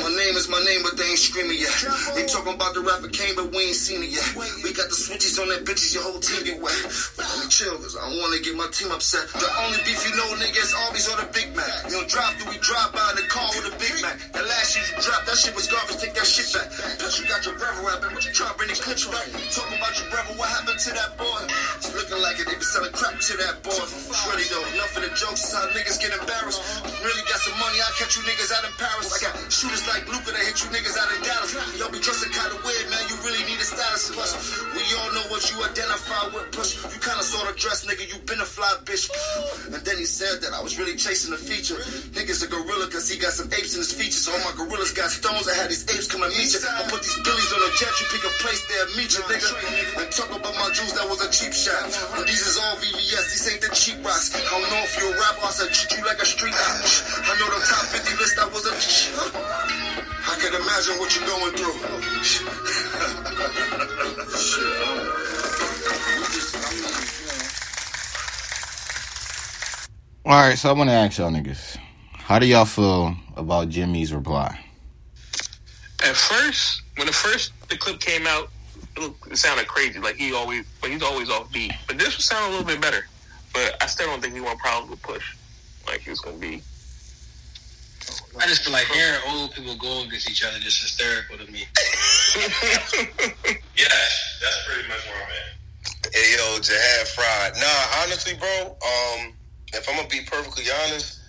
My 0.00 0.08
name 0.16 0.40
is 0.40 0.48
my 0.48 0.64
name, 0.64 0.88
but 0.88 0.96
they 0.96 1.04
ain't 1.04 1.20
screaming 1.20 1.60
yet. 1.60 1.76
They 2.16 2.24
talking 2.24 2.56
about 2.56 2.72
the 2.72 2.80
rapper 2.80 3.12
came, 3.12 3.36
but 3.36 3.52
we 3.52 3.68
ain't 3.68 3.76
seen 3.76 4.00
it 4.00 4.08
yet. 4.08 4.24
We 4.64 4.72
got 4.72 4.88
the 4.88 4.96
switches 4.96 5.36
on 5.36 5.52
that 5.52 5.68
bitches, 5.68 5.92
your 5.92 6.08
whole 6.08 6.16
team 6.16 6.48
get 6.48 6.56
wet. 6.64 6.72
Let 7.20 7.28
me 7.44 7.52
chill, 7.52 7.76
cause 7.76 7.92
I 8.00 8.08
don't 8.08 8.16
wanna 8.24 8.40
get 8.40 8.56
my 8.56 8.72
team 8.72 8.88
upset. 8.88 9.28
Only 9.58 9.80
beef 9.82 9.98
you 10.06 10.14
know, 10.14 10.28
nigga, 10.38 10.60
is 10.62 10.74
always 10.86 11.08
on 11.10 11.18
the 11.18 11.28
Big 11.34 11.50
Mac. 11.56 11.66
You 11.90 11.98
don't 11.98 12.08
drive 12.08 12.38
through, 12.38 12.54
we 12.54 12.58
drive 12.62 12.94
by 12.94 13.02
in 13.14 13.22
the 13.22 13.26
car 13.26 13.48
with 13.56 13.70
a 13.70 13.74
Big 13.82 13.94
Mac. 14.02 14.14
That 14.32 14.46
last 14.46 14.72
shit 14.72 14.86
you 14.86 14.96
dropped, 15.02 15.26
that 15.26 15.38
shit 15.38 15.54
was 15.54 15.66
garbage, 15.66 15.98
take 15.98 16.14
that 16.14 16.26
shit 16.26 16.48
back. 16.54 16.70
Plus 16.98 17.18
you 17.18 17.26
got 17.26 17.42
your 17.42 17.58
brother 17.58 17.82
rapping, 17.82 18.14
but 18.14 18.22
you 18.22 18.32
try 18.32 18.46
to 18.46 18.56
bring 18.56 18.70
the 18.70 18.78
back. 19.10 19.26
Talking 19.50 19.78
about 19.78 19.94
your 19.98 20.08
brother, 20.10 20.32
what 20.38 20.48
happened 20.48 20.78
to 20.78 20.90
that 20.94 21.18
boy? 21.18 21.40
It's 21.82 21.90
looking 21.94 22.20
like 22.22 22.38
it, 22.38 22.46
they 22.46 22.56
be 22.56 22.66
selling 22.66 22.94
crap 22.94 23.18
to 23.18 23.34
that 23.42 23.62
boy. 23.66 23.82
Really 24.30 24.46
though, 24.48 24.66
enough 24.74 24.92
of 24.94 25.02
the 25.02 25.12
jokes, 25.16 25.42
is 25.44 25.52
how 25.52 25.66
niggas 25.74 25.98
get 25.98 26.14
embarrassed. 26.14 26.62
Really 27.02 27.24
got 27.26 27.40
some 27.42 27.56
money, 27.58 27.78
I 27.80 27.88
catch 27.98 28.16
you 28.16 28.22
niggas 28.26 28.52
out 28.54 28.64
in 28.64 28.74
Paris. 28.78 29.10
I 29.12 29.18
got 29.24 29.34
shooters 29.50 29.84
like 29.90 30.06
Luka 30.06 30.30
that 30.32 30.44
hit 30.46 30.60
you 30.62 30.68
niggas 30.70 30.96
out 30.96 31.10
in 31.12 31.20
Dallas. 31.26 31.52
Y'all 31.76 31.92
be 31.92 32.00
dressing 32.00 32.30
kinda 32.30 32.56
weird, 32.62 32.86
man, 32.88 33.02
you 33.08 33.16
really 33.26 33.42
need 33.44 33.58
a 33.60 33.66
stylist. 33.66 34.12
Plus, 34.14 34.32
we 34.72 34.82
all 35.00 35.10
know 35.12 35.24
what 35.32 35.42
you 35.50 35.56
identify 35.64 36.30
with. 36.32 36.52
Plus, 36.52 36.76
you 36.78 36.98
kinda 37.00 37.22
sorta 37.24 37.52
dress, 37.58 37.84
nigga, 37.84 38.06
you 38.06 38.16
been 38.24 38.40
a 38.40 38.48
fly 38.48 38.70
bitch. 38.84 39.10
And 39.70 39.82
then 39.86 39.96
he 39.98 40.04
said 40.04 40.42
that 40.42 40.52
I 40.52 40.60
was 40.60 40.78
really 40.78 40.98
chasing 40.98 41.30
the 41.30 41.38
feature. 41.38 41.78
Niggas 42.12 42.42
a 42.42 42.48
gorilla 42.50 42.90
cause 42.90 43.06
he 43.06 43.14
got 43.18 43.32
some 43.32 43.46
apes 43.54 43.74
in 43.74 43.80
his 43.80 43.94
features. 43.94 44.26
All 44.26 44.38
my 44.42 44.52
gorillas 44.58 44.90
got 44.92 45.10
stones, 45.10 45.46
I 45.46 45.54
had 45.54 45.70
these 45.70 45.86
apes 45.88 46.10
come 46.10 46.22
and 46.26 46.34
meet 46.34 46.50
you. 46.50 46.60
I 46.62 46.82
put 46.90 47.00
these 47.06 47.18
billies 47.22 47.50
on 47.54 47.60
a 47.62 47.70
jet, 47.78 47.92
you 48.02 48.06
pick 48.10 48.24
a 48.26 48.32
place 48.42 48.62
there, 48.66 48.84
meet 48.98 49.10
you, 49.14 49.22
nigga. 49.30 49.50
And 50.02 50.10
talk 50.10 50.30
about 50.34 50.54
my 50.58 50.68
jewels, 50.74 50.94
that 50.98 51.06
was 51.06 51.22
a 51.22 51.30
cheap 51.30 51.54
shot. 51.54 51.86
But 52.12 52.26
these 52.26 52.42
is 52.42 52.58
all 52.58 52.76
VVS, 52.82 53.26
these 53.30 53.46
ain't 53.46 53.62
the 53.62 53.70
cheap 53.70 54.02
rocks. 54.02 54.34
I 54.34 54.42
don't 54.42 54.66
know 54.66 54.82
if 54.82 54.92
you're 54.98 55.14
a 55.14 55.18
rapper, 55.18 55.46
I 55.46 55.50
said 55.54 55.70
treat 55.70 55.98
you 55.98 56.04
like 56.04 56.18
a 56.18 56.26
street 56.26 56.54
op. 56.54 56.82
I 57.24 57.32
know 57.38 57.48
the 57.54 57.62
top 57.62 57.86
50 57.86 58.18
list, 58.18 58.36
I 58.38 58.46
was 58.50 58.64
a. 58.66 58.74
I 60.30 60.36
can 60.38 60.54
imagine 60.54 60.94
what 60.98 61.10
you're 61.16 61.26
going 61.26 61.54
through. 61.56 62.69
All 70.30 70.36
right, 70.36 70.56
so 70.56 70.68
I 70.68 70.72
want 70.74 70.88
to 70.88 70.94
ask 70.94 71.18
y'all 71.18 71.28
niggas, 71.28 71.76
how 72.12 72.38
do 72.38 72.46
y'all 72.46 72.64
feel 72.64 73.16
about 73.36 73.68
Jimmy's 73.68 74.14
reply? 74.14 74.60
At 76.04 76.14
first, 76.14 76.82
when 76.96 77.08
the 77.08 77.12
first 77.12 77.50
the 77.68 77.76
clip 77.76 77.98
came 77.98 78.28
out, 78.28 78.48
it, 78.96 79.00
looked, 79.00 79.26
it 79.26 79.38
sounded 79.38 79.66
crazy. 79.66 79.98
Like 79.98 80.14
he 80.14 80.32
always, 80.32 80.66
but 80.80 80.90
he's 80.90 81.02
always 81.02 81.28
off 81.30 81.50
beat. 81.50 81.72
But 81.88 81.98
this 81.98 82.16
would 82.16 82.22
sound 82.22 82.46
a 82.46 82.50
little 82.50 82.64
bit 82.64 82.80
better. 82.80 83.08
But 83.52 83.76
I 83.82 83.86
still 83.86 84.06
don't 84.06 84.22
think 84.22 84.34
he 84.34 84.40
want 84.40 84.60
problems 84.60 84.92
with 84.92 85.02
Push. 85.02 85.34
Like 85.88 86.06
it's 86.06 86.20
gonna 86.20 86.36
be. 86.36 86.62
I 88.38 88.46
just 88.46 88.62
feel 88.62 88.72
like 88.72 88.86
hearing 88.86 89.18
old 89.30 89.50
people 89.50 89.74
go 89.78 90.04
against 90.04 90.30
each 90.30 90.44
other 90.44 90.60
just 90.60 90.80
hysterical 90.80 91.38
to 91.38 91.50
me. 91.50 91.64
Yeah, 93.76 93.88
that's 93.88 94.64
pretty 94.64 94.86
much 94.86 95.04
where 95.08 95.24
I'm 95.24 95.28
at. 95.32 96.14
Hey 96.14 96.36
yo, 96.36 96.60
Jihad 96.60 97.08
Fried. 97.08 97.54
Nah, 97.56 98.02
honestly, 98.04 98.34
bro. 98.34 98.76
Um, 98.76 99.32
if 99.72 99.88
I'm 99.88 99.96
gonna 99.96 100.08
be 100.08 100.20
perfectly 100.26 100.64
honest, 100.84 101.20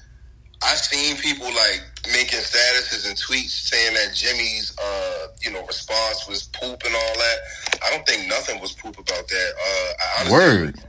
I've 0.63 0.77
seen 0.77 1.17
people 1.17 1.47
like 1.47 1.82
making 2.13 2.39
statuses 2.39 3.08
and 3.08 3.17
tweets 3.17 3.49
saying 3.49 3.95
that 3.95 4.13
Jimmy's, 4.13 4.77
uh, 4.77 5.27
you 5.41 5.51
know, 5.51 5.65
response 5.65 6.27
was 6.27 6.43
poop 6.54 6.84
and 6.86 6.95
all 6.95 7.17
that. 7.17 7.38
I 7.84 7.89
don't 7.89 8.06
think 8.06 8.27
nothing 8.27 8.62
was 8.62 8.73
poop 8.73 8.97
about 8.97 9.27
that. 9.27 9.51
Uh, 9.58 9.93
I 10.04 10.21
honestly, 10.21 10.38
Word. 10.38 10.80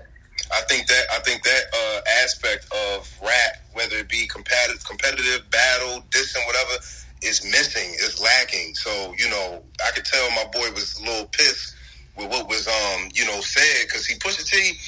I 0.52 0.60
think 0.68 0.86
that 0.88 1.04
I 1.12 1.18
think 1.20 1.42
that 1.44 1.62
uh, 1.74 2.00
aspect 2.22 2.66
of 2.90 3.10
rap, 3.22 3.62
whether 3.72 3.96
it 3.96 4.08
be 4.08 4.26
competitive, 4.26 4.84
competitive 4.86 5.48
battle, 5.50 6.04
dissing, 6.10 6.46
whatever, 6.46 6.82
is 7.22 7.42
missing, 7.44 7.94
is 8.00 8.20
lacking. 8.20 8.74
So 8.74 9.14
you 9.18 9.30
know, 9.30 9.62
I 9.86 9.90
could 9.92 10.04
tell 10.04 10.30
my 10.32 10.44
boy 10.52 10.70
was 10.72 10.98
a 11.00 11.04
little 11.04 11.26
pissed 11.26 11.76
with 12.18 12.28
what 12.28 12.48
was 12.48 12.68
um 12.68 13.08
you 13.14 13.24
know 13.24 13.40
said 13.40 13.86
because 13.86 14.06
he 14.06 14.16
pushed 14.18 14.38
the 14.38 14.44
T. 14.44 14.78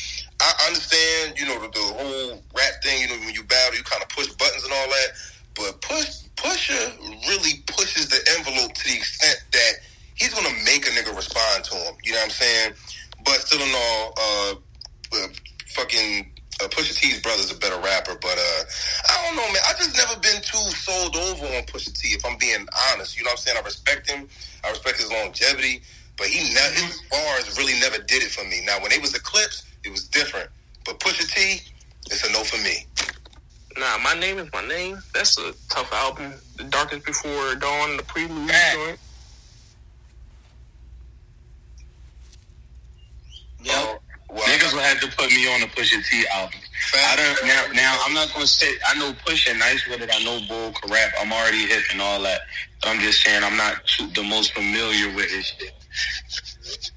I 0.44 0.66
understand 0.68 1.38
you 1.38 1.46
know 1.46 1.58
the, 1.60 1.68
the 1.72 1.86
whole 1.96 2.42
rap 2.54 2.74
thing. 2.82 3.00
You 3.00 3.08
know 3.08 3.24
when 3.24 3.34
you 3.34 3.44
battle, 3.44 3.76
you 3.76 3.84
kind 3.84 4.02
of 4.02 4.08
push 4.10 4.28
buttons 4.36 4.64
and 4.64 4.72
all 4.72 4.88
that, 4.88 5.08
but 5.56 5.80
push 5.80 6.24
Pusha 6.36 6.98
really 7.28 7.64
pushes 7.66 8.08
the 8.08 8.20
envelope 8.36 8.74
to 8.74 8.84
the 8.84 8.96
extent 8.96 9.42
that 9.52 9.72
he's 10.14 10.34
gonna 10.34 10.54
make 10.64 10.86
a 10.86 10.90
nigga 10.90 11.16
respond 11.16 11.64
to 11.64 11.74
him. 11.74 11.94
You 12.04 12.12
know 12.12 12.18
what 12.18 12.24
I'm 12.24 12.30
saying? 12.30 12.72
But 13.24 13.40
still 13.40 13.62
in 13.62 13.72
all, 13.74 14.12
uh, 14.18 14.54
uh 15.16 15.28
fucking 15.68 16.30
uh, 16.60 16.68
Pusha 16.68 16.94
T's 16.94 17.20
brother's 17.20 17.50
a 17.50 17.56
better 17.56 17.80
rapper, 17.80 18.16
but 18.20 18.36
uh, 18.36 18.62
I 19.10 19.26
don't 19.26 19.36
know, 19.36 19.46
man. 19.46 19.62
I 19.68 19.72
just 19.78 19.96
never 19.96 20.20
been 20.20 20.42
too 20.42 20.70
sold 20.76 21.16
over 21.16 21.46
on 21.46 21.62
Pusha 21.64 21.92
T. 21.96 22.08
If 22.08 22.24
I'm 22.24 22.36
being 22.38 22.66
honest, 22.92 23.16
you 23.16 23.24
know 23.24 23.30
what 23.30 23.40
I'm 23.40 23.44
saying. 23.44 23.58
I 23.58 23.64
respect 23.64 24.10
him. 24.10 24.28
I 24.64 24.70
respect 24.70 24.98
his 24.98 25.10
longevity, 25.10 25.82
but 26.16 26.26
he 26.26 26.52
ne- 26.52 26.74
his 26.76 27.02
bars 27.10 27.56
really 27.58 27.78
never 27.80 27.98
did 27.98 28.22
it 28.22 28.30
for 28.30 28.44
me. 28.44 28.60
Now, 28.64 28.80
when 28.80 28.90
they 28.90 28.98
was 28.98 29.12
the 29.12 29.20
Clipse, 29.20 29.64
it 29.84 29.90
was 29.90 30.08
different. 30.08 30.48
But 30.84 30.98
Pusha 31.00 31.26
T, 31.32 31.60
it's 32.06 32.28
a 32.28 32.32
no 32.32 32.44
for 32.44 32.62
me. 32.62 32.86
Nah, 33.76 33.98
my 33.98 34.14
name 34.18 34.38
is 34.38 34.48
my 34.52 34.66
name. 34.66 34.98
That's 35.14 35.38
a 35.38 35.52
tough 35.68 35.92
album. 35.92 36.34
The 36.56 36.64
Darkest 36.64 37.04
Before 37.04 37.54
Dawn, 37.56 37.96
the 37.96 38.04
prelude 38.04 38.48
Fact. 38.48 38.76
joint. 38.76 38.98
Yep. 43.64 43.74
Oh, 43.76 43.98
well, 44.30 44.44
Niggas 44.44 44.72
will 44.72 44.80
have 44.80 45.00
to 45.00 45.08
put 45.16 45.30
me 45.30 45.52
on 45.52 45.60
the 45.60 45.66
Pusha 45.66 46.04
T 46.08 46.24
album. 46.34 46.58
I 46.94 47.16
don't 47.16 47.46
now. 47.46 47.64
Now 47.72 47.98
I'm 48.04 48.14
not 48.14 48.32
gonna 48.32 48.46
say 48.46 48.74
I 48.86 48.98
know 48.98 49.12
Pusha 49.26 49.58
nice 49.58 49.86
with 49.88 50.02
it. 50.02 50.10
I 50.12 50.22
know 50.24 50.40
Bull 50.48 50.72
can 50.72 50.92
rap. 50.92 51.12
I'm 51.20 51.32
already 51.32 51.66
hip 51.66 51.82
and 51.92 52.00
all 52.00 52.20
that. 52.22 52.40
I'm 52.84 53.00
just 53.00 53.22
saying 53.22 53.42
I'm 53.42 53.56
not 53.56 53.84
too, 53.86 54.08
the 54.08 54.22
most 54.22 54.52
familiar 54.52 55.14
with 55.14 55.30
his 55.30 55.46
shit. 55.46 55.72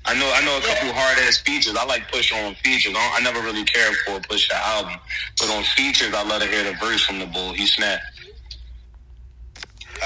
I 0.08 0.14
know 0.18 0.32
I 0.34 0.44
know 0.46 0.58
a 0.58 0.62
couple 0.62 0.94
hard 0.94 1.18
ass 1.20 1.38
features. 1.38 1.76
I 1.76 1.84
like 1.86 2.10
push 2.12 2.32
on 2.32 2.56
features. 2.56 2.94
I, 2.96 3.18
I 3.18 3.22
never 3.22 3.42
really 3.42 3.66
cared 3.66 3.94
for 3.98 4.16
a 4.16 4.20
Pusha 4.22 4.54
album, 4.54 4.94
but 5.40 5.50
on 5.50 5.64
features 5.64 6.14
I 6.14 6.24
love 6.24 6.42
to 6.42 6.48
hear 6.48 6.64
the 6.64 6.74
verse 6.80 7.04
from 7.06 7.20
the 7.20 7.26
Bull. 7.26 7.52
He 7.54 7.68
snapped. 7.68 8.04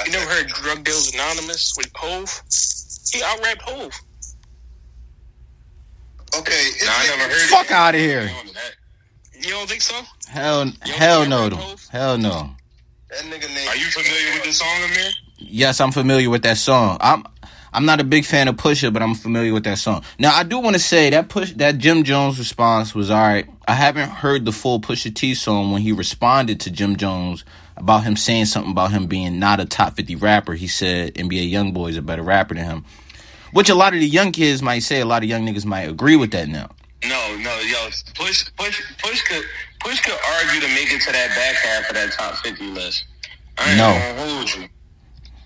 You 0.05 0.11
never 0.11 0.25
heard 0.31 0.47
Drug 0.47 0.83
Deals 0.83 1.13
Anonymous 1.13 1.75
with 1.77 1.91
Hove? 1.95 2.41
He 3.13 3.21
out 3.23 3.39
rapped 3.43 3.61
Hove. 3.63 3.93
Okay, 6.37 6.51
his 6.53 6.85
Nah, 6.85 6.91
I 6.93 7.17
never 7.17 7.33
heard 7.33 7.49
Fuck 7.49 7.65
it. 7.65 7.71
out 7.71 7.93
of 7.95 7.99
here. 8.01 8.31
You 9.39 9.49
don't 9.49 9.67
think 9.69 9.81
so? 9.81 9.95
Hell, 10.29 10.71
hell 10.81 11.27
no, 11.27 11.49
hell 11.91 12.17
no. 12.17 12.51
That 13.09 13.19
nigga 13.25 13.53
name. 13.53 13.67
Are 13.67 13.75
you 13.75 13.85
familiar 13.87 14.33
with 14.35 14.43
the 14.45 14.53
song, 14.53 14.83
Amir? 14.85 15.09
Yes, 15.37 15.81
I'm 15.81 15.91
familiar 15.91 16.29
with 16.29 16.43
that 16.43 16.57
song. 16.57 16.97
I'm 17.01 17.25
I'm 17.73 17.85
not 17.85 18.01
a 18.01 18.03
big 18.03 18.25
fan 18.25 18.47
of 18.47 18.55
Pusha, 18.57 18.91
but 18.91 19.01
I'm 19.01 19.15
familiar 19.15 19.53
with 19.53 19.63
that 19.63 19.77
song. 19.77 20.03
Now, 20.19 20.35
I 20.35 20.43
do 20.43 20.59
want 20.59 20.75
to 20.75 20.79
say 20.81 21.09
that 21.11 21.29
push 21.29 21.53
that 21.53 21.77
Jim 21.77 22.03
Jones 22.03 22.37
response 22.37 22.93
was 22.93 23.09
all 23.09 23.19
right. 23.21 23.47
I 23.67 23.73
haven't 23.73 24.09
heard 24.09 24.43
the 24.45 24.51
full 24.51 24.81
Pusha 24.81 25.13
T 25.13 25.33
song 25.35 25.71
when 25.71 25.81
he 25.81 25.91
responded 25.93 26.59
to 26.61 26.71
Jim 26.71 26.97
Jones 26.97 27.45
about 27.77 28.03
him 28.03 28.15
saying 28.17 28.45
something 28.45 28.71
about 28.71 28.91
him 28.91 29.07
being 29.07 29.39
not 29.39 29.59
a 29.61 29.65
top 29.65 29.95
50 29.95 30.15
rapper. 30.17 30.53
He 30.53 30.67
said 30.67 31.15
NBA 31.15 31.51
YoungBoy 31.51 31.91
is 31.91 31.97
a 31.97 32.01
better 32.01 32.23
rapper 32.23 32.53
than 32.55 32.65
him, 32.65 32.85
which 33.53 33.69
a 33.69 33.75
lot 33.75 33.93
of 33.93 34.01
the 34.01 34.07
young 34.07 34.31
kids 34.33 34.61
might 34.61 34.79
say. 34.79 34.99
A 34.99 35.05
lot 35.05 35.23
of 35.23 35.29
young 35.29 35.45
niggas 35.47 35.65
might 35.65 35.89
agree 35.89 36.17
with 36.17 36.31
that 36.31 36.49
now. 36.49 36.69
No, 37.03 37.35
no, 37.37 37.59
yo, 37.61 37.89
push, 38.15 38.45
push, 38.59 38.81
push 39.01 39.21
could, 39.23 39.43
push 39.79 40.01
could 40.01 40.17
argue 40.39 40.59
to 40.61 40.67
make 40.75 40.91
it 40.91 41.01
to 41.01 41.11
that 41.11 41.29
back 41.29 41.55
half 41.55 41.89
of 41.89 41.95
that 41.95 42.11
top 42.11 42.35
fifty 42.43 42.67
list. 42.67 43.05
I 43.57 43.69
ain't 43.69 43.77
No. 43.77 43.93
gonna 43.93 44.33
hold 44.35 44.53
you. 44.55 44.67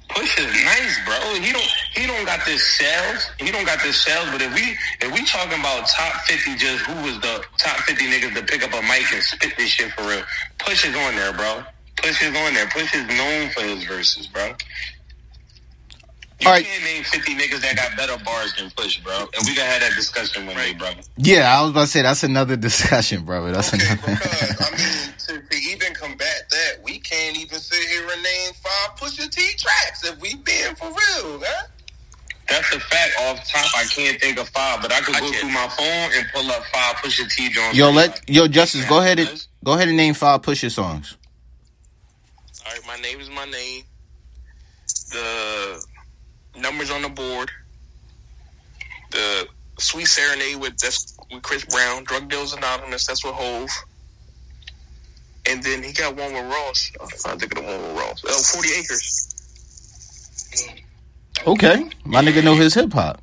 Push 0.10 0.39
is 0.39 0.63
nice, 0.63 1.06
bro. 1.06 1.15
He 1.41 1.52
don't, 1.52 1.72
he 1.94 2.08
don't 2.08 2.26
got 2.26 2.46
this 2.46 2.63
sales. 2.78 3.30
He 3.39 3.52
don't 3.52 3.65
got 3.65 3.82
this 3.82 4.02
sales. 4.02 4.30
But 4.32 4.41
if 4.41 4.54
we, 4.54 4.78
if 5.06 5.12
we 5.12 5.26
talking 5.26 5.60
about 5.60 5.88
top 5.88 6.13
fifty, 6.26 6.56
just 6.56 6.86
who 6.86 6.94
was 7.04 7.20
the 7.20 7.44
top 7.58 7.78
fifty 7.80 8.06
niggas 8.06 8.34
to 8.36 8.44
pick 8.44 8.63
up 8.63 8.74
a 8.74 8.82
mic 8.84 9.12
and 9.13 9.24
spit 9.24 9.54
this 9.58 9.70
shit 9.70 9.91
for 9.94 10.04
real? 10.04 10.24
Push 10.60 10.86
is 10.86 10.96
on 10.96 11.15
there, 11.15 11.34
bro. 11.34 11.63
Push 11.98 12.22
is 12.22 12.36
on 12.36 12.54
there. 12.54 12.68
Push 12.68 12.94
is 12.96 13.08
known 13.08 13.50
for 13.50 13.62
his 13.62 13.84
verses, 13.86 14.28
bro. 14.28 14.54
You 16.41 16.48
All 16.48 16.54
right. 16.54 16.65
can't 16.65 16.84
name 16.84 17.04
50 17.04 17.36
niggas 17.36 17.62
that 17.62 17.78
got 17.78 17.98
better 17.98 18.24
bars 18.24 18.54
than 18.56 18.69
Push, 18.71 19.00
bro. 19.00 19.19
And 19.19 19.45
we 19.45 19.56
gonna 19.56 19.69
have 19.69 19.82
that 19.82 19.95
discussion 19.95 20.45
one 20.45 20.56
day, 20.56 20.74
bro. 20.74 20.89
Yeah, 21.17 21.58
I 21.58 21.62
was 21.62 21.71
about 21.71 21.82
to 21.84 21.88
say 21.88 22.02
that's 22.04 22.24
another 22.24 22.56
discussion, 22.58 23.26
brother. 23.26 23.54
That's 23.54 23.74
Okay, 23.74 23.86
another. 23.86 24.02
because 24.02 24.56
I 24.62 24.71
mean, 24.78 25.13
to, 25.41 25.48
to 25.48 25.58
even 25.58 25.93
combat 25.95 26.43
that, 26.52 26.84
we 26.84 27.00
can't 27.00 27.38
even 27.38 27.60
sit 27.60 27.88
here 27.89 28.08
and 28.13 28.24
name 28.24 28.54
five 28.54 28.98
Pusha 28.98 29.30
T 29.32 29.41
tracks 29.58 30.04
if 30.06 30.19
we 30.21 30.36
being 30.36 30.76
for 30.76 30.88
real, 30.89 31.39
man. 31.39 31.50
That's 32.50 32.74
a 32.76 32.80
fact. 32.80 33.13
Off 33.21 33.48
top, 33.50 33.65
I 33.76 33.86
can't 33.86 34.19
think 34.21 34.38
of 34.39 34.50
five, 34.50 34.82
but 34.82 34.91
I 34.91 35.02
could 35.02 35.15
I 35.15 35.19
go 35.21 35.32
can. 35.32 35.39
through 35.41 35.50
my 35.52 35.67
phone 35.69 36.12
and 36.19 36.28
pull 36.34 36.52
up 36.52 36.63
five 36.65 36.95
Pusha 36.98 37.30
T 37.32 37.50
Jones. 37.50 37.78
Yo, 37.78 37.91
let 37.91 38.21
yo 38.30 38.48
Justice 38.48 38.86
go 38.86 39.00
ahead 39.00 39.19
and 39.19 39.48
go 39.63 39.74
ahead 39.74 39.88
and 39.88 39.98
name 39.98 40.13
five 40.13 40.41
Pusha 40.41 40.69
songs. 40.71 41.17
All 42.65 42.74
right, 42.74 42.82
my 42.88 42.98
name 43.02 43.19
is 43.19 43.30
my 43.30 43.45
name. 43.45 43.84
The 45.12 45.84
numbers 46.58 46.91
on 46.91 47.02
the 47.02 47.10
board. 47.10 47.52
The 49.12 49.48
Sweet 49.80 50.08
Serenade 50.08 50.58
with 50.58 50.78
that's 50.78 51.18
with 51.32 51.44
Chris 51.44 51.65
Brown. 51.65 52.04
Drug 52.04 52.30
Deals 52.30 52.54
Anonymous. 52.54 53.06
That's 53.06 53.24
with 53.24 53.34
Hove. 53.34 53.70
And 55.48 55.62
then 55.63 55.84
he 55.84 55.94
got 55.94 56.15
one 56.15 56.34
with 56.34 56.46
Ross. 56.46 56.91
I'm 57.00 57.08
trying 57.08 57.38
to 57.38 57.48
think 57.48 57.58
of 57.58 57.63
the 57.65 57.72
one 57.72 57.82
with 57.82 57.98
Ross. 58.02 58.24
Oh, 58.28 58.41
40 58.56 58.70
Acres. 58.80 59.32
Okay, 61.46 61.89
my 62.06 62.22
nigga 62.22 62.44
know 62.44 62.56
his 62.56 62.74
hip 62.74 62.94
hop. 62.94 63.22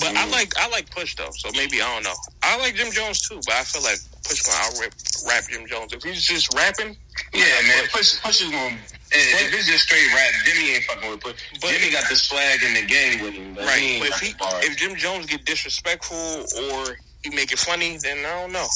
But 0.00 0.16
I 0.16 0.26
like 0.28 0.52
I 0.58 0.68
like 0.70 0.90
Push 0.90 1.16
though, 1.16 1.30
so 1.32 1.50
maybe 1.52 1.80
I 1.80 1.94
don't 1.94 2.02
know. 2.02 2.14
I 2.42 2.58
like 2.58 2.74
Jim 2.74 2.90
Jones 2.90 3.28
too, 3.28 3.40
but 3.46 3.54
I 3.54 3.62
feel 3.62 3.82
like 3.82 3.98
Push 4.24 4.42
gonna 4.42 4.58
out 4.58 4.80
rap, 4.80 4.92
rap 5.28 5.44
Jim 5.50 5.66
Jones. 5.66 5.92
If 5.92 6.02
he's 6.02 6.22
just 6.22 6.52
rapping, 6.54 6.96
Yeah, 7.32 7.44
man. 7.68 7.84
Push, 7.92 8.20
Push 8.22 8.42
is 8.42 8.50
going. 8.50 8.78
If 9.12 9.54
it's 9.54 9.66
just 9.66 9.84
straight 9.84 10.12
rap, 10.14 10.32
Jimmy 10.44 10.74
ain't 10.74 10.84
fucking 10.84 11.10
with 11.10 11.20
Push. 11.20 11.42
But- 11.60 11.70
Jimmy 11.70 11.92
got 11.92 12.08
this 12.08 12.26
flag 12.26 12.62
in 12.62 12.74
the 12.74 12.86
game 12.86 13.22
with 13.22 13.34
him, 13.34 13.54
but 13.54 13.64
right? 13.64 13.98
But 14.00 14.08
if 14.08 14.20
he 14.20 14.34
if 14.66 14.76
Jim 14.76 14.96
Jones 14.96 15.26
get 15.26 15.44
disrespectful 15.44 16.16
or 16.16 16.96
he 17.22 17.30
make 17.30 17.52
it 17.52 17.58
funny, 17.58 17.98
then 17.98 18.18
I 18.18 18.40
don't 18.40 18.52
know. 18.52 18.66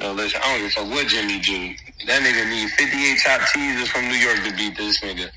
Yo, 0.00 0.12
listen, 0.12 0.40
I 0.42 0.52
don't 0.52 0.60
give 0.60 0.70
a 0.70 0.86
fuck 0.86 0.90
what 0.90 1.06
Jimmy 1.08 1.40
do. 1.40 1.74
That 2.06 2.22
nigga 2.22 2.48
need 2.48 2.70
58 2.70 3.18
top 3.24 3.40
teasers 3.52 3.88
from 3.90 4.08
New 4.08 4.14
York 4.16 4.42
to 4.44 4.56
beat 4.56 4.76
this 4.76 4.98
nigga. 5.00 5.30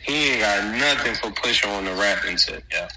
He 0.00 0.30
ain't 0.30 0.40
got 0.40 0.74
nothing 0.78 1.14
for 1.16 1.30
pushing 1.42 1.68
on 1.70 1.84
the 1.84 1.92
rapping 1.94 2.36
tip, 2.36 2.64
yeah. 2.72 2.88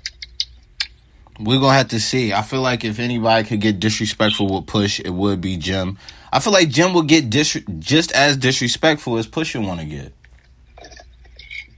We're 1.39 1.59
gonna 1.59 1.77
have 1.77 1.87
to 1.89 1.99
see. 1.99 2.33
I 2.33 2.41
feel 2.41 2.61
like 2.61 2.83
if 2.83 2.99
anybody 2.99 3.47
could 3.47 3.61
get 3.61 3.79
disrespectful 3.79 4.53
with 4.53 4.67
Push, 4.67 4.99
it 4.99 5.11
would 5.11 5.39
be 5.39 5.55
Jim. 5.55 5.97
I 6.33 6.39
feel 6.39 6.53
like 6.53 6.69
Jim 6.69 6.93
would 6.93 7.07
get 7.07 7.29
dis- 7.29 7.63
just 7.79 8.11
as 8.11 8.37
disrespectful 8.37 9.17
as 9.17 9.25
Pusha 9.25 9.65
want 9.65 9.79
to 9.79 9.85
get. 9.85 10.13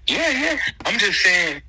Yeah, 0.07 0.30
yeah. 0.30 0.57
I'm 0.86 0.97
just 0.97 1.22
saying 1.22 1.62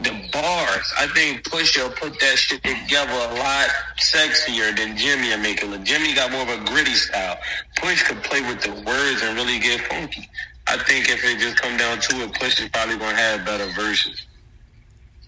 the 0.00 0.10
bars. 0.32 0.92
I 0.98 1.06
think 1.08 1.44
Pusha 1.44 1.94
put 1.96 2.18
that 2.18 2.38
shit 2.38 2.62
together 2.62 3.12
a 3.12 3.34
lot 3.38 3.68
sexier 4.00 4.74
than 4.76 4.96
Jimmy 4.96 5.30
will 5.30 5.38
make 5.38 5.62
it 5.62 5.68
look. 5.68 5.82
Jimmy 5.84 6.14
got 6.14 6.32
more 6.32 6.42
of 6.42 6.48
a 6.48 6.64
gritty 6.64 6.94
style. 6.94 7.38
Push 7.76 8.02
could 8.04 8.22
play 8.24 8.40
with 8.40 8.62
the 8.62 8.72
words 8.72 9.22
and 9.22 9.36
really 9.36 9.58
get 9.58 9.80
funky. 9.82 10.28
I 10.66 10.74
I 10.74 10.78
think 10.78 11.10
if 11.10 11.22
it 11.22 11.38
just 11.38 11.60
come 11.60 11.76
down 11.76 12.00
to 12.00 12.22
it, 12.22 12.32
Push 12.34 12.60
is 12.60 12.70
probably 12.70 12.96
gonna 12.96 13.14
have 13.16 13.44
better 13.44 13.66
verses. 13.72 14.26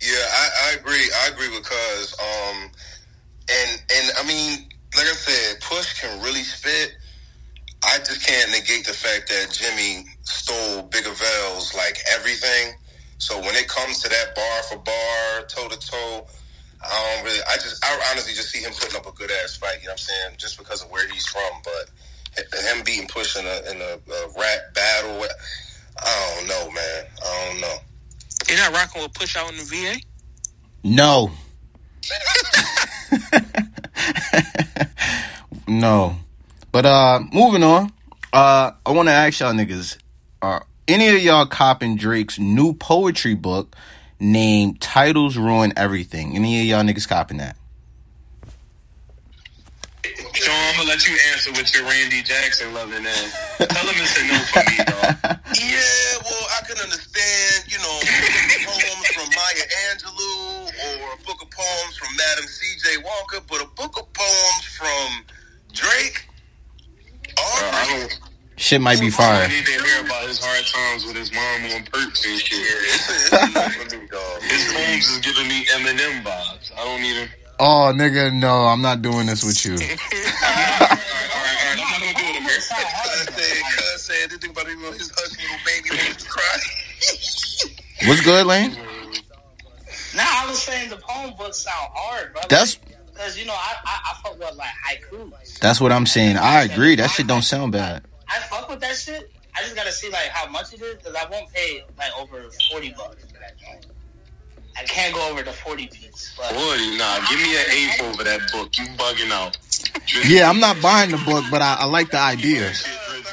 Yeah, 0.00 0.26
I, 0.32 0.48
I 0.68 0.76
agree. 0.78 1.10
I 1.22 1.28
agree 1.32 1.48
Cuz. 1.62 2.14
Um, 2.18 2.70
and 3.50 3.82
and 3.94 4.12
I 4.18 4.26
mean, 4.26 4.68
like 4.96 5.06
I 5.06 5.14
said, 5.14 5.60
Push 5.60 6.00
can 6.00 6.22
really 6.22 6.42
spit. 6.42 6.96
I 7.84 7.98
just 7.98 8.26
can't 8.26 8.50
negate 8.50 8.86
the 8.86 8.94
fact 8.94 9.28
that 9.28 9.52
Jimmy 9.52 10.06
stole 10.22 10.82
Big 10.84 11.04
Avell's 11.04 11.74
like 11.74 11.98
everything. 12.12 12.74
So 13.18 13.38
when 13.40 13.54
it 13.54 13.68
comes 13.68 14.00
to 14.02 14.08
that 14.08 14.34
bar 14.34 14.62
for 14.64 14.76
bar, 14.78 15.46
toe 15.48 15.68
to 15.68 15.78
toe, 15.78 16.26
I 16.82 17.14
don't 17.16 17.24
really. 17.24 17.40
I 17.48 17.54
just, 17.54 17.84
I 17.84 17.98
honestly 18.10 18.34
just 18.34 18.50
see 18.50 18.60
him 18.60 18.72
putting 18.72 18.96
up 18.96 19.06
a 19.06 19.12
good 19.12 19.30
ass 19.42 19.56
fight. 19.56 19.78
You 19.80 19.88
know 19.88 19.92
what 19.92 19.92
I'm 19.92 19.98
saying? 19.98 20.30
Just 20.38 20.58
because 20.58 20.82
of 20.82 20.90
where 20.90 21.08
he's 21.08 21.26
from, 21.26 21.52
but 21.62 21.90
him 22.36 22.82
beating 22.84 23.08
Push 23.08 23.36
in 23.36 23.46
a 23.46 23.70
in 23.70 23.80
a, 23.80 23.94
a 23.94 24.28
rap 24.38 24.74
battle, 24.74 25.24
I 26.02 26.34
don't 26.36 26.48
know, 26.48 26.70
man. 26.72 27.04
I 27.22 27.48
don't 27.48 27.60
know. 27.60 27.76
You're 28.48 28.58
not 28.58 28.72
rocking 28.72 29.02
with 29.02 29.14
Push 29.14 29.36
out 29.36 29.50
in 29.50 29.58
the 29.58 29.64
VA? 29.64 30.00
No. 30.82 31.30
no. 35.68 36.16
But 36.72 36.86
uh 36.86 37.20
moving 37.32 37.62
on. 37.62 37.92
Uh 38.32 38.72
I 38.84 38.90
wanna 38.92 39.12
ask 39.12 39.40
y'all 39.40 39.52
niggas, 39.52 39.98
are 40.42 40.66
any 40.86 41.08
of 41.08 41.22
y'all 41.22 41.46
copping 41.46 41.96
Drake's 41.96 42.38
new 42.38 42.74
poetry 42.74 43.34
book 43.34 43.74
named 44.20 44.80
Titles 44.80 45.36
Ruin 45.36 45.72
Everything? 45.76 46.36
Any 46.36 46.60
of 46.60 46.66
y'all 46.66 46.82
niggas 46.82 47.08
copping 47.08 47.38
that? 47.38 47.56
So 50.34 50.50
I'm 50.52 50.76
gonna 50.76 50.88
let 50.88 51.06
you 51.08 51.16
answer 51.32 51.50
with 51.52 51.72
your 51.74 51.84
Randy 51.84 52.22
Jackson 52.22 52.74
loving 52.74 53.06
ass. 53.06 53.56
Tell 53.58 53.86
him 53.86 53.96
it's 53.96 54.16
a 54.20 54.24
no 54.28 54.36
for 54.52 54.62
me, 54.68 54.76
dog. 54.84 55.40
Yeah, 55.54 56.18
well, 56.24 56.46
I 56.58 56.66
can 56.66 56.76
understand, 56.82 57.64
you 57.70 57.78
know, 57.78 57.98
poems 58.66 59.06
from 59.14 59.28
Maya 59.30 59.66
Angelou 59.86 60.66
or 60.66 61.14
a 61.14 61.22
book 61.24 61.40
of 61.42 61.48
poems 61.50 61.96
from 61.96 62.08
Madam 62.16 62.46
C.J. 62.46 62.98
Walker, 63.04 63.40
but 63.48 63.62
a 63.62 63.66
book 63.76 63.96
of 63.96 64.12
poems 64.12 64.64
from 64.76 65.24
Drake. 65.72 66.26
Bro, 67.36 67.70
I 67.70 67.86
don't. 67.88 68.20
Shit 68.56 68.80
might 68.80 69.00
be 69.00 69.06
I 69.06 69.10
fire. 69.10 69.48
need 69.48 69.64
to 69.64 69.72
hear 69.72 70.04
about 70.04 70.26
his 70.28 70.38
hard 70.44 70.64
times 70.66 71.06
with 71.06 71.16
his 71.16 71.32
mom 71.32 71.64
on 71.74 71.84
perks 71.84 72.24
and 72.26 72.38
shit. 72.38 72.58
It's 72.60 73.08
a, 73.10 73.14
it's 73.14 73.32
a 73.32 73.54
no 73.54 73.68
for 73.70 73.96
me, 73.96 74.06
dog. 74.08 74.42
His 74.42 74.72
poems 74.72 75.06
is 75.08 75.18
giving 75.18 75.48
me 75.48 75.66
Eminem 75.66 76.22
vibes. 76.24 76.72
I 76.76 76.84
don't 76.84 77.00
even. 77.04 77.28
Oh 77.60 77.92
nigga, 77.94 78.32
no, 78.32 78.66
I'm 78.66 78.82
not 78.82 79.02
doing 79.02 79.26
this 79.26 79.44
with 79.44 79.64
you. 79.64 79.74
All 79.74 79.78
right, 79.78 79.88
all 79.90 80.88
right, 80.88 80.98
I'm 81.70 81.78
not 81.78 82.00
gonna 82.00 82.14
do 82.14 82.24
it, 82.24 82.36
America. 82.38 82.54
Cuz 82.54 82.64
said, 82.64 83.62
Cuz 83.62 84.02
said, 84.02 84.30
this 84.30 84.38
thing 84.38 84.50
about 84.50 84.66
him, 84.66 84.80
his 84.92 85.10
husband, 85.10 85.42
little 85.42 85.64
baby, 85.64 85.90
wanted 85.90 86.18
to 86.18 86.28
cry. 86.28 86.56
What's 88.06 88.20
good, 88.22 88.46
Lane? 88.46 88.76
Nah, 90.16 90.22
I 90.24 90.46
was 90.48 90.62
saying 90.62 90.90
the 90.90 90.96
poem 90.96 91.34
books 91.36 91.58
sound 91.58 91.88
hard, 91.94 92.32
bro. 92.32 92.42
That's 92.48 92.76
because 93.12 93.38
you 93.38 93.46
know 93.46 93.54
I 93.54 93.74
I, 93.84 93.98
I 94.10 94.14
fuck 94.22 94.38
with 94.38 94.56
like 94.56 94.70
haiku. 94.86 95.32
that's 95.60 95.80
what 95.80 95.92
I'm 95.92 96.06
saying. 96.06 96.36
I 96.36 96.62
agree. 96.64 96.96
That 96.96 97.10
shit 97.10 97.26
don't 97.26 97.42
sound 97.42 97.72
bad. 97.72 98.04
I 98.28 98.40
fuck 98.40 98.68
with 98.68 98.80
that 98.80 98.96
shit. 98.96 99.30
I 99.56 99.62
just 99.62 99.76
gotta 99.76 99.92
see 99.92 100.10
like 100.10 100.28
how 100.28 100.50
much 100.50 100.72
it 100.72 100.82
is 100.82 100.96
because 100.96 101.14
I 101.14 101.28
won't 101.30 101.52
pay 101.52 101.84
like 101.96 102.10
over 102.18 102.44
forty 102.70 102.90
bucks 102.96 103.24
for 103.24 103.38
that 103.38 103.56
joint. 103.58 103.86
I 104.76 104.82
can't 104.84 105.14
go 105.14 105.30
over 105.30 105.42
the 105.42 105.52
forty 105.52 105.86
piece. 105.86 106.34
But 106.36 106.50
Boy, 106.52 106.76
nah, 106.98 107.20
give 107.28 107.38
me 107.40 107.56
an 107.56 107.64
eighth 107.70 108.02
over 108.02 108.24
that 108.24 108.40
book. 108.52 108.76
You 108.78 108.84
bugging 108.98 109.30
out. 109.30 109.56
Yeah, 110.26 110.48
I'm 110.50 110.60
not 110.60 110.80
buying 110.82 111.10
the 111.10 111.18
book, 111.18 111.44
but 111.50 111.62
I, 111.62 111.76
I 111.80 111.84
like 111.84 112.10
the 112.10 112.18
idea. 112.18 112.60
Nah, 112.62 112.68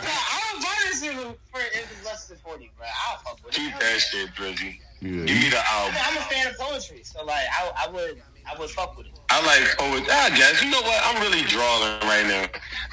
I 0.08 0.52
don't 0.52 0.62
buy 0.64 0.76
this 0.86 1.04
shit 1.04 1.14
for 1.16 1.60
less 2.06 2.28
than 2.28 2.38
forty, 2.38 2.70
bro. 2.78 2.86
I 2.86 3.14
don't 3.14 3.24
fuck 3.24 3.46
with 3.46 3.54
it. 3.54 3.58
Keep 3.58 3.80
that 3.80 4.00
shit, 4.00 4.30
Drizzy. 4.36 4.78
Yeah. 5.02 5.26
Give 5.26 5.38
me 5.38 5.50
the 5.50 5.58
I 5.58 5.66
album. 5.82 5.96
mean, 5.96 6.04
I'm 6.06 6.18
a 6.18 6.22
fan 6.30 6.48
of 6.48 6.58
poetry, 6.60 7.02
so 7.04 7.26
like 7.26 7.46
I, 7.52 7.88
I 7.88 7.92
would 7.92 8.22
I 8.46 8.60
would 8.60 8.70
fuck 8.70 8.96
with 8.98 9.08
it. 9.08 9.14
I 9.30 9.42
like 9.46 9.78
poetry. 9.78 10.12
I 10.14 10.30
guess. 10.36 10.62
You 10.62 10.70
know 10.70 10.82
what? 10.82 11.02
I'm 11.06 11.22
really 11.22 11.42
drawing 11.50 12.00
right 12.06 12.26
now. 12.28 12.46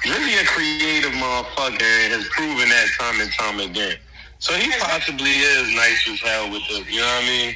Really 0.09 0.33
a 0.41 0.45
creative 0.45 1.11
motherfucker 1.11 1.81
and 1.81 2.13
has 2.13 2.25
proven 2.29 2.69
that 2.69 2.87
time 2.99 3.21
and 3.21 3.31
time 3.33 3.59
again. 3.59 3.97
So 4.39 4.53
he 4.53 4.71
possibly 4.79 5.31
is 5.31 5.75
nice 5.75 6.09
as 6.09 6.19
hell 6.21 6.49
with 6.49 6.63
the, 6.69 6.91
you 6.91 6.99
know 6.99 7.05
what 7.05 7.23
I 7.23 7.27
mean? 7.27 7.55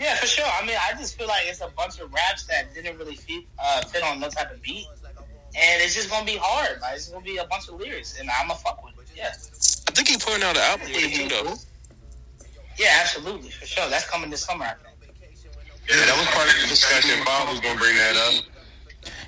Yeah, 0.00 0.16
for 0.16 0.26
sure. 0.26 0.46
I 0.46 0.64
mean, 0.64 0.76
I 0.80 0.98
just 0.98 1.18
feel 1.18 1.28
like 1.28 1.42
it's 1.46 1.60
a 1.60 1.68
bunch 1.76 2.00
of 2.00 2.12
raps 2.12 2.46
that 2.46 2.74
didn't 2.74 2.98
really 2.98 3.16
fit, 3.16 3.44
uh, 3.58 3.82
fit 3.84 4.02
on 4.02 4.20
no 4.20 4.28
type 4.28 4.52
of 4.52 4.62
beat, 4.62 4.86
and 5.54 5.82
it's 5.82 5.94
just 5.94 6.10
gonna 6.10 6.24
be 6.24 6.38
hard. 6.40 6.80
Like 6.80 6.96
it's 6.96 7.08
gonna 7.08 7.24
be 7.24 7.36
a 7.36 7.44
bunch 7.44 7.68
of 7.68 7.74
lyrics, 7.74 8.18
and 8.18 8.28
I'm 8.30 8.50
a 8.50 8.54
fuck 8.54 8.82
with 8.84 8.94
it. 8.94 9.10
Yeah, 9.16 9.28
I 9.28 9.92
think 9.92 10.08
he 10.08 10.16
putting 10.16 10.42
out 10.42 10.56
an 10.56 10.62
album 10.62 10.88
with 10.88 11.04
it 11.04 11.14
too, 11.14 11.28
though. 11.28 11.54
yeah, 12.78 12.98
absolutely, 13.00 13.50
for 13.50 13.66
sure. 13.66 13.88
That's 13.90 14.08
coming 14.08 14.30
this 14.30 14.42
summer, 14.42 14.64
I 14.64 14.74
think. 14.74 14.92
Yeah, 15.88 15.96
that 16.06 16.16
was 16.16 16.26
part 16.30 16.48
of 16.48 16.54
the 16.62 16.68
discussion. 16.68 17.22
Bob 17.24 17.50
was 17.50 17.60
going 17.60 17.74
to 17.74 17.80
bring 17.80 17.96
that 17.96 18.14
up. 18.16 18.44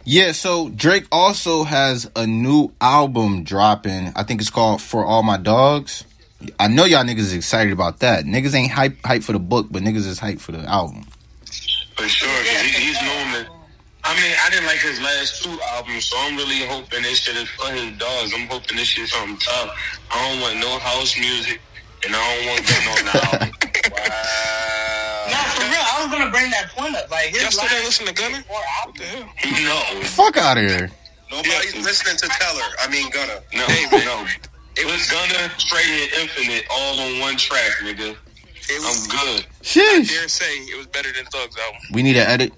Yeah, 0.06 0.32
so 0.32 0.68
Drake 0.68 1.06
also 1.10 1.64
has 1.64 2.10
a 2.14 2.26
new 2.26 2.72
album 2.78 3.42
dropping. 3.42 4.12
I 4.14 4.22
think 4.22 4.42
it's 4.42 4.50
called 4.50 4.82
For 4.82 5.02
All 5.02 5.22
My 5.22 5.38
Dogs. 5.38 6.04
I 6.60 6.68
know 6.68 6.84
y'all 6.84 7.04
niggas 7.04 7.20
is 7.20 7.32
excited 7.32 7.72
about 7.72 8.00
that. 8.00 8.24
Niggas 8.24 8.54
ain't 8.54 8.70
hype 8.70 8.98
hype 9.02 9.22
for 9.22 9.32
the 9.32 9.38
book, 9.38 9.68
but 9.70 9.82
niggas 9.82 10.06
is 10.06 10.18
hype 10.18 10.40
for 10.40 10.52
the 10.52 10.58
album. 10.68 11.06
For 11.96 12.06
sure, 12.06 12.28
because 12.42 12.60
he, 12.60 12.86
he's 12.88 13.00
known 13.00 13.32
that. 13.32 13.48
I 14.04 14.14
mean, 14.20 14.36
I 14.44 14.50
didn't 14.50 14.66
like 14.66 14.80
his 14.80 15.00
last 15.00 15.42
two 15.42 15.58
albums, 15.72 16.04
so 16.04 16.16
I'm 16.20 16.36
really 16.36 16.66
hoping 16.66 17.02
this 17.02 17.20
shit 17.20 17.36
is 17.36 17.48
for 17.48 17.72
his 17.72 17.96
dogs. 17.96 18.34
I'm 18.34 18.46
hoping 18.48 18.76
this 18.76 18.88
shit 18.88 19.08
something 19.08 19.38
tough. 19.38 20.00
I 20.10 20.28
don't 20.28 20.40
want 20.42 20.60
no 20.60 20.78
house 20.80 21.18
music, 21.18 21.62
and 22.04 22.14
I 22.14 22.36
don't 22.36 22.46
want 22.46 22.66
gun 22.68 22.88
on 22.88 23.04
the 23.06 23.40
album. 23.40 23.63
Gonna 26.18 26.30
bring 26.30 26.50
that 26.50 26.70
point 26.76 26.94
up. 26.96 27.10
Like 27.10 27.26
his 27.30 27.42
Y'all 27.42 27.50
still 27.50 27.62
last 27.64 27.72
didn't 27.72 27.84
listen 27.86 28.06
to 28.06 28.14
Gunna? 28.14 28.42
four 28.46 28.60
What 28.84 28.96
the 28.96 29.04
hell? 29.04 29.94
No, 29.94 30.02
Fuck 30.06 30.36
out 30.36 30.56
of 30.58 30.64
here. 30.64 30.90
Nobody's 31.30 31.74
listening 31.84 32.16
to 32.18 32.28
Teller. 32.28 32.62
I 32.80 32.88
mean, 32.88 33.10
Gunna. 33.10 33.40
no, 33.54 33.64
Hey, 33.66 33.84
no. 34.04 34.26
It 34.76 34.86
was 34.86 35.08
Gunna, 35.10 35.50
Straight 35.58 35.86
and 35.86 36.12
Infinite, 36.22 36.64
all 36.70 36.98
on 37.00 37.20
one 37.20 37.36
track, 37.36 37.70
nigga. 37.82 38.10
It 38.66 38.78
I'm 38.78 38.82
was, 38.82 39.06
good. 39.06 39.46
Sheesh. 39.62 40.08
dare 40.08 40.28
say 40.28 40.44
it 40.56 40.76
was 40.76 40.86
better 40.88 41.12
than 41.12 41.24
Thug's 41.26 41.56
album. 41.56 41.80
We 41.92 42.02
need 42.02 42.14
to 42.14 42.28
edit. 42.28 42.52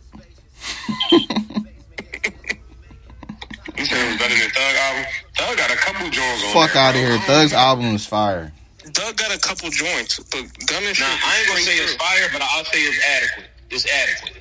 You 3.79 3.85
said 3.85 3.99
it 4.07 4.11
was 4.11 4.19
better 4.19 4.35
than 4.35 4.51
Thug 4.51 4.77
album? 4.77 5.05
Thug 5.37 5.57
got 5.59 5.71
a 5.71 5.77
couple 5.77 6.09
joints 6.11 6.45
on 6.47 6.53
Fuck 6.53 6.73
there, 6.73 6.83
out 6.83 6.95
of 6.95 7.01
here. 7.01 7.19
Thug's 7.27 7.53
album 7.53 7.95
is 7.95 8.07
fire. 8.07 8.53
Thug 8.97 9.15
got 9.17 9.35
a 9.35 9.39
couple 9.39 9.69
joints, 9.69 10.19
but 10.33 10.41
Gunna 10.65 10.89
Nah, 10.99 11.05
I 11.05 11.37
ain't 11.41 11.49
gonna 11.49 11.61
say 11.61 11.77
it's 11.77 11.95
fire, 11.97 12.29
but 12.33 12.41
I'll 12.41 12.65
say 12.65 12.81
it's 12.81 13.05
adequate. 13.05 13.51
It's 13.69 13.85
adequate. 13.93 14.33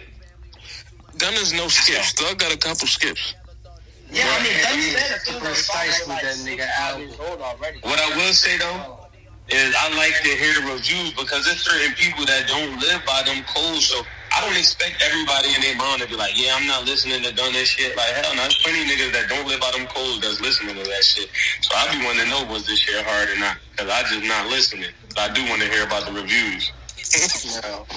Gunna's 1.18 1.51
no 1.51 1.68
skips. 1.68 2.14
Thug 2.14 2.39
got 2.39 2.53
a 2.53 2.58
couple 2.58 2.88
skips. 2.88 3.36
Yeah, 4.10 4.24
I 4.24 4.43
mean, 4.43 4.53
Gunna 4.64 4.82
said 4.82 5.18
a 5.18 5.20
few 5.20 5.38
of 5.38 5.43
those 5.43 5.66
songs 5.66 5.80
Precisely 5.99 6.08
like 6.08 6.22
that 6.24 6.36
nigga 6.47 6.68
album. 6.80 7.01
years 7.01 7.20
old 7.20 7.41
already. 7.41 7.80
What 7.82 7.99
I 7.99 8.16
will 8.16 8.32
say 8.34 8.58
though 8.58 8.99
is 9.49 9.76
I 9.76 9.91
like 9.97 10.16
to 10.24 10.30
hear 10.30 10.53
the 10.56 10.72
reviews 10.72 11.12
because 11.14 11.45
there's 11.45 11.60
certain 11.60 11.93
people 11.95 12.26
that 12.26 12.47
don't 12.47 12.80
live 12.80 13.03
by 13.06 13.24
them 13.24 13.43
codes. 13.43 13.86
So 13.88 14.03
I 14.36 14.42
don't 14.42 14.58
expect 14.58 15.02
everybody 15.02 15.56
in 15.56 15.62
their 15.62 15.78
mind 15.78 16.02
to 16.02 16.08
be 16.08 16.16
like, 16.16 16.36
yeah, 16.36 16.60
I'm 16.60 16.68
not 16.68 16.84
listening 16.84 17.24
to 17.24 17.32
done 17.34 17.54
this 17.54 17.70
shit. 17.70 17.96
Like 17.96 18.12
hell, 18.20 18.36
no, 18.36 18.42
there's 18.44 18.60
plenty 18.62 18.84
of 18.84 18.88
niggas 18.92 19.14
that 19.14 19.30
don't 19.30 19.48
live 19.48 19.62
by 19.62 19.72
them 19.72 19.88
codes 19.88 20.20
that's 20.20 20.42
listening 20.42 20.76
to 20.76 20.84
that 20.84 21.04
shit. 21.04 21.30
So 21.62 21.72
I 21.76 21.88
be 21.96 22.04
wanting 22.04 22.26
to 22.26 22.30
know 22.30 22.44
was 22.52 22.68
this 22.68 22.80
shit 22.80 23.00
hard 23.06 23.30
or 23.30 23.40
not 23.40 23.58
because 23.72 23.90
I 23.90 24.04
just 24.04 24.28
not 24.28 24.48
listening. 24.52 24.92
But 25.16 25.32
I 25.32 25.34
do 25.34 25.48
want 25.48 25.62
to 25.62 25.70
hear 25.70 25.86
about 25.86 26.06
the 26.06 26.12
reviews. 26.12 26.72
No. 27.64 27.86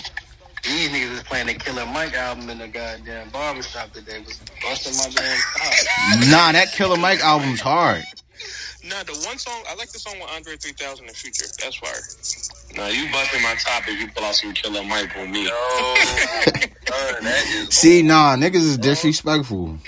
These 0.63 0.91
niggas 0.91 1.13
is 1.15 1.23
playing 1.23 1.47
the 1.47 1.55
Killer 1.55 1.87
Mike 1.87 2.15
album 2.15 2.51
in 2.51 2.59
the 2.59 2.69
goddamn 2.69 3.31
barbershop 3.31 3.93
today. 3.93 4.19
Was 4.21 4.39
busting 4.63 4.95
my 4.97 5.09
damn 5.15 5.39
top. 5.57 6.31
Nah, 6.31 6.53
that 6.53 6.73
Killer 6.73 6.97
Mike 6.97 7.21
album's 7.21 7.61
hard. 7.61 8.03
Nah, 8.85 9.03
the 9.03 9.13
one 9.27 9.39
song 9.39 9.61
I 9.69 9.75
like 9.75 9.91
the 9.91 9.99
song 9.99 10.15
with 10.21 10.31
Andre 10.31 10.57
3000 10.57 11.07
in 11.07 11.13
Future. 11.13 11.47
That's 11.61 11.77
fire. 11.77 12.01
Now 12.77 12.87
you 12.89 13.11
busting 13.11 13.43
my 13.43 13.55
topic. 13.57 13.99
you 13.99 14.09
pull 14.09 14.25
out 14.25 14.37
some 14.37 14.53
killer 14.53 14.85
Mike 14.85 15.17
on 15.17 15.31
me. 15.33 15.49
Oh, 15.51 16.19
son. 16.89 17.71
See, 17.71 18.03
nah, 18.03 18.37
niggas 18.37 18.57
is 18.57 18.79
disrespectful. 18.79 19.79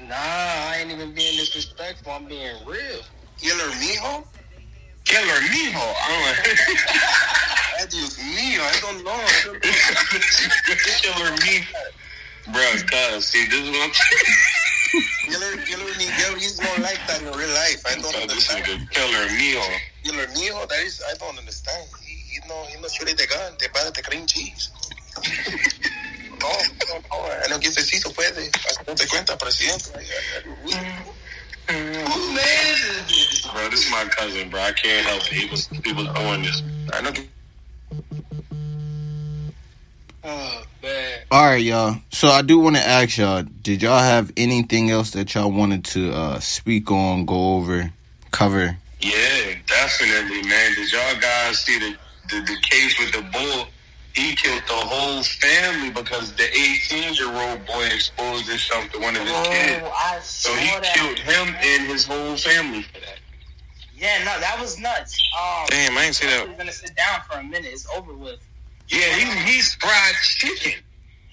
Nah, 0.00 0.14
I 0.14 0.78
ain't 0.80 0.90
even 0.90 1.14
being 1.14 1.38
disrespectful. 1.38 2.12
I'm 2.12 2.26
being 2.26 2.54
real. 2.66 3.00
Killer 3.38 3.70
Mijo? 3.72 4.24
Killer 5.04 5.40
Mijo. 5.48 5.74
I 5.76 6.34
That 7.78 7.92
is 7.92 8.18
me. 8.18 8.58
I 8.58 8.78
don't 8.80 9.04
know. 9.04 9.12
I 9.12 9.42
don't 9.44 9.54
know. 9.54 9.60
don't 9.60 10.78
Killer 11.02 11.36
Mijo. 11.36 11.66
Bruh, 12.48 12.86
cuz, 12.90 13.26
see, 13.26 13.44
this 13.46 13.60
is 13.60 13.70
what 13.70 13.82
I'm 13.82 13.92
Killer, 15.26 15.58
Killer 15.66 15.92
Miguel, 15.98 16.34
he's 16.38 16.60
not 16.62 16.78
like 16.78 17.02
that 17.10 17.20
in 17.20 17.34
real 17.34 17.50
life. 17.50 17.82
I 17.86 17.98
don't 17.98 18.14
saying. 18.14 18.28
This 18.28 18.48
understand. 18.48 18.64
nigga 18.64 18.90
Killer 18.94 19.26
Mijo. 19.34 19.66
Killer 20.04 20.26
Mijo, 20.38 20.68
that 20.68 20.80
is, 20.86 21.02
I 21.02 21.14
don't 21.18 21.36
understand. 21.38 21.88
He, 22.00 22.14
he 22.14 22.38
no, 22.48 22.54
he 22.70 22.80
no 22.80 22.88
shoot 22.88 23.10
the 23.10 23.26
gun, 23.26 23.58
te 23.58 23.66
para 23.74 23.90
the 23.90 24.02
cream 24.02 24.26
cheese. 24.26 24.70
No, 26.40 26.46
no, 26.46 27.02
no, 27.10 27.32
en 27.44 27.50
lo 27.50 27.58
que 27.58 27.72
se 27.72 27.96
hizo 27.96 28.12
puede, 28.12 28.50
hazte 28.68 29.08
cuenta, 29.08 29.36
presidente. 29.36 29.90
Bro, 33.52 33.70
this 33.70 33.84
is 33.84 33.90
my 33.90 34.04
my 34.04 34.10
cousin, 34.10 34.50
bro. 34.50 34.60
I 34.60 34.72
can't 34.72 35.06
help 35.06 35.22
it. 35.22 35.32
He 35.32 35.50
was 35.50 35.66
he 35.66 35.92
was 35.92 36.06
doing 36.14 36.42
this. 36.42 36.62
I 36.92 37.00
know. 37.00 37.12
Oh 40.22 40.28
man. 40.28 40.75
All 41.30 41.44
right, 41.44 41.62
y'all. 41.62 41.96
So 42.12 42.28
I 42.28 42.42
do 42.42 42.58
want 42.58 42.76
to 42.76 42.82
ask 42.86 43.18
y'all: 43.18 43.42
Did 43.62 43.82
y'all 43.82 43.98
have 43.98 44.32
anything 44.36 44.90
else 44.90 45.10
that 45.12 45.34
y'all 45.34 45.50
wanted 45.50 45.84
to 45.86 46.12
uh, 46.12 46.38
speak 46.38 46.90
on, 46.90 47.24
go 47.26 47.56
over, 47.56 47.90
cover? 48.30 48.76
Yeah, 49.00 49.54
definitely, 49.66 50.48
man. 50.48 50.74
Did 50.76 50.92
y'all 50.92 51.20
guys 51.20 51.58
see 51.58 51.78
the, 51.78 51.96
the 52.30 52.40
the 52.42 52.56
case 52.62 52.98
with 53.00 53.12
the 53.12 53.22
bull? 53.32 53.66
He 54.14 54.34
killed 54.34 54.62
the 54.66 54.72
whole 54.72 55.22
family 55.24 55.90
because 55.90 56.32
the 56.36 56.44
18 56.48 57.12
year 57.14 57.26
old 57.50 57.66
boy 57.66 57.84
exposed 57.84 58.48
himself 58.48 58.90
to 58.92 59.00
one 59.00 59.14
of 59.14 59.22
his 59.22 59.46
kids. 59.48 59.82
Oh, 59.84 59.92
I 59.94 60.18
saw 60.20 60.48
So 60.50 60.54
he 60.56 60.68
that. 60.80 60.94
killed 60.94 61.18
him 61.18 61.54
and 61.60 61.86
his 61.88 62.06
whole 62.06 62.34
family 62.36 62.80
for 62.82 63.00
that. 63.00 63.18
Yeah, 63.94 64.18
no, 64.20 64.40
that 64.40 64.56
was 64.58 64.78
nuts. 64.78 65.20
Um, 65.38 65.66
Damn, 65.68 65.98
I 65.98 66.04
ain't 66.04 66.14
see 66.14 66.26
that. 66.28 66.48
We're 66.48 66.56
gonna 66.56 66.72
sit 66.72 66.94
down 66.96 67.20
for 67.30 67.38
a 67.38 67.42
minute. 67.44 67.70
It's 67.72 67.86
over 67.94 68.14
with. 68.14 68.38
Yeah, 68.88 69.00
he, 69.16 69.52
he's 69.52 69.74
fried 69.74 70.14
chicken. 70.22 70.80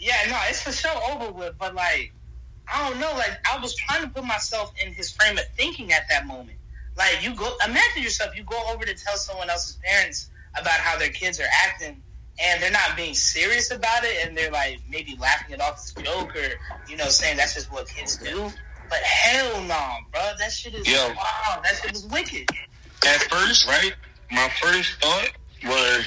Yeah, 0.04 0.30
no, 0.30 0.38
it's 0.50 0.62
for 0.62 0.74
sure 0.74 0.92
over 1.12 1.32
with. 1.32 1.58
But 1.58 1.76
like, 1.76 2.12
I 2.72 2.90
don't 2.90 3.00
know. 3.00 3.12
Like, 3.14 3.40
I 3.50 3.58
was 3.60 3.74
trying 3.74 4.04
to 4.04 4.10
put 4.10 4.26
myself 4.26 4.74
in 4.84 4.92
his 4.94 5.12
frame 5.12 5.38
of 5.38 5.46
thinking 5.56 5.94
at 5.94 6.04
that 6.10 6.28
moment. 6.28 6.58
Like, 6.98 7.24
you 7.24 7.34
go, 7.34 7.56
imagine 7.66 8.04
yourself. 8.04 8.36
You 8.36 8.44
go 8.44 8.62
over 8.72 8.86
to 8.86 8.94
tell 8.94 9.16
someone 9.16 9.50
else's 9.50 9.80
parents 9.84 10.30
about 10.60 10.74
how 10.74 11.00
their 11.00 11.10
kids 11.10 11.40
are 11.40 11.48
acting, 11.66 12.02
and 12.40 12.62
they're 12.62 12.72
not 12.72 12.98
being 12.98 13.14
serious 13.14 13.72
about 13.72 14.04
it, 14.04 14.28
and 14.28 14.38
they're 14.38 14.52
like 14.52 14.80
maybe 14.90 15.18
laughing 15.20 15.54
it 15.54 15.62
off 15.62 15.76
as 15.76 15.94
a 15.98 16.04
joke, 16.04 16.36
or 16.36 16.50
you 16.90 16.98
know, 16.98 17.08
saying 17.08 17.38
that's 17.38 17.56
just 17.56 17.72
what 17.72 17.88
kids 17.88 18.18
do. 18.18 18.52
But 18.90 19.00
hell 19.00 19.62
no, 19.64 19.90
bro. 20.12 20.22
That 20.38 20.52
shit 20.52 20.76
is 20.76 20.88
Yo. 20.88 21.08
wow. 21.10 21.62
That 21.64 21.80
shit 21.82 21.94
is 21.96 22.06
wicked. 22.08 22.50
At 23.08 23.22
first, 23.24 23.68
right, 23.68 23.94
my 24.32 24.50
first 24.62 25.02
thought 25.02 25.32
was 25.66 26.06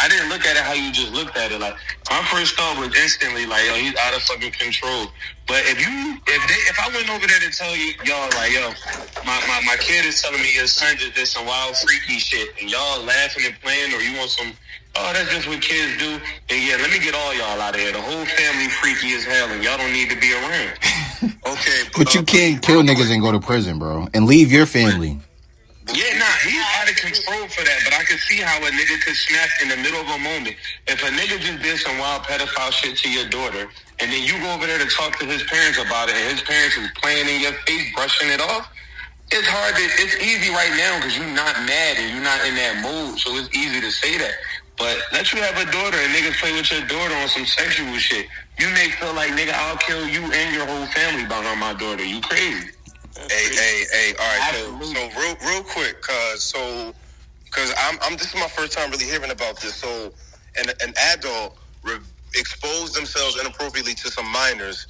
I 0.00 0.08
didn't 0.08 0.28
look 0.28 0.46
at 0.46 0.56
it 0.56 0.62
how 0.62 0.74
you 0.74 0.92
just 0.92 1.12
looked 1.12 1.36
at 1.36 1.50
it. 1.50 1.60
Like 1.60 1.74
my 2.10 2.22
first 2.30 2.54
thought 2.54 2.78
was 2.78 2.94
instantly 2.94 3.46
like, 3.46 3.66
yo, 3.66 3.74
he's 3.74 3.96
out 3.96 4.14
of 4.14 4.22
fucking 4.22 4.52
control. 4.52 5.10
But 5.46 5.66
if 5.66 5.80
you 5.80 6.18
if 6.26 6.42
they 6.46 6.60
if 6.70 6.78
I 6.78 6.88
went 6.94 7.10
over 7.10 7.26
there 7.26 7.40
to 7.40 7.50
tell 7.50 7.74
you 7.74 7.92
y'all 8.04 8.30
like, 8.38 8.52
yo, 8.52 8.70
my, 9.26 9.38
my, 9.50 9.58
my 9.66 9.76
kid 9.80 10.06
is 10.06 10.22
telling 10.22 10.40
me 10.40 10.54
his 10.54 10.72
son 10.72 10.96
just 10.96 11.14
did 11.14 11.26
some 11.26 11.46
wild 11.46 11.76
freaky 11.76 12.18
shit 12.18 12.54
and 12.60 12.70
y'all 12.70 13.02
laughing 13.02 13.44
and 13.46 13.54
playing 13.60 13.92
or 13.94 14.00
you 14.00 14.16
want 14.16 14.30
some 14.30 14.52
Oh, 14.96 15.12
that's 15.12 15.30
just 15.30 15.46
what 15.46 15.60
kids 15.60 15.96
do. 15.98 16.18
And 16.50 16.64
yeah, 16.64 16.76
let 16.76 16.90
me 16.90 16.98
get 16.98 17.14
all 17.14 17.34
y'all 17.34 17.60
out 17.60 17.74
of 17.74 17.80
here. 17.80 17.92
The 17.92 18.00
whole 18.00 18.24
family 18.24 18.68
freaky 18.68 19.14
as 19.14 19.24
hell, 19.24 19.48
and 19.48 19.62
y'all 19.62 19.76
don't 19.76 19.92
need 19.92 20.10
to 20.10 20.18
be 20.18 20.32
around. 20.32 20.78
Okay, 21.20 21.82
But 21.96 22.14
you 22.14 22.20
uh, 22.20 22.24
can't 22.24 22.62
kill 22.62 22.82
niggas 22.82 23.10
and 23.10 23.20
go 23.20 23.32
to 23.32 23.40
prison, 23.40 23.78
bro, 23.80 24.06
and 24.14 24.26
leave 24.26 24.52
your 24.52 24.66
family. 24.66 25.18
Yeah, 25.94 26.20
nah, 26.20 26.28
he's 26.44 26.60
out 26.76 26.90
of 26.90 26.96
control 26.96 27.48
for 27.48 27.64
that, 27.64 27.80
but 27.84 27.94
I 27.96 28.04
can 28.04 28.18
see 28.18 28.44
how 28.44 28.60
a 28.60 28.70
nigga 28.70 29.00
could 29.00 29.16
snap 29.16 29.48
in 29.62 29.68
the 29.72 29.76
middle 29.80 30.00
of 30.00 30.08
a 30.08 30.18
moment. 30.20 30.56
If 30.86 31.00
a 31.00 31.08
nigga 31.08 31.40
just 31.40 31.62
did 31.62 31.78
some 31.80 31.96
wild 31.96 32.24
pedophile 32.24 32.72
shit 32.72 32.96
to 32.98 33.10
your 33.10 33.28
daughter, 33.28 33.68
and 33.98 34.12
then 34.12 34.22
you 34.22 34.36
go 34.38 34.52
over 34.52 34.66
there 34.66 34.78
to 34.78 34.86
talk 34.86 35.18
to 35.20 35.24
his 35.24 35.42
parents 35.44 35.80
about 35.80 36.10
it, 36.10 36.16
and 36.16 36.36
his 36.36 36.42
parents 36.42 36.76
is 36.76 36.90
playing 37.00 37.28
in 37.28 37.40
your 37.40 37.56
face, 37.64 37.88
brushing 37.94 38.28
it 38.28 38.40
off, 38.40 38.68
it's 39.32 39.48
hard 39.48 39.76
to, 39.76 39.84
it's 40.04 40.16
easy 40.20 40.52
right 40.52 40.72
now 40.76 41.00
because 41.00 41.16
you're 41.16 41.34
not 41.36 41.56
mad 41.64 41.96
and 41.96 42.12
you're 42.12 42.24
not 42.24 42.44
in 42.44 42.54
that 42.56 42.80
mood, 42.84 43.18
so 43.18 43.32
it's 43.36 43.48
easy 43.56 43.80
to 43.80 43.90
say 43.90 44.16
that. 44.18 44.34
But 44.76 44.96
let 45.12 45.32
you 45.32 45.40
have 45.42 45.56
a 45.56 45.70
daughter 45.72 45.98
and 45.98 46.14
niggas 46.14 46.38
play 46.40 46.52
with 46.52 46.70
your 46.70 46.86
daughter 46.86 47.14
on 47.16 47.28
some 47.28 47.44
sexual 47.44 47.92
shit. 47.98 48.28
You 48.60 48.68
may 48.70 48.90
feel 49.00 49.12
like, 49.14 49.32
nigga, 49.32 49.52
I'll 49.52 49.76
kill 49.76 50.06
you 50.06 50.22
and 50.32 50.54
your 50.54 50.66
whole 50.66 50.86
family 50.86 51.24
behind 51.24 51.60
my 51.60 51.74
daughter. 51.74 52.04
You 52.04 52.20
crazy. 52.20 52.70
Hey, 53.26 53.48
hey, 53.52 53.84
hey! 53.92 54.14
All 54.18 54.26
right, 54.26 54.54
so, 54.54 54.74
Absolutely. 54.74 54.94
so 54.94 55.20
real, 55.20 55.36
real 55.44 55.62
quick, 55.64 56.00
cause 56.00 56.42
so, 56.42 56.94
cause 57.50 57.74
I'm, 57.76 57.98
I'm. 58.02 58.16
This 58.16 58.28
is 58.28 58.34
my 58.34 58.48
first 58.48 58.72
time 58.72 58.90
really 58.90 59.04
hearing 59.06 59.30
about 59.30 59.60
this. 59.60 59.74
So, 59.74 60.12
an, 60.56 60.70
an 60.80 60.94
adult 61.12 61.56
re- 61.82 61.98
exposed 62.34 62.94
themselves 62.94 63.38
inappropriately 63.40 63.94
to 63.94 64.10
some 64.10 64.26
minors, 64.30 64.86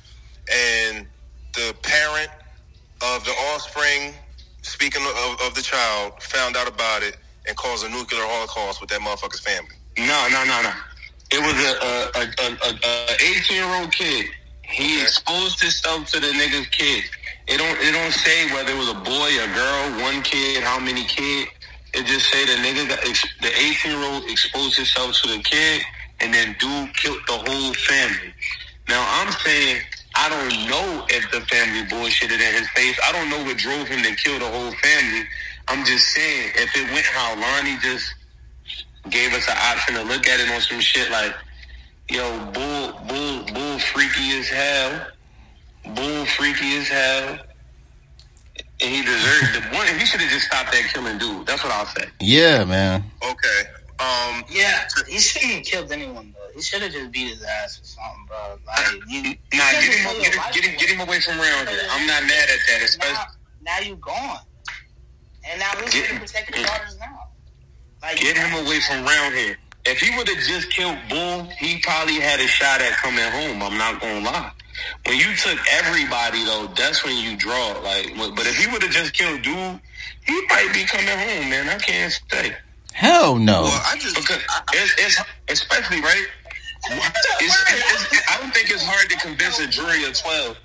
and 0.52 1.06
the 1.54 1.74
parent 1.82 2.30
of 3.02 3.24
the 3.24 3.32
offspring, 3.52 4.14
speaking 4.62 5.02
of, 5.02 5.40
of 5.40 5.54
the 5.54 5.62
child, 5.62 6.22
found 6.22 6.56
out 6.56 6.68
about 6.68 7.02
it 7.02 7.16
and 7.46 7.56
caused 7.56 7.84
a 7.86 7.88
nuclear 7.88 8.22
holocaust 8.22 8.80
with 8.80 8.90
that 8.90 9.00
motherfucker's 9.00 9.40
family. 9.40 9.74
No, 9.96 10.28
no, 10.30 10.44
no, 10.44 10.62
no. 10.62 10.72
It 11.30 11.40
was 11.40 11.56
a 11.64 11.72
a 12.18 12.22
a, 12.22 12.52
a, 12.52 12.78
a 12.84 13.14
eighteen 13.24 13.56
year 13.56 13.80
old 13.80 13.90
kid. 13.92 14.26
He 14.62 15.00
exposed 15.00 15.60
himself 15.62 16.10
to 16.12 16.20
the 16.20 16.26
nigga's 16.28 16.66
kid. 16.68 17.04
It 17.48 17.56
don't 17.56 17.78
it 17.80 17.92
don't 17.92 18.12
say 18.12 18.52
whether 18.52 18.72
it 18.72 18.78
was 18.78 18.90
a 18.90 19.00
boy, 19.00 19.30
a 19.40 19.48
girl, 19.54 20.02
one 20.02 20.22
kid, 20.22 20.62
how 20.62 20.78
many 20.78 21.04
kids. 21.04 21.50
It 21.94 22.04
just 22.04 22.30
say 22.30 22.44
the 22.44 22.60
nigga 22.60 22.88
got 22.88 23.00
the 23.00 23.48
eighteen 23.56 23.92
year 23.92 24.04
old 24.04 24.24
exposed 24.28 24.76
himself 24.76 25.16
to 25.22 25.28
the 25.28 25.42
kid, 25.42 25.82
and 26.20 26.32
then 26.32 26.56
dude 26.60 26.94
killed 26.94 27.20
the 27.26 27.32
whole 27.32 27.72
family. 27.74 28.34
Now 28.88 29.04
I'm 29.20 29.32
saying 29.32 29.80
I 30.14 30.28
don't 30.28 30.68
know 30.68 31.06
if 31.08 31.30
the 31.30 31.40
family 31.46 31.86
bullshitted 31.88 32.32
in 32.32 32.54
his 32.54 32.68
face. 32.70 32.98
I 33.06 33.12
don't 33.12 33.30
know 33.30 33.42
what 33.44 33.56
drove 33.56 33.88
him 33.88 34.02
to 34.02 34.14
kill 34.16 34.38
the 34.38 34.48
whole 34.48 34.72
family. 34.72 35.24
I'm 35.68 35.84
just 35.84 36.08
saying 36.08 36.52
if 36.56 36.74
it 36.76 36.90
went 36.92 37.06
how 37.06 37.38
Lonnie 37.40 37.78
just 37.80 38.14
gave 39.10 39.32
us 39.32 39.48
an 39.48 39.56
option 39.56 39.94
to 39.94 40.02
look 40.02 40.26
at 40.26 40.40
it 40.40 40.50
on 40.50 40.60
some 40.60 40.80
shit 40.80 41.10
like, 41.10 41.34
yo, 42.10 42.28
bull, 42.52 42.92
bull, 43.06 43.44
bull, 43.54 43.78
freaky 43.78 44.38
as 44.38 44.48
hell, 44.48 45.06
bull, 45.94 46.24
freaky 46.26 46.76
as 46.78 46.88
hell, 46.88 47.38
and 48.80 48.90
he 48.94 49.02
deserved 49.02 49.54
the 49.54 49.76
one. 49.76 49.86
He 49.98 50.06
should 50.06 50.20
have 50.20 50.30
just 50.30 50.46
stopped 50.46 50.72
that 50.72 50.90
killing 50.92 51.18
dude. 51.18 51.46
That's 51.46 51.62
what 51.64 51.72
I'll 51.72 51.86
say. 51.86 52.08
Yeah, 52.20 52.64
man. 52.64 53.04
Okay. 53.22 53.60
Um. 54.00 54.44
Yeah, 54.50 54.86
he 55.08 55.18
shouldn't 55.18 55.52
have 55.52 55.64
killed 55.64 55.90
anyone 55.92 56.32
though. 56.36 56.46
He 56.54 56.62
should 56.62 56.82
have 56.82 56.92
just 56.92 57.10
beat 57.10 57.28
his 57.30 57.42
ass 57.42 57.80
or 57.80 57.84
something, 57.84 58.26
bro. 58.28 58.58
Like 58.66 58.86
you, 59.08 59.20
you 59.30 59.34
Nah, 59.58 59.64
shouldn't 59.64 59.92
get 59.92 59.94
him, 59.94 60.22
get 60.22 60.34
him, 60.34 60.42
get 60.52 60.64
him, 60.64 60.76
get 60.78 60.90
him 60.90 61.00
away 61.00 61.20
from 61.20 61.40
around 61.40 61.68
here. 61.68 61.80
I'm 61.90 62.06
not 62.06 62.22
mad 62.22 62.48
at 62.48 62.58
that, 62.68 62.82
especially. 62.84 63.14
now, 63.14 63.24
now 63.62 63.78
you 63.80 63.96
gone. 63.96 64.38
And 65.50 65.58
now 65.58 65.66
who's 65.78 65.92
Get- 65.92 66.08
going 66.08 66.20
to 66.20 66.26
protect 66.26 66.54
your 66.56 66.64
daughters 66.66 66.96
now? 67.00 67.24
Like, 68.02 68.20
Get 68.20 68.36
him 68.36 68.64
away 68.66 68.78
from 68.80 69.04
around 69.06 69.32
here. 69.34 69.56
If 69.84 69.98
he 70.00 70.14
would 70.16 70.28
have 70.28 70.38
just 70.38 70.70
killed 70.70 70.98
Bull, 71.08 71.44
he 71.58 71.80
probably 71.80 72.20
had 72.20 72.38
a 72.40 72.46
shot 72.46 72.80
at 72.82 72.92
coming 72.92 73.24
home. 73.32 73.62
I'm 73.62 73.78
not 73.78 74.00
gonna 74.00 74.20
lie. 74.20 74.52
When 75.06 75.18
you 75.18 75.34
took 75.36 75.58
everybody 75.72 76.44
though, 76.44 76.68
that's 76.76 77.04
when 77.04 77.16
you 77.16 77.36
draw. 77.36 77.78
Like, 77.82 78.12
but 78.16 78.46
if 78.46 78.56
he 78.56 78.70
would 78.70 78.82
have 78.82 78.92
just 78.92 79.12
killed 79.14 79.42
Dude, 79.42 79.80
he 80.26 80.40
might 80.48 80.70
be 80.72 80.84
coming 80.84 81.06
home, 81.06 81.50
man. 81.50 81.68
I 81.68 81.78
can't 81.78 82.12
say 82.30 82.56
Hell 82.98 83.36
no. 83.36 83.62
Well, 83.62 83.82
I 83.86 83.96
just. 83.98 84.16
because 84.16 84.42
it's, 84.72 84.94
it's 84.98 85.22
especially 85.48 86.00
right. 86.00 86.26
It's, 86.90 87.64
it's, 87.70 88.30
I 88.30 88.40
don't 88.40 88.52
think 88.52 88.70
it's 88.70 88.82
hard 88.82 89.08
to 89.10 89.16
convince 89.18 89.60
a 89.60 89.68
jury 89.68 90.04
of 90.04 90.18
twelve. 90.18 90.58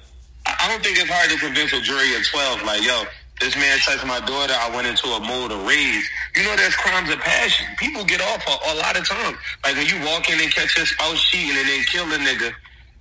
I 0.46 0.56
I 0.66 0.68
don't 0.68 0.84
think 0.84 0.98
it's 0.98 1.10
hard 1.10 1.30
to 1.30 1.38
convince 1.38 1.74
a 1.74 1.82
jury 1.82 2.16
of 2.16 2.26
twelve. 2.26 2.64
Like, 2.64 2.82
yo, 2.82 3.04
this 3.40 3.56
man 3.56 3.78
touched 3.80 4.06
my 4.06 4.20
daughter. 4.26 4.54
I 4.58 4.74
went 4.74 4.88
into 4.88 5.08
a 5.14 5.20
mode 5.20 5.52
of 5.52 5.66
rage. 5.66 6.10
You 6.36 6.44
know, 6.44 6.56
there's 6.56 6.76
crimes 6.76 7.10
of 7.10 7.20
passion. 7.20 7.68
People 7.78 8.04
get 8.06 8.22
off 8.22 8.42
a, 8.48 8.56
a 8.72 8.76
lot 8.82 8.98
of 8.98 9.08
times. 9.08 9.38
Like 9.64 9.76
when 9.78 9.86
you 9.86 10.02
walk 10.06 10.30
in 10.30 10.40
and 10.40 10.50
catch 10.50 10.78
your 10.78 10.86
spouse 10.86 11.22
cheating 11.22 11.58
and 11.58 11.68
then 11.68 11.84
kill 11.86 12.08
the 12.08 12.18
nigga. 12.18 12.54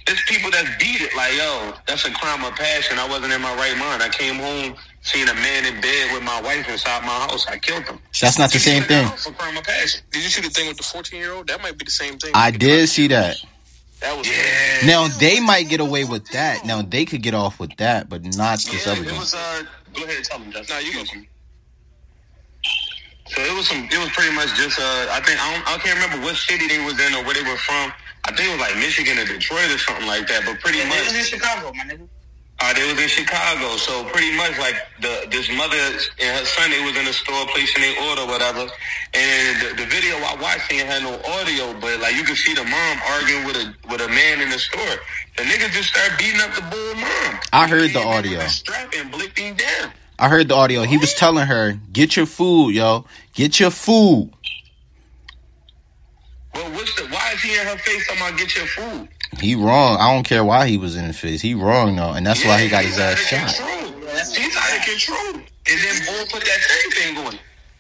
It's 0.09 0.23
people 0.31 0.51
that 0.51 0.79
beat 0.81 1.01
it. 1.01 1.15
Like, 1.17 1.35
yo, 1.37 1.73
that's 1.87 2.05
a 2.05 2.13
crime 2.13 2.45
of 2.45 2.55
passion. 2.57 2.99
I 2.99 3.09
wasn't 3.09 3.33
in 3.33 3.41
my 3.41 3.55
right 3.55 3.77
mind. 3.79 4.03
I 4.03 4.09
came 4.09 4.37
home, 4.37 4.75
seen 5.03 5.29
a 5.29 5.35
man 5.35 5.65
in 5.65 5.81
bed 5.81 6.13
with 6.13 6.23
my 6.25 6.41
wife 6.43 6.69
inside 6.69 7.03
my 7.03 7.27
house. 7.29 7.47
I 7.47 7.59
killed 7.59 7.85
him. 7.85 8.01
That's 8.21 8.39
not 8.39 8.53
the 8.53 8.59
same 8.59 8.83
thing. 8.83 9.07
It's 9.09 9.27
a 9.27 9.33
crime 9.33 9.57
of 9.57 9.65
passion. 9.65 10.01
Did 10.11 10.25
you 10.25 10.29
see 10.31 10.43
the 10.43 10.51
thing 10.51 10.67
with 10.69 10.77
the 10.77 10.83
14 10.83 11.19
year 11.21 11.33
old? 11.33 11.47
That 11.49 11.63
might 11.63 11.79
be 11.79 11.85
the 11.85 11.91
same 11.93 12.19
thing. 12.19 12.33
I 12.35 12.51
did 12.51 12.89
see 12.89 13.09
that. 13.09 13.37
That 14.01 14.19
was 14.19 14.29
Yeah. 14.29 14.87
Now 14.87 15.07
they 15.09 15.39
might 15.39 15.69
get 15.69 15.81
away 15.81 16.05
with 16.05 16.27
that. 16.31 16.65
Now 16.67 16.83
they 16.83 17.05
could 17.05 17.23
get 17.23 17.35
off 17.35 17.61
with 17.61 17.77
that, 17.77 18.09
but 18.09 18.25
not 18.37 18.59
this 18.59 18.87
Yeah, 18.87 18.93
other 18.93 19.03
it 19.03 19.07
one. 19.07 19.21
was. 19.21 19.35
Uh, 19.35 19.63
go 19.95 20.03
ahead, 20.05 20.17
and 20.17 20.25
tell 20.25 20.39
them. 20.41 20.51
Justin. 20.51 20.77
Nah, 20.77 20.81
you 20.83 20.93
go. 20.95 21.05
So 23.29 23.41
it 23.41 23.55
was 23.57 23.69
some. 23.69 23.85
It 23.91 23.99
was 23.99 24.11
pretty 24.11 24.35
much 24.35 24.53
just. 24.55 24.79
Uh, 24.81 25.07
I 25.11 25.21
think 25.25 25.41
I, 25.41 25.55
don't, 25.55 25.69
I 25.69 25.79
can't 25.79 25.95
remember 26.03 26.27
what 26.27 26.37
city 26.37 26.67
they 26.67 26.85
was 26.85 26.99
in 27.01 27.15
or 27.15 27.25
where 27.25 27.35
they 27.35 27.43
were 27.49 27.57
from. 27.59 27.93
I 28.25 28.33
think 28.33 28.49
it 28.49 28.53
was 28.53 28.61
like 28.61 28.77
Michigan 28.77 29.19
or 29.19 29.25
Detroit 29.27 29.71
or 29.71 29.79
something 29.79 30.07
like 30.07 30.27
that. 30.29 30.45
But 30.47 30.61
pretty 30.61 30.79
Yeah, 30.79 30.91
they 30.91 31.01
was 31.03 31.13
in 31.13 31.19
much, 31.19 31.27
Chicago, 31.29 31.73
my 31.75 31.85
nigga. 31.85 32.09
uh, 32.61 32.73
they 32.75 32.87
was 32.93 33.01
in 33.03 33.09
Chicago. 33.09 33.77
So 33.77 34.05
pretty 34.11 34.37
much 34.37 34.57
like 34.59 34.77
the 35.01 35.27
this 35.31 35.51
mother 35.51 35.77
and 36.23 36.39
her 36.39 36.45
son, 36.45 36.71
they 36.71 36.85
was 36.85 36.97
in 36.97 37.05
the 37.05 37.13
store 37.13 37.47
placing 37.51 37.83
their 37.83 37.99
order, 38.11 38.27
whatever. 38.27 38.69
And 39.15 39.61
the, 39.61 39.75
the 39.83 39.87
video 39.91 40.17
I 40.23 40.37
watched 40.41 40.73
ain't 40.73 40.87
had 40.87 41.03
no 41.03 41.19
audio, 41.35 41.75
but 41.81 42.01
like 42.01 42.15
you 42.17 42.23
could 42.25 42.37
see 42.39 42.55
the 42.55 42.65
mom 42.65 42.99
arguing 43.11 43.45
with 43.45 43.57
a 43.57 43.75
with 43.91 44.01
a 44.01 44.09
man 44.09 44.41
in 44.41 44.51
the 44.51 44.59
store. 44.59 44.97
The 45.37 45.43
nigga 45.45 45.71
just 45.73 45.91
started 45.91 46.17
beating 46.19 46.41
up 46.41 46.55
the 46.55 46.63
bull 46.63 46.95
mom. 46.95 47.41
I 47.53 47.67
heard 47.67 47.91
the 47.91 48.01
Came 48.01 48.03
in 48.03 48.09
with 48.09 48.17
audio. 48.19 48.39
a 48.41 48.49
Strap 48.49 48.93
and 48.97 49.11
blicked 49.11 49.39
him 49.39 49.57
down. 49.57 49.91
I 50.19 50.29
heard 50.29 50.47
the 50.49 50.55
audio. 50.55 50.83
He 50.85 50.97
was 50.99 51.13
telling 51.15 51.47
her, 51.47 51.73
"Get 51.93 52.17
your 52.17 52.27
food, 52.27 52.71
yo. 52.77 53.05
Get 53.35 53.59
your 53.59 53.71
food." 53.71 54.31
Well, 56.55 56.71
what's 56.73 56.95
the? 56.97 57.07
Why 57.09 57.33
is 57.35 57.41
he 57.43 57.59
in 57.59 57.67
her 57.67 57.79
face 57.79 58.07
talking 58.07 58.23
about 58.23 58.39
get 58.39 58.55
your 58.55 58.67
food? 58.67 59.09
He 59.41 59.55
wrong. 59.55 59.97
I 59.97 60.13
don't 60.13 60.25
care 60.25 60.45
why 60.45 60.69
he 60.69 60.77
was 60.77 60.97
in 60.97 61.05
his 61.05 61.19
face. 61.19 61.41
He 61.41 61.55
wrong 61.55 61.97
though, 61.97 62.13
and 62.13 62.27
that's 62.27 62.45
why 62.45 62.61
he 62.61 62.69
got 62.69 62.85
his 62.85 62.99
ass 62.99 63.19
he's 63.19 63.33
out 63.33 63.49
of 63.49 63.55
shot. 63.57 63.65
control. 63.65 64.03
He's 64.37 64.57
out 64.57 64.77
of 64.77 64.85
control. 64.85 65.33
and 65.41 65.79
then 65.81 65.97
Bull 66.05 66.25
put 66.29 66.45
that 66.45 66.61
same 66.61 66.91
thing 66.93 67.17
on. 67.25 67.33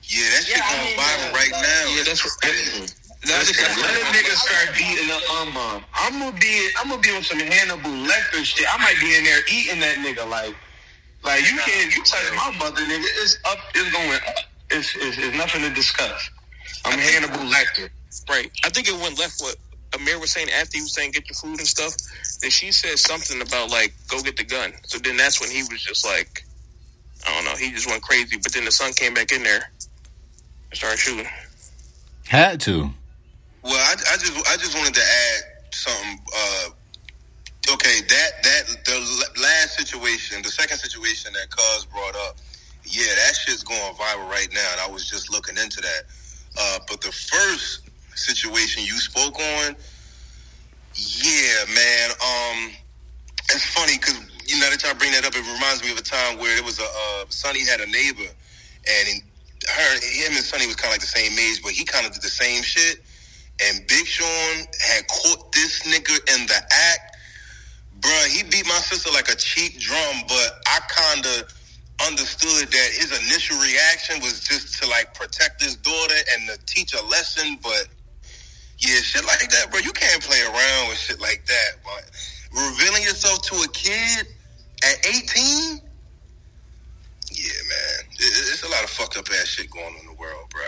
Yeah, 0.09 0.25
that 0.33 0.43
shit 0.45 0.57
Yeah, 0.57 0.64
I 0.64 0.73
going 0.73 0.85
mean, 0.89 0.97
viral 0.99 1.29
uh, 1.29 1.37
right 1.37 1.53
now. 1.53 1.83
Yeah, 1.95 2.03
that's 2.05 2.25
what. 2.25 2.33
That's 2.43 3.53
That's 3.55 3.79
let 3.79 3.95
a 4.03 4.05
nigga 4.11 4.35
start 4.35 4.75
beating 4.77 5.07
the 5.07 5.18
um 5.39 5.57
um. 5.57 5.85
I'm 5.95 6.18
gonna 6.18 6.33
be 6.41 6.70
I'm 6.81 6.89
gonna 6.89 7.01
be 7.01 7.14
on 7.14 7.23
some 7.23 7.39
Hannibal 7.39 7.91
Lecter 8.09 8.43
shit. 8.43 8.66
I 8.66 8.77
might 8.79 8.99
be 9.01 9.14
in 9.14 9.23
there 9.23 9.39
eating 9.47 9.79
that 9.79 9.97
nigga 10.03 10.29
like 10.29 10.57
like 11.23 11.41
you 11.49 11.57
can't 11.59 11.95
you 11.95 12.03
touch 12.03 12.25
my 12.35 12.51
mother 12.59 12.81
nigga. 12.83 13.07
It's 13.23 13.39
up. 13.45 13.59
It's 13.77 13.93
going 13.93 14.11
up. 14.27 14.45
It's 14.73 14.97
it's, 14.97 15.18
it's 15.18 15.37
nothing 15.37 15.62
to 15.62 15.70
discuss. 15.70 16.31
I'm 16.85 16.99
Hannibal 16.99 17.47
Lecter. 17.47 17.91
Right. 18.28 18.50
I 18.64 18.68
think 18.68 18.88
it 18.88 18.94
went 18.94 19.18
left 19.18 19.40
what 19.40 19.56
Amir 19.94 20.18
was 20.18 20.30
saying 20.30 20.48
after 20.50 20.76
he 20.76 20.82
was 20.82 20.92
saying 20.92 21.12
get 21.12 21.28
your 21.28 21.36
food 21.36 21.58
and 21.58 21.66
stuff. 21.66 21.94
That 22.40 22.50
she 22.50 22.72
said 22.72 22.98
something 22.98 23.40
about 23.40 23.70
like 23.70 23.94
go 24.08 24.20
get 24.20 24.36
the 24.36 24.44
gun. 24.44 24.72
So 24.84 24.98
then 24.98 25.16
that's 25.16 25.40
when 25.40 25.50
he 25.50 25.62
was 25.62 25.82
just 25.82 26.04
like, 26.04 26.44
I 27.26 27.34
don't 27.34 27.44
know. 27.44 27.56
He 27.56 27.72
just 27.72 27.88
went 27.88 28.02
crazy. 28.02 28.36
But 28.36 28.52
then 28.52 28.64
the 28.64 28.72
son 28.72 28.92
came 28.92 29.14
back 29.14 29.32
in 29.32 29.42
there 29.42 29.70
and 30.70 30.76
started 30.76 30.98
shooting. 30.98 31.26
Had 32.28 32.60
to. 32.62 32.90
Well, 33.62 33.74
I, 33.74 33.92
I 33.92 34.16
just 34.16 34.32
I 34.48 34.56
just 34.56 34.76
wanted 34.76 34.94
to 34.94 35.02
add 35.02 35.42
something. 35.72 36.18
Uh, 36.34 36.68
okay, 37.74 38.00
that 38.00 38.30
that 38.42 38.62
the 38.84 39.40
last 39.40 39.78
situation, 39.78 40.42
the 40.42 40.50
second 40.50 40.78
situation 40.78 41.32
that 41.34 41.50
Cuz 41.50 41.84
brought 41.86 42.16
up, 42.28 42.36
yeah, 42.84 43.14
that 43.14 43.36
shit's 43.36 43.62
going 43.62 43.80
viral 43.94 44.28
right 44.28 44.48
now, 44.52 44.68
and 44.72 44.80
I 44.80 44.88
was 44.88 45.08
just 45.08 45.30
looking 45.30 45.56
into 45.58 45.80
that. 45.80 46.02
Uh, 46.58 46.78
but 46.88 47.00
the 47.00 47.12
first 47.12 47.82
situation 48.14 48.84
you 48.84 48.98
spoke 48.98 49.38
on, 49.38 49.76
yeah, 50.94 51.64
man. 51.74 52.10
Um, 52.10 52.72
it's 53.50 53.66
funny 53.74 53.98
because 53.98 54.20
you 54.46 54.60
know 54.60 54.70
that 54.70 54.82
y'all 54.82 54.94
bring 54.94 55.12
that 55.12 55.24
up. 55.24 55.34
It 55.34 55.40
reminds 55.40 55.82
me 55.82 55.92
of 55.92 55.98
a 55.98 56.02
time 56.02 56.38
where 56.38 56.56
it 56.56 56.64
was 56.64 56.78
a 56.78 56.84
uh, 56.84 57.24
Sonny 57.28 57.64
had 57.64 57.80
a 57.80 57.86
neighbor, 57.86 58.28
and 58.28 59.04
in, 59.08 59.20
her, 59.68 59.92
him 60.00 60.36
and 60.36 60.44
Sonny 60.44 60.66
was 60.66 60.76
kind 60.76 60.92
of 60.92 61.00
like 61.00 61.00
the 61.00 61.14
same 61.14 61.32
age, 61.38 61.62
but 61.62 61.72
he 61.72 61.84
kind 61.84 62.06
of 62.06 62.12
did 62.12 62.22
the 62.22 62.32
same 62.32 62.62
shit. 62.62 63.00
And 63.62 63.86
Big 63.86 64.06
Sean 64.06 64.66
had 64.80 65.06
caught 65.06 65.52
this 65.52 65.82
nigga 65.86 66.16
in 66.34 66.46
the 66.46 66.56
act. 66.56 67.16
Bruh, 68.00 68.26
he 68.26 68.42
beat 68.42 68.66
my 68.66 68.80
sister 68.82 69.10
like 69.12 69.28
a 69.28 69.36
cheap 69.36 69.78
drum, 69.78 70.22
but 70.26 70.60
I 70.66 70.80
kind 70.88 71.24
of 71.24 71.54
understood 72.08 72.68
that 72.68 72.88
his 72.98 73.12
initial 73.24 73.56
reaction 73.58 74.20
was 74.20 74.40
just 74.40 74.82
to 74.82 74.88
like 74.88 75.14
protect 75.14 75.62
his 75.62 75.76
daughter 75.76 76.14
and 76.32 76.48
to 76.48 76.58
teach 76.66 76.94
a 76.94 77.02
lesson. 77.06 77.58
But 77.62 77.86
yeah, 78.83 78.99
shit 79.01 79.24
like 79.24 79.49
that, 79.51 79.70
bro, 79.70 79.78
you 79.78 79.93
can't 79.93 80.22
play 80.22 80.43
around 80.43 80.89
with 80.89 80.99
shit 80.99 81.20
like 81.20 81.47
that. 81.47 81.72
But 81.87 82.03
revealing 82.51 83.03
yourself 83.03 83.43
to 83.43 83.55
a 83.62 83.68
kid 83.70 84.26
at 84.83 85.07
18, 85.07 85.78
yeah, 87.30 87.62
man, 87.70 88.01
it, 88.11 88.33
it's 88.51 88.64
a 88.66 88.70
lot 88.70 88.83
of 88.83 88.91
fucked 88.91 89.16
up 89.16 89.26
ass 89.30 89.47
shit 89.47 89.70
going 89.70 89.87
on 89.87 90.01
in 90.01 90.07
the 90.07 90.18
world, 90.18 90.51
bro. 90.51 90.66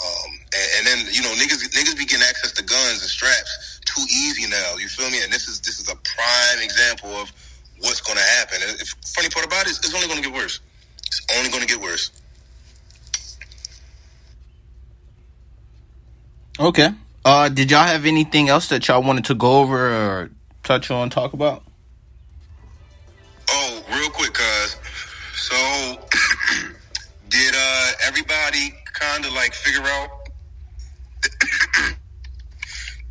Um, 0.00 0.30
and, 0.54 0.68
and 0.78 0.82
then 0.86 1.12
you 1.12 1.20
know 1.20 1.34
niggas 1.36 1.60
niggas 1.76 1.98
be 1.98 2.06
getting 2.06 2.24
access 2.24 2.52
to 2.52 2.64
guns 2.64 3.02
and 3.02 3.10
straps 3.10 3.80
too 3.84 4.02
easy 4.08 4.48
now. 4.48 4.76
You 4.76 4.88
feel 4.88 5.10
me? 5.10 5.22
And 5.22 5.32
this 5.32 5.48
is 5.48 5.60
this 5.60 5.78
is 5.80 5.88
a 5.90 5.96
prime 5.96 6.62
example 6.62 7.10
of 7.10 7.32
what's 7.80 8.00
going 8.00 8.16
to 8.16 8.24
happen. 8.38 8.58
And 8.66 8.78
funny 9.04 9.28
part 9.28 9.44
about 9.44 9.66
it 9.66 9.70
is 9.70 9.78
it's 9.78 9.94
only 9.94 10.06
going 10.06 10.22
to 10.22 10.28
get 10.28 10.34
worse. 10.34 10.60
It's 11.06 11.26
only 11.36 11.50
going 11.50 11.60
to 11.60 11.68
get 11.68 11.82
worse. 11.82 12.12
Okay. 16.58 16.90
Uh, 17.24 17.48
did 17.50 17.70
y'all 17.70 17.84
have 17.84 18.06
anything 18.06 18.48
else 18.48 18.68
that 18.68 18.88
y'all 18.88 19.02
wanted 19.02 19.26
to 19.26 19.34
go 19.34 19.60
over 19.60 19.92
or 19.92 20.30
touch 20.62 20.90
on, 20.90 21.10
talk 21.10 21.34
about? 21.34 21.62
Oh, 23.50 23.84
real 23.90 24.08
quick, 24.10 24.32
cuz. 24.32 24.76
So, 25.34 25.56
did 27.28 27.54
uh, 27.54 27.92
everybody 28.06 28.72
kind 28.94 29.24
of 29.26 29.32
like 29.32 29.52
figure 29.52 29.82
out 29.82 30.08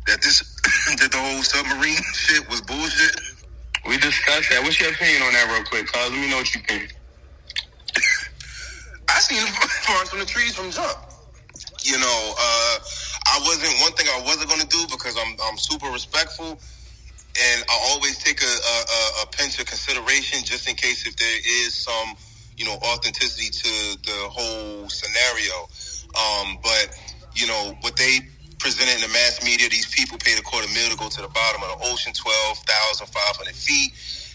that 0.06 0.20
this 0.22 0.40
that 0.98 1.12
the 1.12 1.18
whole 1.18 1.42
submarine 1.42 1.94
shit 2.14 2.48
was 2.48 2.60
bullshit? 2.62 3.20
We 3.86 3.96
discussed 3.98 4.50
that. 4.50 4.62
What's 4.62 4.80
your 4.80 4.90
opinion 4.90 5.22
on 5.22 5.32
that, 5.34 5.46
real 5.54 5.64
quick, 5.64 5.86
cuz? 5.86 6.10
Let 6.10 6.18
me 6.18 6.28
know 6.30 6.38
what 6.38 6.52
you 6.52 6.60
think. 6.62 6.96
I 9.08 9.20
seen 9.20 9.40
the 9.40 9.46
forest 9.46 10.10
from 10.10 10.18
the 10.18 10.26
trees 10.26 10.56
from 10.56 10.70
jump. 10.72 10.98
You 11.82 11.98
know, 11.98 12.34
uh, 12.38 12.78
I 13.30 13.38
wasn't 13.46 13.74
one 13.82 13.92
thing 13.92 14.06
I 14.10 14.22
wasn't 14.26 14.48
going 14.50 14.60
to 14.60 14.66
do 14.68 14.86
because 14.90 15.16
I'm 15.16 15.36
I'm 15.46 15.58
super 15.58 15.88
respectful, 15.90 16.58
and 17.20 17.58
I 17.70 17.76
always 17.92 18.18
take 18.18 18.42
a, 18.42 18.46
a, 18.46 18.76
a- 19.22 19.22
pinch 19.30 19.58
of 19.60 19.66
consideration 19.66 20.44
just 20.44 20.68
in 20.68 20.74
case 20.76 21.06
if 21.06 21.16
there 21.16 21.38
is 21.64 21.74
some 21.74 22.16
you 22.56 22.64
know 22.66 22.74
authenticity 22.92 23.50
to 23.50 23.98
the 24.02 24.18
whole 24.30 24.88
scenario. 24.90 25.68
Um, 26.18 26.58
but 26.62 26.90
you 27.34 27.46
know 27.46 27.76
what 27.82 27.96
they 27.96 28.20
presented 28.58 28.96
in 28.96 29.02
the 29.02 29.12
mass 29.14 29.40
media, 29.44 29.68
these 29.70 29.86
people 29.94 30.18
paid 30.18 30.38
a 30.38 30.42
quarter 30.42 30.68
mil 30.74 30.90
to 30.90 30.96
go 30.96 31.08
to 31.08 31.22
the 31.22 31.28
bottom 31.28 31.62
of 31.62 31.78
the 31.80 31.86
ocean, 31.92 32.12
twelve 32.12 32.58
thousand 32.66 33.06
five 33.08 33.36
hundred 33.36 33.54
feet. 33.54 33.92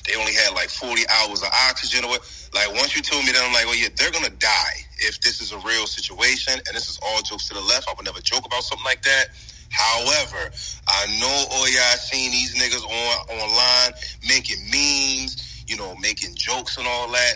They 0.08 0.16
only 0.16 0.34
had 0.34 0.54
like 0.56 0.70
forty 0.70 1.04
hours 1.10 1.42
of 1.44 1.50
oxygen 1.70 2.06
or 2.06 2.12
what. 2.18 2.24
Like 2.56 2.72
once 2.80 2.96
you 2.96 3.02
told 3.02 3.26
me 3.26 3.34
that, 3.34 3.44
I'm 3.44 3.52
like, 3.54 3.66
well, 3.66 3.76
yeah, 3.76 3.90
they're 3.98 4.12
gonna 4.12 4.30
die 4.40 4.85
if 5.00 5.20
this 5.22 5.42
is 5.42 5.52
a 5.52 5.58
real 5.60 5.88
situation. 5.88 6.54
And 6.56 6.76
this 6.76 6.90
is 6.90 7.00
all 7.02 7.22
jokes 7.22 7.48
to 7.50 7.54
the 7.54 7.62
left. 7.62 7.88
I 7.90 7.94
would 7.98 8.06
never 8.06 8.22
joke 8.22 8.46
about 8.46 8.64
something 8.64 8.86
like 8.86 9.02
that. 9.04 9.26
However, 9.72 10.52
I 10.88 11.06
know 11.20 11.44
all 11.52 11.68
y'all 11.70 11.98
seen 11.98 12.32
these 12.32 12.56
niggas 12.56 12.84
on 12.84 13.40
online 13.40 13.94
making 14.28 14.58
memes, 14.72 15.64
you 15.68 15.76
know, 15.78 15.96
making 16.02 16.36
jokes 16.36 16.78
and 16.78 16.88
all 16.88 17.10
that. 17.12 17.34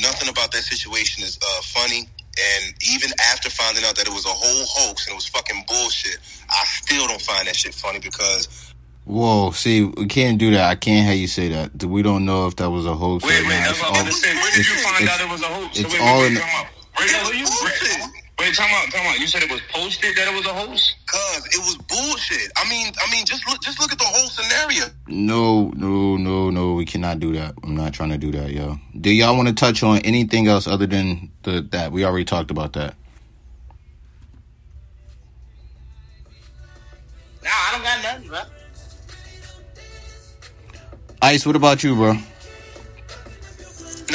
Nothing 0.00 0.28
about 0.30 0.50
that 0.52 0.62
situation 0.62 1.24
is 1.24 1.38
uh, 1.42 1.62
funny. 1.62 2.08
And 2.34 2.74
even 2.90 3.10
after 3.30 3.50
finding 3.50 3.84
out 3.84 3.96
that 3.96 4.06
it 4.08 4.12
was 4.14 4.24
a 4.24 4.28
whole 4.30 4.64
hoax 4.66 5.06
and 5.06 5.12
it 5.12 5.16
was 5.16 5.26
fucking 5.28 5.64
bullshit, 5.68 6.18
I 6.50 6.64
still 6.64 7.06
don't 7.06 7.20
find 7.20 7.46
that 7.46 7.54
shit 7.56 7.74
funny 7.74 7.98
because 8.00 8.72
Whoa, 9.04 9.50
see, 9.50 9.84
we 9.84 10.06
can't 10.06 10.38
do 10.38 10.50
that. 10.52 10.64
I 10.70 10.76
can't 10.76 11.06
have 11.06 11.16
you 11.16 11.26
say 11.28 11.48
that. 11.50 11.84
We 11.84 12.02
don't 12.02 12.24
know 12.24 12.46
if 12.46 12.56
that 12.56 12.70
was 12.70 12.86
a 12.86 12.94
hoax 12.94 13.22
Wait, 13.22 13.38
or 13.42 13.42
wait, 13.42 13.50
that's 13.50 13.72
It's 13.72 13.80
what 13.82 13.90
I'm 13.90 13.94
all- 13.96 14.00
about 14.00 14.10
to 14.12 14.16
say. 14.16 14.34
Where 14.34 14.50
did 14.52 14.66
you 14.66 14.76
find 14.76 15.08
out 15.10 15.20
it 15.20 15.28
was 15.28 15.42
a 15.42 15.46
hoax? 15.46 15.78
it's 15.78 15.92
wait, 15.92 16.00
all 16.00 16.20
wait, 16.20 16.26
in 16.28 16.34
wait, 16.36 16.40
the- 16.40 16.73
time 16.96 17.04
out. 17.04 17.06
Wait, 17.06 17.10
it 17.10 17.12
no, 17.22 17.28
was 17.28 17.38
you, 17.38 17.46
bullshit. 17.46 18.00
wait, 18.00 18.10
wait, 18.38 18.54
time 18.54 18.70
out, 18.74 18.90
time 18.92 19.06
out. 19.06 19.18
You 19.18 19.26
said 19.26 19.42
it 19.42 19.50
was 19.50 19.60
posted 19.72 20.16
that 20.16 20.28
it 20.28 20.34
was 20.34 20.46
a 20.46 20.52
hoax? 20.54 20.94
Cause 21.06 21.46
it 21.46 21.58
was 21.58 21.76
bullshit. 21.88 22.50
I 22.56 22.68
mean, 22.68 22.92
I 22.98 23.10
mean, 23.12 23.24
just 23.26 23.46
look, 23.48 23.60
just 23.62 23.80
look 23.80 23.92
at 23.92 23.98
the 23.98 24.04
whole 24.04 24.28
scenario. 24.28 24.86
No, 25.08 25.70
no, 25.76 26.16
no, 26.16 26.50
no. 26.50 26.74
We 26.74 26.84
cannot 26.84 27.20
do 27.20 27.32
that. 27.34 27.54
I'm 27.62 27.76
not 27.76 27.92
trying 27.94 28.10
to 28.10 28.18
do 28.18 28.30
that, 28.32 28.50
yo. 28.50 28.78
Do 29.00 29.10
y'all 29.10 29.36
want 29.36 29.48
to 29.48 29.54
touch 29.54 29.82
on 29.82 29.98
anything 29.98 30.46
else 30.48 30.66
other 30.66 30.86
than 30.86 31.30
the 31.42 31.60
that? 31.70 31.92
We 31.92 32.04
already 32.04 32.24
talked 32.24 32.50
about 32.50 32.72
that. 32.74 32.94
Nah, 37.42 37.50
I 37.50 37.72
don't 37.72 37.82
got 37.82 38.02
nothing, 38.02 38.28
bro. 38.28 38.40
Ice, 41.22 41.46
what 41.46 41.56
about 41.56 41.82
you, 41.84 41.94
bro? 41.94 42.12
No, 42.12 42.20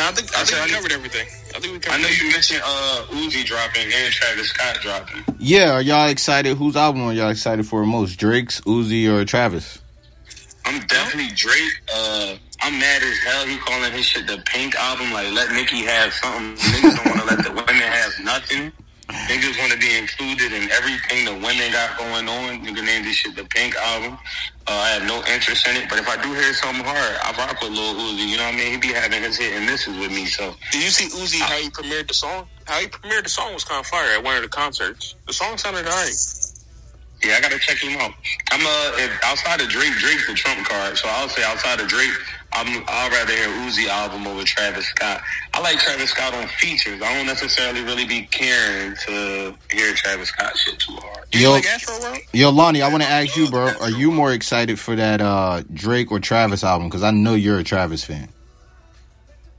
I 0.08 0.12
think 0.12 0.36
I 0.36 0.42
I 0.42 0.44
said 0.44 0.56
think 0.58 0.66
we 0.66 0.72
I- 0.72 0.76
covered 0.76 0.92
everything. 0.92 1.28
I 1.56 1.60
think 1.60 1.86
we 1.86 1.92
I 1.92 1.98
know 2.02 2.08
you 2.08 2.32
mentioned 2.32 2.62
uh, 2.64 3.06
Uzi 3.10 3.44
dropping 3.44 3.84
and 3.84 4.14
Travis 4.14 4.50
Scott 4.50 4.78
dropping. 4.82 5.24
Yeah, 5.40 5.74
are 5.74 5.82
y'all 5.82 6.08
excited? 6.10 6.58
Whose 6.58 6.76
album 6.76 7.02
are 7.04 7.14
y'all 7.14 7.30
excited 7.30 7.66
for 7.66 7.86
most? 7.86 8.20
Drake's, 8.20 8.62
Uzi, 8.62 9.08
or 9.12 9.26
Travis? 9.26 9.80
I'm 10.66 10.80
definitely 10.86 11.34
Drake. 11.36 11.82
Uh, 11.94 12.36
I'm 12.62 12.78
mad 12.80 13.02
as 13.02 13.18
hell. 13.20 13.46
He 13.48 13.58
calling 13.58 13.92
his 13.92 14.06
shit 14.06 14.28
the 14.28 14.42
Pink 14.46 14.76
album. 14.76 15.12
Like, 15.12 15.32
let 15.34 15.52
Nicki 15.52 15.84
have 15.86 16.14
something. 16.14 16.56
Niggas 16.56 16.96
don't 16.96 17.06
want 17.06 17.30
to 17.30 17.36
let 17.36 17.46
the 17.46 17.52
women 17.52 17.76
have 17.76 18.14
nothing. 18.24 18.72
Niggas 19.10 19.58
want 19.58 19.72
to 19.72 19.80
be 19.80 19.98
included 19.98 20.54
in 20.54 20.70
everything 20.70 21.26
the 21.26 21.34
women 21.34 21.72
got 21.72 21.98
going 21.98 22.30
on. 22.30 22.64
Nigga 22.64 22.86
named 22.86 23.06
this 23.06 23.16
shit 23.16 23.36
the 23.36 23.44
Pink 23.46 23.76
album. 23.76 24.20
Uh, 24.68 24.72
I 24.72 24.90
have 24.90 25.04
no 25.08 25.24
interest 25.34 25.68
in 25.68 25.78
it. 25.78 25.90
But 25.90 25.98
if 25.98 26.08
I 26.08 26.22
do 26.22 26.32
hear 26.34 26.54
something 26.54 26.86
hard, 26.86 27.18
I 27.26 27.34
rock 27.38 27.60
with 27.62 27.72
Lil 27.72 27.96
Uzi. 27.96 28.30
You 28.30 28.38
know 28.38 28.46
what 28.46 28.54
I 28.54 28.58
mean? 28.58 28.72
He 28.74 28.78
be 28.78 28.94
having 28.94 29.24
his 29.24 29.38
hit 29.38 29.58
and 29.58 29.66
misses 29.66 29.98
with 29.98 30.12
me. 30.12 30.26
So 30.26 30.54
Did 30.72 30.84
you 30.84 30.90
see 30.90 31.10
Uzi 31.10 31.42
how 31.42 31.56
he 31.58 31.70
premiered 31.70 32.08
the 32.08 32.14
song? 32.14 32.46
How 32.66 32.80
he 32.80 32.88
premiered 32.88 33.24
the 33.24 33.30
song 33.30 33.54
was 33.54 33.64
kind 33.64 33.80
of 33.80 33.88
fire 33.88 34.12
at 34.16 34.24
one 34.24 34.36
of 34.36 34.44
the 34.44 34.50
concerts. 34.50 35.16
The 35.26 35.34
song 35.34 35.58
sounded 35.58 35.86
alright. 35.88 36.14
Yeah, 37.24 37.36
I 37.36 37.42
gotta 37.42 37.60
check 37.60 37.78
him 37.78 38.00
out. 38.00 38.14
I'm 38.52 38.62
uh, 38.62 38.92
if 38.98 39.12
outside 39.24 39.60
of 39.60 39.70
Drake, 39.70 39.94
Drake's 40.00 40.28
the 40.28 40.36
trump 40.36 40.68
card. 40.68 40.98
So 40.98 41.10
I'll 41.10 41.28
say 41.28 41.44
outside 41.44 41.82
of 41.82 41.88
Drake, 41.88 42.12
I'm 42.52 42.84
I'd 42.88 43.12
rather 43.12 43.34
hear 43.34 43.48
Uzi 43.48 43.88
album 43.88 44.26
over 44.28 44.44
Travis 44.44 44.86
Scott. 44.88 45.22
I 45.54 45.62
like 45.62 45.78
Travis 45.80 46.10
Scott 46.10 46.34
on 46.34 46.48
features. 46.48 47.02
I 47.02 47.14
don't 47.16 47.28
necessarily 47.28 47.82
really 47.84 48.06
be 48.06 48.24
caring 48.24 48.96
to 49.08 49.56
hear 49.72 49.94
Travis 49.94 50.30
Scott 50.30 50.58
shit 50.58 50.80
too 50.80 50.94
hard. 50.94 51.26
You 51.32 51.42
Yo, 51.42 51.52
like 51.52 51.66
Astro 51.66 51.96
yo, 52.34 52.50
Lonnie, 52.50 52.82
I 52.82 52.90
want 52.90 53.04
to 53.04 53.10
ask 53.10 53.36
you, 53.38 53.50
bro. 53.50 53.72
Are 53.80 53.92
you 53.92 54.12
more 54.12 54.34
excited 54.34 54.80
for 54.80 54.96
that 54.96 55.22
uh 55.22 55.64
Drake 55.74 56.12
or 56.12 56.20
Travis 56.20 56.64
album? 56.64 56.88
Because 56.88 57.04
I 57.04 57.12
know 57.12 57.36
you're 57.36 57.60
a 57.60 57.64
Travis 57.64 58.04
fan. 58.04 58.30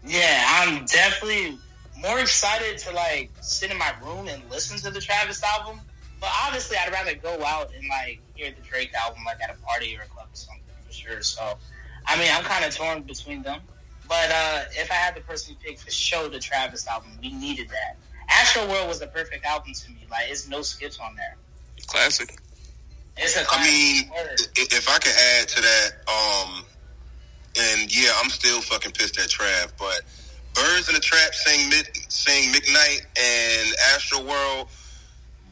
Yeah, 0.04 0.44
I'm 0.48 0.84
definitely 0.86 1.58
more 2.00 2.18
excited 2.18 2.78
to 2.78 2.92
like 2.92 3.30
sit 3.40 3.70
in 3.70 3.78
my 3.78 3.92
room 4.04 4.28
and 4.28 4.42
listen 4.50 4.78
to 4.78 4.90
the 4.90 5.00
Travis 5.00 5.42
album. 5.42 5.80
But 6.20 6.30
obviously, 6.44 6.76
I'd 6.76 6.92
rather 6.92 7.14
go 7.14 7.42
out 7.44 7.70
and 7.74 7.86
like 7.88 8.20
hear 8.34 8.50
the 8.50 8.68
Drake 8.68 8.92
album 8.94 9.22
like 9.24 9.40
at 9.42 9.50
a 9.50 9.58
party 9.62 9.96
or 9.96 10.02
a 10.02 10.06
club 10.06 10.26
or 10.32 10.36
something 10.36 10.62
for 10.86 10.92
sure. 10.92 11.22
So, 11.22 11.56
I 12.06 12.18
mean, 12.18 12.28
I'm 12.32 12.44
kind 12.44 12.64
of 12.64 12.74
torn 12.74 13.02
between 13.02 13.42
them. 13.42 13.60
But 14.08 14.30
uh, 14.30 14.64
if 14.72 14.90
I 14.90 14.94
had 14.94 15.14
the 15.14 15.20
person 15.20 15.54
to 15.54 15.60
personally 15.60 15.76
pick 15.76 15.78
for 15.78 15.90
show 15.90 16.28
the 16.28 16.40
Travis 16.40 16.86
album, 16.88 17.12
we 17.22 17.32
needed 17.32 17.68
that. 17.68 17.96
Astroworld 18.28 18.88
was 18.88 18.98
the 18.98 19.06
perfect 19.06 19.44
album 19.44 19.72
to 19.72 19.90
me. 19.92 20.06
Like, 20.10 20.24
it's 20.28 20.48
no 20.48 20.62
skips 20.62 20.98
on 20.98 21.14
there. 21.14 21.36
Classic. 21.86 22.36
It's 23.16 23.36
a 23.36 23.40
I 23.40 23.44
classic 23.44 23.72
mean, 23.72 24.10
word. 24.10 24.40
if 24.56 24.88
I 24.88 24.98
could 24.98 25.12
add 25.12 25.48
to 25.48 25.62
that, 25.62 25.90
um, 26.08 26.64
and 27.56 27.94
yeah, 27.94 28.12
I'm 28.22 28.30
still 28.30 28.60
fucking 28.62 28.92
pissed 28.92 29.18
at 29.18 29.28
Trav, 29.28 29.72
but 29.78 30.02
Birds 30.54 30.88
in 30.88 30.94
the 30.94 31.00
Trap 31.00 31.34
sing 31.34 31.68
mid, 31.68 31.88
sing 32.08 32.52
McKnight 32.52 33.02
and 33.16 33.76
Astroworld. 33.94 34.68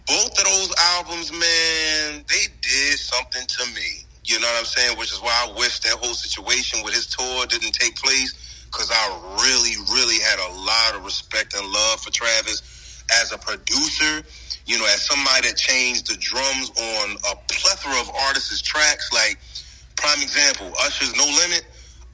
Both 0.07 0.38
of 0.38 0.44
those 0.44 0.74
albums, 0.96 1.30
man, 1.30 2.24
they 2.28 2.46
did 2.62 2.99
something 2.99 3.46
to 3.46 3.66
me. 3.74 4.05
You 4.29 4.39
know 4.39 4.47
what 4.47 4.61
I'm 4.61 4.68
saying? 4.68 4.99
Which 4.99 5.11
is 5.11 5.22
why 5.24 5.33
I 5.49 5.57
wish 5.57 5.81
that 5.89 5.97
whole 5.97 6.12
situation 6.12 6.85
with 6.85 6.93
his 6.93 7.07
tour 7.07 7.47
didn't 7.47 7.72
take 7.72 7.97
place 7.97 8.37
because 8.68 8.93
I 8.93 9.09
really, 9.41 9.72
really 9.89 10.20
had 10.20 10.37
a 10.37 10.53
lot 10.53 11.01
of 11.01 11.05
respect 11.05 11.57
and 11.57 11.64
love 11.64 12.05
for 12.05 12.12
Travis 12.12 12.61
as 13.22 13.33
a 13.33 13.39
producer. 13.39 14.20
You 14.68 14.76
know, 14.76 14.85
as 14.85 15.01
somebody 15.01 15.49
that 15.49 15.57
changed 15.57 16.12
the 16.12 16.16
drums 16.20 16.68
on 16.76 17.16
a 17.24 17.41
plethora 17.49 17.97
of 18.05 18.12
artists' 18.29 18.61
tracks. 18.61 19.09
Like, 19.16 19.41
prime 19.97 20.20
example, 20.20 20.76
Usher's 20.85 21.16
No 21.16 21.24
Limit. 21.24 21.64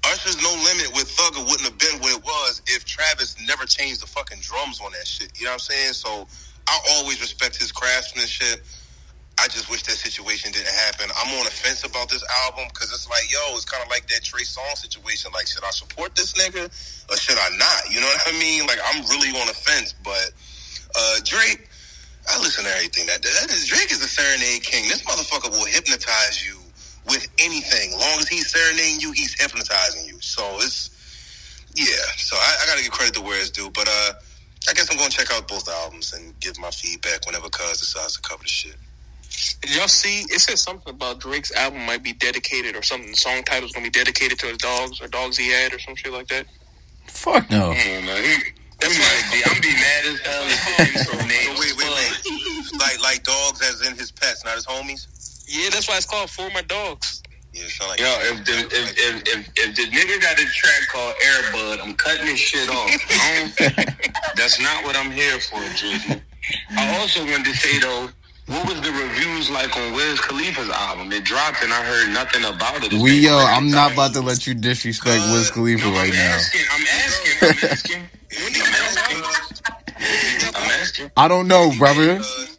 Usher's 0.06 0.38
No 0.38 0.54
Limit 0.62 0.94
with 0.94 1.10
Thugger 1.18 1.42
wouldn't 1.42 1.66
have 1.66 1.78
been 1.82 1.98
what 1.98 2.14
it 2.14 2.22
was 2.22 2.62
if 2.68 2.84
Travis 2.84 3.34
never 3.44 3.66
changed 3.66 4.02
the 4.02 4.06
fucking 4.06 4.38
drums 4.38 4.80
on 4.80 4.92
that 4.92 5.06
shit. 5.06 5.34
You 5.34 5.50
know 5.50 5.58
what 5.58 5.66
I'm 5.66 5.74
saying? 5.74 5.92
So 5.94 6.28
I 6.68 6.78
always 6.94 7.20
respect 7.20 7.58
his 7.58 7.72
craftsmanship. 7.72 8.62
I 9.38 9.48
just 9.48 9.68
wish 9.68 9.82
that 9.84 9.98
situation 9.98 10.52
didn't 10.52 10.72
happen. 10.86 11.10
I'm 11.10 11.34
on 11.38 11.44
the 11.44 11.50
fence 11.50 11.82
about 11.82 12.08
this 12.08 12.22
album 12.46 12.70
because 12.70 12.94
it's 12.94 13.10
like, 13.10 13.26
yo, 13.32 13.38
it's 13.58 13.64
kind 13.66 13.82
of 13.82 13.90
like 13.90 14.06
that 14.08 14.22
Trey 14.22 14.46
Songz 14.46 14.86
situation. 14.86 15.32
Like, 15.34 15.46
should 15.46 15.64
I 15.64 15.70
support 15.70 16.14
this 16.14 16.34
nigga 16.34 16.70
or 17.10 17.16
should 17.16 17.38
I 17.38 17.50
not? 17.58 17.90
You 17.90 18.00
know 18.00 18.06
what 18.06 18.22
I 18.30 18.38
mean? 18.38 18.66
Like, 18.66 18.78
I'm 18.78 19.02
really 19.10 19.34
on 19.34 19.46
the 19.46 19.54
fence. 19.54 19.92
But 20.04 20.30
uh, 20.94 21.16
Drake, 21.24 21.66
I 22.30 22.38
listen 22.38 22.64
to 22.64 22.70
everything. 22.70 23.06
That, 23.06 23.22
that 23.22 23.50
is 23.50 23.66
Drake 23.66 23.90
is 23.90 24.02
a 24.02 24.08
serenade 24.08 24.62
king. 24.62 24.86
This 24.88 25.02
motherfucker 25.02 25.50
will 25.50 25.66
hypnotize 25.66 26.46
you 26.46 26.56
with 27.06 27.26
anything. 27.38 27.92
Long 27.98 28.22
as 28.22 28.28
he's 28.28 28.48
serenading 28.48 29.00
you, 29.00 29.12
he's 29.12 29.34
hypnotizing 29.34 30.06
you. 30.06 30.20
So 30.20 30.42
it's 30.62 30.94
yeah. 31.74 32.06
So 32.16 32.36
I, 32.36 32.62
I 32.62 32.66
got 32.66 32.78
to 32.78 32.84
give 32.84 32.92
credit 32.92 33.14
to 33.14 33.20
where 33.20 33.38
it's 33.40 33.50
due. 33.50 33.68
But 33.74 33.88
uh, 33.88 34.12
I 34.70 34.72
guess 34.72 34.88
I'm 34.90 34.96
gonna 34.96 35.10
check 35.10 35.32
out 35.32 35.48
both 35.48 35.68
albums 35.68 36.14
and 36.14 36.38
give 36.40 36.58
my 36.58 36.70
feedback 36.70 37.26
whenever 37.26 37.50
Cuz 37.50 37.80
decides 37.80 38.14
to 38.14 38.22
cover 38.22 38.42
the 38.42 38.48
shit. 38.48 38.76
Did 39.62 39.76
y'all 39.76 39.88
see? 39.88 40.20
It 40.32 40.40
said 40.40 40.58
something 40.58 40.92
about 40.94 41.20
Drake's 41.20 41.52
album 41.52 41.84
might 41.86 42.02
be 42.02 42.12
dedicated 42.12 42.76
or 42.76 42.82
something. 42.82 43.10
The 43.10 43.16
song 43.16 43.42
title's 43.44 43.72
gonna 43.72 43.84
be 43.86 43.90
dedicated 43.90 44.38
to 44.40 44.46
his 44.46 44.58
dogs 44.58 45.00
or 45.00 45.08
dogs 45.08 45.36
he 45.36 45.48
had 45.50 45.72
or 45.72 45.78
some 45.78 45.94
shit 45.96 46.12
like 46.12 46.28
that. 46.28 46.46
Fuck 47.06 47.50
no. 47.50 47.72
Come 47.74 48.08
on. 48.08 48.22
He, 48.22 48.36
That's 48.80 48.94
he 48.94 49.00
might 49.00 49.24
be. 49.32 49.42
I'm 49.50 49.60
be 49.60 49.72
mad 49.72 50.04
as 50.06 50.20
hell 50.20 50.44
if 50.46 50.60
the 50.94 50.98
intro 50.98 51.18
So 51.18 51.26
name 51.26 51.56
wait, 51.58 51.76
wait, 51.76 51.90
wait. 51.94 52.80
like 52.80 53.00
like 53.02 53.24
dogs 53.24 53.60
as 53.62 53.86
in 53.86 53.96
his 53.96 54.10
pets, 54.12 54.44
not 54.44 54.54
his 54.54 54.66
homies. 54.66 55.06
Yeah, 55.48 55.70
that's 55.70 55.88
why 55.88 55.96
it's 55.96 56.06
called 56.06 56.30
For 56.30 56.48
My 56.50 56.62
Dogs. 56.62 57.22
Yeah, 57.52 57.62
like 57.86 58.00
Yo, 58.00 58.06
if 58.22 58.44
the 58.44 58.52
if, 58.66 58.98
if 58.98 59.22
if 59.28 59.48
if 59.56 59.76
the 59.76 59.82
nigga 59.96 60.20
got 60.20 60.40
a 60.40 60.44
track 60.46 60.82
called 60.90 61.14
Air 61.24 61.52
Bud, 61.52 61.80
I'm 61.80 61.94
cutting 61.94 62.26
this 62.26 62.38
shit 62.40 62.68
off. 62.68 62.90
I 63.10 63.52
don't- 63.56 64.36
that's 64.36 64.60
not 64.60 64.84
what 64.84 64.96
I'm 64.96 65.10
here 65.10 65.38
for, 65.40 65.58
Drizzy. 65.78 66.20
I 66.76 66.98
also 66.98 67.20
wanted 67.24 67.44
to 67.46 67.54
say 67.54 67.78
though, 67.78 68.08
what 68.46 68.68
was 68.68 68.80
the 68.82 68.92
reviews 68.92 69.50
like 69.50 69.76
on 69.76 69.92
Wiz 69.94 70.20
Khalifa's 70.20 70.68
album? 70.70 71.12
It 71.12 71.24
dropped 71.24 71.62
and 71.62 71.72
I 71.72 71.82
heard 71.84 72.12
nothing 72.12 72.44
about 72.44 72.84
it. 72.84 72.92
It's 72.92 73.02
We 73.02 73.20
yo, 73.20 73.36
crazy 73.36 73.52
I'm 73.52 73.70
not 73.70 73.92
about 73.92 74.12
to 74.14 74.20
let 74.20 74.46
you 74.46 74.54
disrespect 74.54 75.22
uh, 75.22 75.32
Wiz 75.32 75.50
Khalifa 75.50 75.84
No, 75.86 75.92
right 75.92 76.10
I'm 76.10 76.16
now. 76.16 76.34
asking, 76.34 76.60
I'm 76.72 76.86
asking, 76.86 77.32
I'm 77.42 77.70
asking. 77.70 78.02
I'm 78.32 78.74
asking. 78.74 80.52
I'm 80.54 80.70
asking. 80.80 81.10
I 81.16 81.28
don't 81.28 81.48
know, 81.48 81.72
brother. 81.78 82.18
Cuz, 82.18 82.58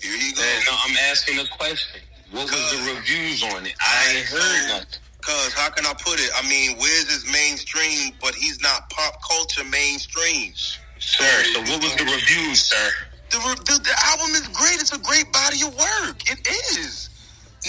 here 0.00 0.16
you 0.16 0.34
go. 0.34 0.42
No, 0.42 0.76
I'm 0.86 0.96
asking 1.10 1.38
a 1.38 1.46
question. 1.56 2.00
What 2.32 2.50
was 2.50 2.70
the 2.72 2.94
reviews 2.94 3.42
on 3.44 3.64
it? 3.66 3.74
I 3.80 4.14
ain't 4.16 4.26
heard 4.26 4.68
nothing. 4.68 5.00
Cause 5.22 5.52
how 5.54 5.70
can 5.70 5.84
I 5.86 5.92
put 5.94 6.20
it? 6.20 6.30
I 6.36 6.48
mean, 6.48 6.76
Wiz 6.78 7.04
is 7.10 7.24
mainstream, 7.32 8.12
but 8.20 8.34
he's 8.34 8.60
not 8.62 8.88
pop 8.90 9.18
culture 9.28 9.64
mainstream. 9.64 10.52
Sir, 10.98 11.24
so 11.54 11.60
what 11.60 11.82
was 11.82 11.94
the 11.96 12.04
reviews, 12.04 12.60
sir? 12.62 12.90
The, 13.30 13.38
the 13.38 13.80
the 13.84 13.94
album 14.06 14.30
is 14.34 14.48
great. 14.48 14.80
It's 14.80 14.92
a 14.92 14.98
great 14.98 15.30
body 15.32 15.62
of 15.66 15.76
work. 15.76 16.30
It 16.30 16.46
is. 16.78 17.10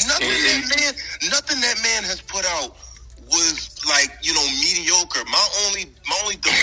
Nothing 0.08 0.30
that 0.30 0.62
man, 0.70 0.94
nothing 1.32 1.60
that 1.62 1.78
man 1.84 2.04
has 2.04 2.22
put 2.22 2.46
out 2.46 2.78
was 3.30 3.80
like 3.88 4.10
you 4.22 4.34
know 4.34 4.46
mediocre. 4.62 5.24
My 5.26 5.48
only, 5.66 5.86
my 6.08 6.16
only 6.24 6.36
was, 6.46 6.54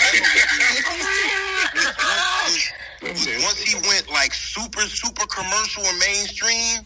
was, 3.01 3.27
was 3.27 3.43
once 3.43 3.61
he 3.61 3.75
went 3.87 4.09
like 4.11 4.33
super, 4.33 4.81
super 4.81 5.25
commercial 5.27 5.83
and 5.83 5.99
mainstream. 5.99 6.85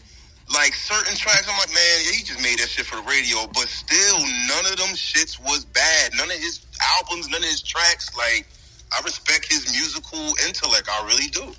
Like 0.52 0.74
certain 0.74 1.16
tracks, 1.16 1.48
I'm 1.48 1.56
like, 1.56 1.72
man, 1.72 1.96
he 2.12 2.22
just 2.24 2.42
made 2.42 2.58
that 2.58 2.68
shit 2.68 2.84
for 2.84 2.96
the 2.96 3.08
radio. 3.08 3.46
But 3.54 3.68
still, 3.68 4.18
none 4.20 4.66
of 4.66 4.76
them 4.76 4.92
shits 4.92 5.40
was 5.40 5.64
bad. 5.64 6.12
None 6.18 6.30
of 6.30 6.36
his 6.36 6.60
albums, 6.98 7.28
none 7.30 7.40
of 7.40 7.48
his 7.48 7.62
tracks. 7.62 8.14
Like, 8.14 8.46
I 8.92 9.00
respect 9.02 9.50
his 9.50 9.72
musical 9.72 10.20
intellect. 10.46 10.90
I 10.90 11.06
really 11.06 11.28
do. 11.28 11.54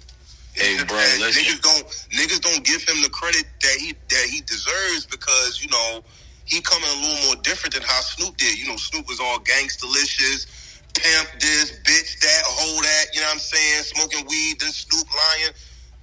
Hey, 0.56 0.78
bro, 0.88 0.98
listen. 1.20 1.44
niggas 1.44 1.62
don't 1.62 1.86
niggas 2.14 2.42
don't 2.42 2.64
give 2.64 2.84
him 2.88 3.02
the 3.02 3.10
credit 3.10 3.46
that 3.62 3.76
he 3.80 3.94
that 4.10 4.26
he 4.30 4.42
deserves 4.42 5.06
because 5.08 5.62
you 5.62 5.70
know 5.70 6.04
he 6.46 6.62
coming 6.62 6.90
a 6.90 7.02
little 7.02 7.26
more 7.28 7.42
different 7.42 7.74
than 7.74 7.84
how 7.84 8.02
Snoop 8.02 8.38
did. 8.38 8.58
You 8.60 8.68
know, 8.68 8.76
Snoop 8.76 9.08
was 9.08 9.20
all 9.20 9.40
gangstalicious, 9.40 10.46
pimp 10.94 11.40
this, 11.40 11.72
bitch 11.84 12.20
that, 12.20 12.42
hold 12.46 12.84
that. 12.84 13.06
You 13.14 13.22
know 13.22 13.28
what 13.28 13.34
I'm 13.36 13.40
saying? 13.40 13.84
Smoking 13.84 14.26
weed, 14.30 14.60
then 14.60 14.72
Snoop 14.72 15.08
lying. 15.10 15.54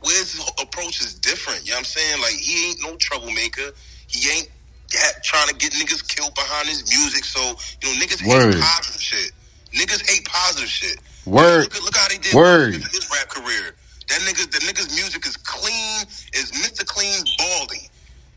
Wiz's 0.02 0.40
approach 0.60 1.00
is 1.00 1.14
different. 1.14 1.64
You 1.64 1.70
know 1.72 1.76
what 1.76 1.78
I'm 1.80 1.84
saying? 1.84 2.20
Like 2.22 2.32
he 2.34 2.70
ain't 2.70 2.78
no 2.82 2.96
troublemaker. 2.96 3.70
He 4.08 4.30
ain't 4.30 4.48
ha- 4.94 5.20
trying 5.22 5.48
to 5.48 5.54
get 5.54 5.72
niggas 5.72 6.06
killed 6.08 6.34
behind 6.34 6.68
his 6.68 6.88
music. 6.90 7.24
So 7.24 7.40
you 7.82 7.84
know, 7.94 8.00
niggas 8.04 8.26
Word. 8.26 8.54
hate 8.54 8.62
positive 8.62 9.00
shit. 9.00 9.32
Niggas 9.76 10.08
hate 10.10 10.24
positive 10.24 10.68
shit. 10.68 10.96
Word. 11.26 11.62
Look, 11.64 11.76
at- 11.76 11.82
look 11.84 11.96
how 11.96 12.08
they 12.08 12.18
did 12.18 12.34
Word. 12.34 12.74
his 12.74 13.08
rap 13.12 13.28
career. 13.28 13.76
That 14.10 14.26
nigga, 14.26 14.50
the 14.50 14.58
nigga's 14.66 14.90
music 14.90 15.24
is 15.24 15.36
clean, 15.36 16.02
is 16.34 16.50
Mr. 16.50 16.84
Clean 16.84 17.22
Baldy. 17.38 17.86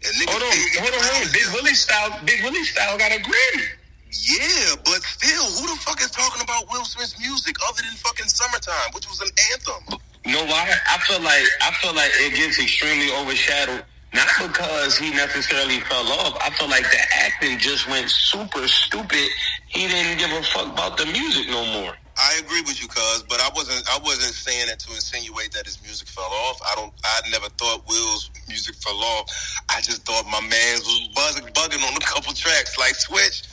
And 0.05 0.13
niggas 0.21 0.29
Hold 0.29 0.43
on, 0.45 0.53
hold 0.77 0.93
on, 0.93 1.01
hold 1.01 1.25
on. 1.25 1.33
Big 1.33 1.47
Willie 1.49 1.73
style, 1.73 2.13
Big 2.25 2.43
Willie 2.43 2.63
style 2.63 2.97
got 2.97 3.11
a 3.11 3.17
Grammy. 3.17 3.67
Yeah, 4.13 4.77
but 4.85 5.01
still, 5.01 5.49
who 5.57 5.73
the 5.73 5.79
fuck 5.81 5.99
is 5.99 6.11
talking 6.11 6.43
about 6.43 6.69
Will 6.69 6.85
Smith's 6.85 7.17
music 7.17 7.55
other 7.67 7.81
than 7.81 7.97
fucking 7.97 8.29
Summertime, 8.29 8.93
which 8.93 9.09
was 9.09 9.19
an 9.21 9.33
anthem? 9.51 9.97
You 10.25 10.33
know 10.33 10.45
why? 10.45 10.69
I 10.87 10.97
feel 10.99 11.19
like 11.21 11.43
I 11.61 11.71
feel 11.81 11.95
like 11.95 12.11
it 12.21 12.35
gets 12.35 12.61
extremely 12.61 13.09
overshadowed. 13.11 13.83
Not 14.13 14.29
because 14.37 14.95
he 14.95 15.09
necessarily 15.09 15.79
fell 15.89 16.05
off. 16.21 16.37
I 16.39 16.51
feel 16.51 16.69
like 16.69 16.83
the 16.83 17.01
acting 17.17 17.57
just 17.57 17.89
went 17.89 18.09
super 18.11 18.67
stupid. 18.67 19.27
He 19.67 19.87
didn't 19.87 20.19
give 20.19 20.29
a 20.31 20.43
fuck 20.43 20.71
about 20.71 20.97
the 20.97 21.07
music 21.07 21.49
no 21.49 21.65
more. 21.73 21.97
I 22.17 22.39
agree 22.39 22.61
with 22.61 22.81
you, 22.81 22.87
cuz, 22.87 23.23
but 23.27 23.39
I 23.41 23.49
wasn't. 23.55 23.83
I 23.89 23.97
wasn't 24.03 24.33
saying 24.33 24.69
it 24.69 24.79
to 24.79 24.93
insinuate 24.93 25.51
that 25.53 25.65
his 25.65 25.81
music 25.81 26.07
fell 26.07 26.29
off. 26.49 26.61
I 26.61 26.75
don't. 26.75 26.93
I 27.03 27.21
never 27.31 27.49
thought 27.49 27.87
Will's 27.87 28.29
music 28.47 28.75
fell 28.75 28.97
off. 29.17 29.31
I 29.69 29.81
just 29.81 30.05
thought 30.05 30.25
my 30.25 30.41
man's 30.41 30.81
was 30.85 31.09
buzzing, 31.15 31.45
bugging 31.53 31.85
on 31.87 31.95
a 31.95 31.99
couple 31.99 32.33
tracks, 32.33 32.77
like 32.77 32.95
Switch. 32.95 33.43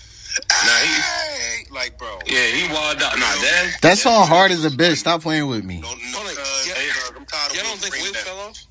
Nah, 0.50 0.70
he- 0.78 1.74
like 1.74 1.98
bro. 1.98 2.18
Yeah, 2.26 2.46
he 2.46 2.72
walled 2.72 3.02
out. 3.02 3.18
Nah, 3.18 3.26
that 3.42 3.78
That 3.82 3.98
song 3.98 4.26
hard 4.28 4.52
as 4.52 4.64
a 4.64 4.70
bitch. 4.70 4.98
Stop 4.98 5.22
playing 5.22 5.46
with 5.48 5.64
me. 5.64 5.80
No, 5.80 5.88
no, 5.94 6.22
cuz, 6.22 6.68
yeah. 6.68 6.74
cuz, 6.74 7.12
I'm 7.16 7.24
tired 7.26 7.50
of 7.50 7.56
Y'all 7.56 7.64
don't 7.64 7.78
think 7.78 7.90
bringing 7.92 8.12
Wiz 8.12 8.12
that- 8.12 8.24
fell 8.26 8.38
off? 8.40 8.66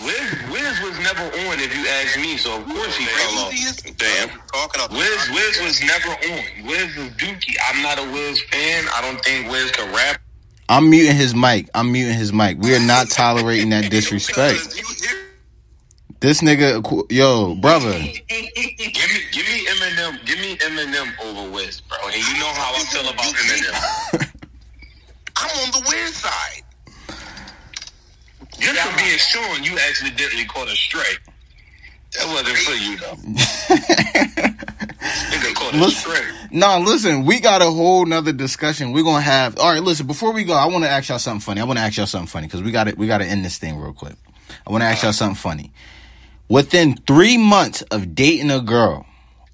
Wiz, 0.00 0.32
Wiz 0.50 0.80
was 0.82 0.98
never 1.00 1.22
on, 1.22 1.60
if 1.60 1.76
you 1.76 1.86
ask 1.86 2.18
me. 2.18 2.36
So 2.36 2.56
of 2.56 2.64
course 2.66 2.96
he 2.96 3.04
fell 3.04 3.38
off. 3.38 3.52
Damn. 3.98 4.28
Talking 4.52 4.82
up. 4.82 4.90
Wiz, 4.90 5.30
Wiz 5.30 5.60
was 5.62 5.82
never 5.82 6.08
on. 6.08 6.66
Wiz 6.66 6.96
was 6.96 7.08
Dookie. 7.20 7.56
I'm 7.68 7.82
not 7.82 7.98
a 7.98 8.10
Wiz 8.10 8.40
fan. 8.50 8.84
I 8.94 9.00
don't 9.02 9.22
think 9.24 9.50
Wiz 9.50 9.70
can 9.72 9.92
rap. 9.94 10.20
I'm 10.68 10.88
muting 10.88 11.14
his 11.16 11.34
mic. 11.34 11.68
I'm 11.74 11.92
muting 11.92 12.14
his 12.16 12.32
mic. 12.32 12.58
We 12.58 12.74
are 12.74 12.80
not 12.80 13.10
tolerating 13.10 13.70
that 13.70 13.90
disrespect. 13.90 14.58
Cuz 14.58 14.76
you 14.78 14.86
hear- 15.08 15.18
This 16.20 16.40
nigga, 16.40 16.82
yo, 17.12 17.54
brother. 17.56 17.92
Give 18.92 19.10
me, 19.10 19.20
give 19.32 19.46
me 19.46 19.66
Eminem, 19.66 20.24
give 20.26 20.38
me 20.40 20.56
Eminem 20.58 21.08
over 21.24 21.50
Wiz, 21.50 21.80
bro. 21.82 21.98
And 22.06 22.14
you 22.16 22.34
know 22.40 22.46
how 22.54 22.72
I 22.74 22.78
feel 22.90 23.08
about 23.08 23.34
Eminem. 23.34 24.32
I'm 25.36 25.50
on 25.64 25.70
the 25.72 25.82
Wiz 25.88 26.14
side. 26.16 26.61
Just 28.62 28.80
for 28.80 28.96
being 28.96 29.18
Sean, 29.18 29.64
you 29.64 29.76
accidentally 29.78 30.44
caught 30.44 30.68
a 30.68 30.76
stray. 30.76 31.16
That 32.12 32.26
wasn't 32.28 32.58
for 32.58 32.74
you 32.74 32.96
though. 32.98 33.16
Nigga 35.32 35.54
caught 35.54 35.74
a 35.74 35.78
Listen, 35.78 36.12
stray. 36.12 36.26
nah, 36.50 36.78
listen, 36.78 37.24
we 37.24 37.40
got 37.40 37.62
a 37.62 37.70
whole 37.70 38.04
nother 38.06 38.32
discussion. 38.32 38.92
We're 38.92 39.04
gonna 39.04 39.20
have. 39.22 39.58
All 39.58 39.72
right, 39.72 39.82
listen. 39.82 40.06
Before 40.06 40.32
we 40.32 40.44
go, 40.44 40.52
I 40.52 40.66
want 40.66 40.84
to 40.84 40.90
ask 40.90 41.08
y'all 41.08 41.18
something 41.18 41.40
funny. 41.40 41.60
I 41.60 41.64
want 41.64 41.78
to 41.78 41.84
ask 41.84 41.96
y'all 41.96 42.06
something 42.06 42.28
funny 42.28 42.46
because 42.46 42.62
we 42.62 42.70
got 42.70 42.84
to 42.84 42.94
We 42.94 43.06
got 43.06 43.18
to 43.18 43.24
end 43.26 43.44
this 43.44 43.58
thing 43.58 43.78
real 43.78 43.92
quick. 43.94 44.14
I 44.66 44.70
want 44.70 44.82
to 44.82 44.86
ask 44.86 45.02
y'all 45.02 45.12
something 45.12 45.36
funny. 45.36 45.72
Within 46.48 46.96
three 46.96 47.38
months 47.38 47.82
of 47.90 48.14
dating 48.14 48.50
a 48.50 48.60
girl, 48.60 49.06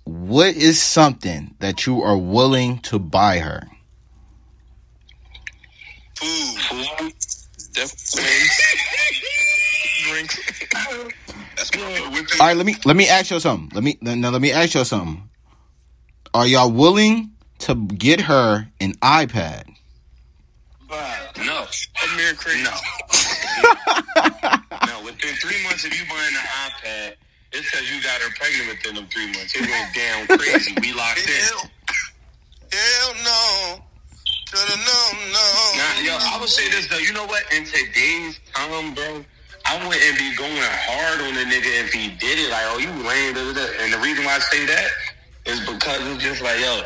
what 0.04 0.56
is 0.56 0.82
something 0.82 1.54
that 1.60 1.86
you 1.86 2.02
are 2.02 2.18
willing 2.18 2.78
to 2.80 2.98
buy 2.98 3.38
her? 3.38 3.68
Food. 6.16 7.14
All 12.40 12.46
right, 12.46 12.56
let 12.56 12.66
me 12.66 12.74
let 12.84 12.96
me 12.96 13.08
ask 13.08 13.30
you 13.30 13.38
something. 13.38 13.70
Let 13.74 13.84
me 13.84 13.98
now 14.00 14.30
let 14.30 14.40
me 14.40 14.50
ask 14.50 14.74
you 14.74 14.84
something. 14.84 15.28
Are 16.34 16.46
y'all 16.46 16.70
willing 16.70 17.30
to 17.60 17.74
get 17.74 18.22
her 18.22 18.68
an 18.80 18.92
iPad? 18.94 19.64
Bruh. 20.88 21.46
No. 21.46 21.66
Amir 22.12 22.34
crazy. 22.34 22.64
No. 22.64 22.70
no, 24.86 25.04
within 25.04 25.34
three 25.36 25.62
months 25.62 25.84
of 25.84 25.94
you 25.94 26.04
buying 26.08 26.34
an 26.34 26.46
iPad, 26.66 27.14
it 27.52 27.64
says 27.64 27.94
you 27.94 28.02
got 28.02 28.20
her 28.20 28.30
pregnant 28.36 28.68
within 28.68 28.94
them 28.96 29.06
three 29.06 29.26
months. 29.26 29.54
It 29.54 29.68
went 29.68 29.94
down 29.94 30.26
crazy. 30.38 30.74
We 30.80 30.92
locked 30.94 31.20
in. 31.20 31.26
Hell, 31.34 31.70
hell 32.72 33.14
no. 33.24 33.84
No, 34.54 34.60
no, 34.64 34.76
no, 34.76 34.98
no. 35.32 35.44
Nah, 35.76 36.00
yo, 36.00 36.16
I 36.16 36.38
would 36.40 36.48
say 36.48 36.70
this 36.70 36.88
though. 36.88 36.98
You 36.98 37.12
know 37.12 37.26
what? 37.26 37.44
In 37.52 37.64
today's 37.64 38.40
time, 38.54 38.94
bro, 38.94 39.24
I 39.66 39.76
wouldn't 39.86 40.18
be 40.18 40.34
going 40.36 40.56
hard 40.56 41.20
on 41.20 41.34
the 41.34 41.44
nigga 41.44 41.68
if 41.84 41.92
he 41.92 42.08
did 42.16 42.38
it. 42.38 42.50
Like, 42.50 42.64
oh, 42.72 42.78
you 42.78 42.88
lame. 43.04 43.34
Da, 43.34 43.44
da, 43.44 43.52
da. 43.52 43.84
And 43.84 43.92
the 43.92 43.98
reason 43.98 44.24
why 44.24 44.36
I 44.36 44.38
say 44.38 44.64
that 44.64 44.88
is 45.44 45.60
because 45.60 46.00
it's 46.08 46.22
just 46.22 46.40
like, 46.40 46.60
yo, 46.60 46.80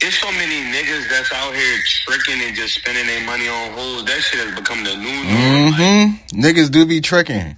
it's 0.00 0.16
so 0.18 0.30
many 0.32 0.62
niggas 0.70 1.10
that's 1.10 1.32
out 1.32 1.54
here 1.54 1.78
tricking 1.84 2.40
and 2.40 2.54
just 2.54 2.74
spending 2.74 3.06
their 3.06 3.24
money 3.26 3.48
on 3.48 3.72
hoes. 3.72 4.04
That 4.04 4.22
shit 4.22 4.46
has 4.46 4.54
become 4.54 4.84
the 4.84 4.94
new 4.94 5.10
norm. 5.26 5.74
Mm-hmm. 5.74 6.40
Niggas 6.40 6.70
do 6.70 6.86
be 6.86 7.00
tricking. 7.00 7.56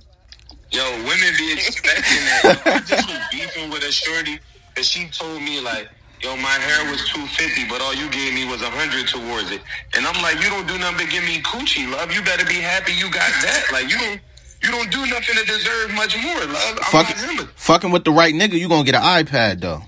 Yo, 0.71 0.83
women 1.05 1.33
be 1.37 1.53
expecting 1.53 2.25
that. 2.25 2.63
I 2.67 2.79
just 2.81 3.09
was 3.09 3.21
beefing 3.31 3.71
with 3.71 3.85
a 3.85 3.93
shorty, 3.93 4.41
and 4.77 4.85
she 4.85 5.07
told 5.09 5.43
me 5.43 5.61
like, 5.61 5.91
"Yo, 6.23 6.37
my 6.37 6.57
hair 6.59 6.91
was 6.91 7.03
two 7.09 7.27
fifty, 7.27 7.65
but 7.69 7.81
all 7.81 7.95
you 7.95 8.09
gave 8.11 8.35
me 8.35 8.45
was 8.45 8.63
a 8.63 8.71
hundred 8.71 9.09
towards 9.09 9.51
it." 9.51 9.61
And 9.95 10.07
I'm 10.07 10.21
like, 10.23 10.43
"You 10.43 10.51
don't 10.51 10.67
do 10.67 10.79
nothing 10.79 11.07
but 11.07 11.11
give 11.11 11.25
me 11.25 11.41
coochie, 11.43 11.91
love. 11.91 12.13
You 12.13 12.23
better 12.23 12.47
be 12.47 12.61
happy 12.61 12.93
you 12.93 13.11
got 13.11 13.31
that. 13.43 13.65
Like, 13.73 13.91
you 13.91 13.99
don't, 13.99 14.21
you 14.63 14.71
don't 14.71 14.91
do 14.91 15.05
nothing 15.07 15.37
to 15.37 15.45
deserve 15.45 15.93
much 15.95 16.17
more, 16.23 16.41
love. 16.47 16.79
I'm 16.79 17.05
Fuck, 17.05 17.09
not 17.11 17.49
fucking 17.57 17.91
with 17.91 18.05
the 18.05 18.13
right 18.13 18.35
nigga, 18.35 18.59
you 18.59 18.69
gonna 18.69 18.85
get 18.85 18.95
an 18.95 19.03
iPad 19.03 19.61
though. 19.61 19.83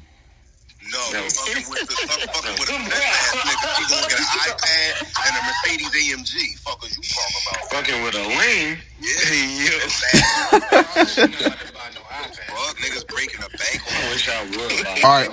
No, 0.93 1.01
fucking 1.01 1.65
with 1.71 1.87
the 1.89 1.95
fucking 1.97 2.55
with 2.59 2.71
a 2.71 2.79
mess 2.89 3.03
ass 3.03 3.35
nigga. 3.35 3.67
She 3.77 3.83
gonna 3.89 4.09
get 4.09 4.19
an 4.19 4.27
iPad 4.51 4.93
and 5.27 5.35
a 5.39 5.43
Mercedes 5.47 5.91
AMG. 5.91 6.59
Fuck 6.59 6.85
is 6.85 6.97
you 6.97 7.03
talking 7.03 7.43
about? 7.47 7.71
Fucking 7.71 8.03
with 8.03 8.15
a 8.15 8.25
lame. 8.29 8.79
Yeah, 9.01 9.79
Fuck 10.95 11.74
niggas 12.85 13.07
breaking 13.09 13.41
a 13.41 13.49
bank 13.49 13.81
I 13.87 14.11
wish 14.11 14.29
I 14.29 14.45
would. 14.45 14.87
All 15.05 15.11
right, 15.11 15.31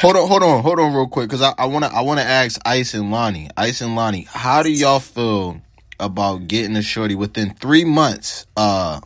hold 0.00 0.16
on, 0.16 0.28
hold 0.28 0.42
on, 0.42 0.62
hold 0.62 0.80
on, 0.80 0.92
real 0.94 1.06
quick, 1.06 1.28
because 1.28 1.42
I, 1.42 1.54
I 1.58 1.66
wanna 1.66 1.88
I 1.88 2.00
wanna 2.02 2.22
ask 2.22 2.60
Ice 2.66 2.94
and 2.94 3.10
Lonnie. 3.10 3.48
Ice 3.56 3.80
and 3.80 3.96
Lonnie, 3.96 4.26
how 4.28 4.62
do 4.62 4.70
y'all 4.70 5.00
feel 5.00 5.60
about 6.00 6.46
getting 6.48 6.76
a 6.76 6.82
shorty 6.82 7.14
within 7.14 7.54
three 7.54 7.84
months? 7.84 8.46
Uh, 8.56 9.00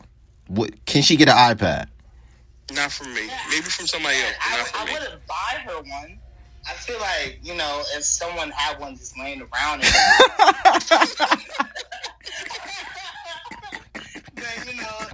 what 0.47 0.85
can 0.85 1.01
she 1.01 1.15
get 1.15 1.29
an 1.29 1.35
iPad? 1.35 1.87
Not 2.73 2.91
from 2.91 3.13
me. 3.13 3.21
Maybe 3.49 3.63
from 3.63 3.87
somebody 3.87 4.17
else, 4.17 4.33
but 4.39 4.53
I, 4.53 4.57
not 4.57 4.67
from 4.67 4.81
I 4.81 4.85
me. 4.85 4.93
wouldn't 4.93 5.27
buy 5.27 5.59
her 5.65 5.81
one. 5.81 6.19
I 6.67 6.73
feel 6.73 6.99
like 6.99 7.39
you 7.43 7.55
know 7.55 7.81
if 7.95 8.03
someone 8.03 8.49
had 8.51 8.79
one 8.79 8.95
just 8.95 9.17
laying 9.19 9.41
around, 9.41 9.83
and 9.83 9.83
then 14.35 14.67
you 14.67 14.75
know 14.81 14.87
it 15.01 15.01
would 15.01 15.09
be 15.09 15.12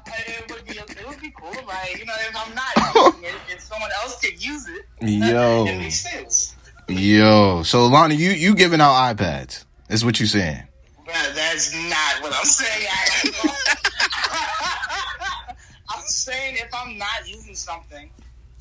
it 1.52 1.56
would 1.56 1.66
be 1.66 1.66
cool. 1.66 1.68
Like 1.68 2.00
you 2.00 2.06
know 2.06 2.14
if 2.20 2.36
I'm 2.36 2.56
not 2.56 2.95
using 2.95 3.24
it, 3.24 3.36
if 3.54 3.62
someone 3.62 3.89
else 4.02 4.20
could 4.20 4.43
use 4.43 4.68
it, 4.68 4.86
Yo. 5.02 5.66
it 5.68 5.78
makes 5.78 6.02
sense. 6.02 6.56
Yo, 6.88 7.62
so 7.64 7.86
Lonnie, 7.88 8.16
you 8.16 8.32
you 8.32 8.56
giving 8.56 8.82
out 8.82 9.16
iPads? 9.16 9.66
Is 9.89 10.04
what 10.06 10.20
you 10.20 10.26
saying? 10.26 10.64
But 11.06 11.32
that's 11.34 11.74
not 11.74 12.22
what 12.22 12.34
I'm 12.36 12.45
saying. 12.45 12.88
I'm 15.89 16.04
saying 16.06 16.58
if 16.60 16.74
I'm 16.74 16.97
not 16.97 17.28
using 17.28 17.56
something 17.56 18.10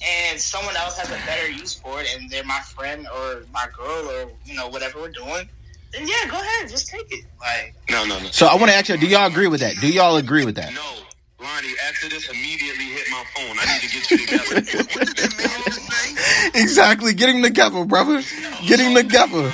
and 0.03 0.41
someone 0.41 0.77
else 0.77 0.97
has 0.99 1.11
a 1.11 1.27
better 1.27 1.51
use 1.51 1.75
for 1.75 2.01
it 2.01 2.17
and 2.17 2.31
they're 2.31 2.45
my 2.45 2.61
friend 2.61 3.07
or 3.15 3.45
my 3.53 3.67
girl 3.77 4.11
or, 4.11 4.31
you 4.47 4.55
know, 4.55 4.69
whatever 4.69 5.01
we're 5.01 5.11
doing, 5.11 5.49
then 5.93 6.07
yeah, 6.07 6.31
go 6.31 6.39
ahead, 6.39 6.71
just 6.71 6.89
take 6.89 7.11
it. 7.13 7.25
Like, 7.41 7.75
No, 7.91 8.05
no, 8.07 8.19
no. 8.19 8.27
So 8.31 8.47
I 8.47 8.55
want 8.55 8.71
to 8.71 8.77
ask 8.77 8.89
you, 8.89 8.97
do 8.97 9.07
y'all 9.07 9.27
agree 9.27 9.49
with 9.49 9.61
that? 9.61 9.77
Do 9.81 9.89
y'all 9.91 10.17
agree 10.17 10.45
with 10.47 10.55
that? 10.57 10.73
No, 10.73 10.95
Lonnie. 11.41 11.75
After 11.89 12.09
this, 12.09 12.29
immediately 12.29 12.85
hit 12.87 13.07
my 13.11 13.25
phone. 13.35 13.57
I 13.59 13.65
need 13.73 13.83
to 13.83 13.89
get 13.95 14.11
you 14.11 14.19
together. 14.19 14.55
What 14.95 15.07
did 15.07 15.17
that 15.17 15.35
man 15.39 15.63
just 15.65 15.83
say? 15.87 16.61
Exactly, 16.61 17.15
get 17.15 17.29
him 17.31 17.43
together, 17.43 17.85
brother. 17.85 18.23
Get 18.67 18.81
him 18.81 18.95
together. 18.95 19.53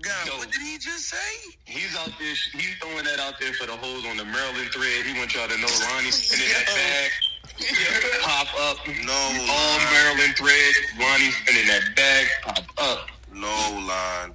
God, 0.00 0.26
Yo. 0.26 0.38
what 0.38 0.50
did 0.50 0.62
he 0.62 0.78
just 0.78 1.08
say? 1.10 1.16
He's 1.64 1.94
out 1.96 2.12
there. 2.18 2.34
He's 2.54 2.74
throwing 2.80 3.04
that 3.04 3.20
out 3.20 3.34
there 3.38 3.52
for 3.52 3.66
the 3.66 3.76
hoes 3.76 4.04
on 4.06 4.16
the 4.16 4.24
Maryland 4.24 4.70
thread. 4.72 5.04
He 5.06 5.18
wants 5.18 5.34
y'all 5.34 5.46
to 5.48 5.56
know 5.58 5.68
Lonnie 5.92 6.10
spinning 6.10 6.48
that 6.56 6.66
bag. 6.66 7.10
Pop 8.22 8.48
up. 8.60 8.78
No, 9.04 9.12
All 9.12 9.78
line. 9.78 9.92
Maryland 9.92 10.34
thread. 10.36 10.72
Lonnie 10.98 11.30
spinning 11.30 11.66
that 11.68 11.94
bag. 11.94 12.26
Pop 12.42 12.64
up. 12.78 13.08
No 13.32 13.46
line. 13.86 14.34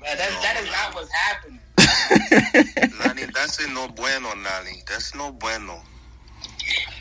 man, 0.00 0.16
that, 0.16 0.30
that 0.42 0.56
is 0.62 0.70
not 0.72 0.94
what's 0.94 1.12
happening. 1.12 1.57
Nani, 2.98 3.24
that's 3.34 3.60
it 3.60 3.70
no 3.72 3.88
bueno, 3.88 4.34
Nani. 4.34 4.82
That's 4.88 5.14
no 5.14 5.32
bueno. 5.32 5.80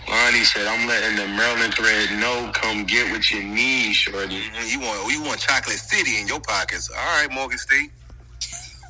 Lonnie 0.09 0.43
said, 0.45 0.65
"I'm 0.67 0.87
letting 0.87 1.17
the 1.17 1.27
Maryland 1.27 1.73
thread 1.73 2.09
know. 2.19 2.49
Come 2.53 2.85
get 2.85 3.11
what 3.11 3.29
you 3.29 3.43
need, 3.43 3.93
shorty." 3.93 4.41
Mhm, 4.41 4.71
You 4.71 4.79
want 4.79 5.11
you 5.11 5.21
want 5.23 5.39
chocolate 5.39 5.79
city 5.79 6.19
in 6.21 6.27
your 6.27 6.39
pockets. 6.39 6.89
All 6.89 7.21
right, 7.21 7.31
Morgan 7.31 7.57
State. 7.57 7.91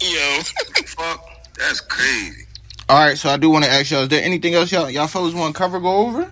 Yo. 0.02 0.42
Fuck, 0.86 1.26
that's 1.58 1.82
crazy. 1.82 2.46
All 2.90 3.00
right, 3.00 3.18
so 3.18 3.30
I 3.30 3.38
do 3.38 3.50
want 3.50 3.66
to 3.66 3.72
ask 3.72 3.90
y'all: 3.92 4.04
Is 4.04 4.10
there 4.10 4.24
anything 4.24 4.54
else 4.54 4.72
y'all 4.72 4.90
y'all 4.90 5.08
fellas 5.08 5.34
want 5.34 5.56
to 5.56 5.58
cover? 5.58 5.80
Go 5.80 6.08
over? 6.08 6.32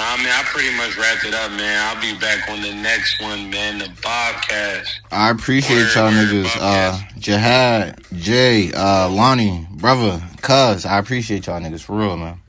Nah, 0.00 0.16
man, 0.16 0.28
I 0.28 0.42
pretty 0.44 0.74
much 0.78 0.96
wrapped 0.96 1.26
it 1.26 1.34
up, 1.34 1.50
man. 1.50 1.78
I'll 1.84 2.00
be 2.00 2.18
back 2.18 2.48
on 2.48 2.62
the 2.62 2.72
next 2.72 3.20
one, 3.20 3.50
man. 3.50 3.80
The 3.80 3.84
Bobcast. 4.00 4.88
I 5.12 5.28
appreciate 5.28 5.76
Word, 5.76 5.94
y'all 5.94 6.04
word, 6.04 6.26
niggas. 6.26 6.56
Uh, 6.58 6.98
Jihad, 7.18 8.00
Jay, 8.14 8.72
uh, 8.72 9.10
Lonnie, 9.10 9.66
brother, 9.72 10.22
Cuz. 10.40 10.86
I 10.86 10.98
appreciate 10.98 11.46
y'all 11.46 11.60
niggas 11.60 11.82
for 11.82 11.98
real, 11.98 12.16
man. 12.16 12.40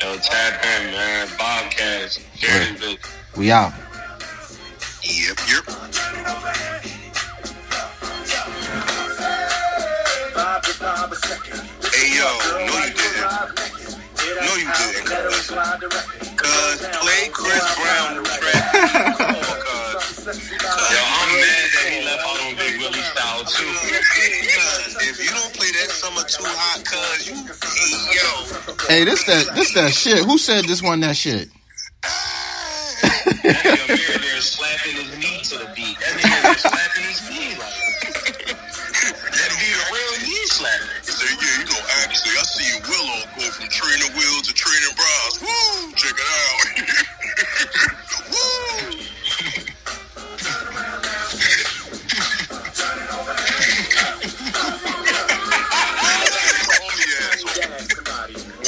Yo, 0.00 0.16
tap 0.16 0.64
in, 0.64 0.92
man. 0.92 1.26
Bobcast. 1.36 2.20
We 3.36 3.50
out. 3.50 3.74
Yep, 5.04 5.38
yep. 5.50 5.64
Hey 11.92 12.16
yo, 12.16 12.38
no 12.64 12.72
you 12.72 12.94
didn't. 12.94 13.28
No 14.40 14.54
you 14.56 14.64
didn't, 14.72 16.29
cuz. 16.40 16.80
Cuz 16.80 16.96
play 17.04 17.28
Chris 17.32 17.64
Brown 17.76 18.16
new 18.16 18.24
track. 18.24 18.64
Come 19.16 19.36
on, 19.36 19.60
cuz. 19.60 20.26
Yo, 20.26 21.00
I'm 21.00 21.30
mad 21.40 21.66
that 21.74 21.86
he 21.92 21.98
left 22.04 22.24
out 22.24 22.40
on 22.40 22.52
Big 22.56 22.74
Willie 22.80 23.04
style 23.12 23.44
too. 23.44 23.72
Cuz, 23.80 24.96
if 25.00 25.16
you 25.22 25.30
don't 25.30 25.52
play 25.54 25.70
that 25.72 25.90
summer 25.90 26.24
too 26.24 26.44
hot, 26.44 26.84
cuz 26.84 27.28
you 27.28 27.36
hey, 27.36 27.94
yo. 28.16 28.28
Hey, 28.88 29.04
this 29.04 29.24
that 29.24 29.54
this 29.54 29.72
that 29.74 29.92
shit. 29.92 30.24
Who 30.24 30.38
said 30.38 30.64
this 30.64 30.82
one 30.82 31.00
that 31.00 31.16
shit? 31.16 31.48
That 33.42 33.56
nigga 33.56 33.84
Amir 33.84 34.18
there 34.18 34.40
slapping 34.40 34.96
his 34.96 35.10
knee 35.18 35.40
to 35.44 35.58
the 35.58 35.68
beat. 35.74 35.98
That 36.00 36.12
nigga 36.18 36.42
there 36.42 36.54
slapping 36.56 37.04
his 37.04 37.20
knee 37.30 37.56
like. 37.58 38.19
That 40.60 40.76
be 40.76 40.84
a 40.84 41.00
real 41.00 41.00
knee 41.00 41.00
slapper. 41.00 41.00
Say, 41.02 41.32
yeah, 41.40 41.56
you 41.56 41.64
know, 41.64 41.80
actually, 42.04 42.36
I 42.36 42.44
seen 42.44 42.76
Willow 42.84 43.24
go 43.36 43.48
from 43.50 43.68
training 43.68 44.12
wheels 44.12 44.44
to 44.46 44.52
training 44.52 44.94
bras. 44.94 45.40
Woo! 45.40 45.92
Check 45.96 46.12
it 46.12 46.20
out. 46.20 46.66
Woo! 48.30 49.00
Homie 56.76 57.14
asshole. 57.24 57.64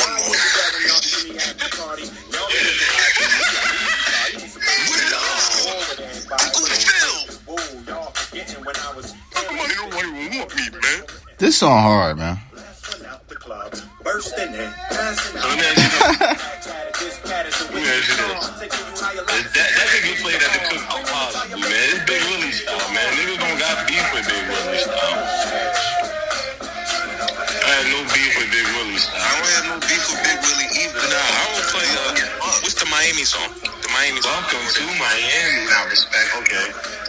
One 0.00 0.12
more. 0.16 0.40
Willow! 4.88 5.28
Uncle 6.40 6.66
Phil! 6.72 7.18
How 9.34 9.42
come 9.44 9.60
I 9.60 9.62
don't 9.74 9.92
even 9.92 10.38
want 10.38 10.50
me, 10.56 10.64
man? 10.72 11.01
This 11.42 11.58
song 11.58 11.82
hard, 11.82 12.22
man. 12.22 12.38
That, 12.54 12.70
played 20.22 20.38
at 20.38 20.54
the 20.54 20.62
cookout 20.70 21.02
man. 21.58 21.98
Big 22.06 22.22
Willie 22.30 22.54
man. 22.94 23.10
Niggas 23.18 23.42
don't 23.42 23.58
got 23.58 23.74
beef 23.90 24.06
with 24.14 24.22
Big 24.30 24.38
Willie. 24.54 24.86
I 27.58 27.74
no 27.90 28.06
beef 28.14 28.38
with 28.38 28.46
Big 28.54 28.62
Willie 28.78 29.02
I 29.02 29.26
don't 29.34 29.50
have 29.50 29.66
no 29.66 29.82
beef 29.82 29.98
with 30.14 30.22
Big 30.22 30.38
Willie 30.46 30.70
either. 30.78 31.02
Nah, 31.10 31.26
I 31.26 31.58
play 31.74 31.90
uh 31.90 32.22
What's 32.62 32.78
the 32.78 32.86
Miami 32.86 33.26
song? 33.26 33.50
The 33.66 33.90
Miami 33.90 34.22
song. 34.22 34.46
Welcome 34.46 34.62
to 34.78 34.86
Miami. 34.94 35.66
Now 35.66 35.90
respect. 35.90 36.38
Okay. 36.38 37.01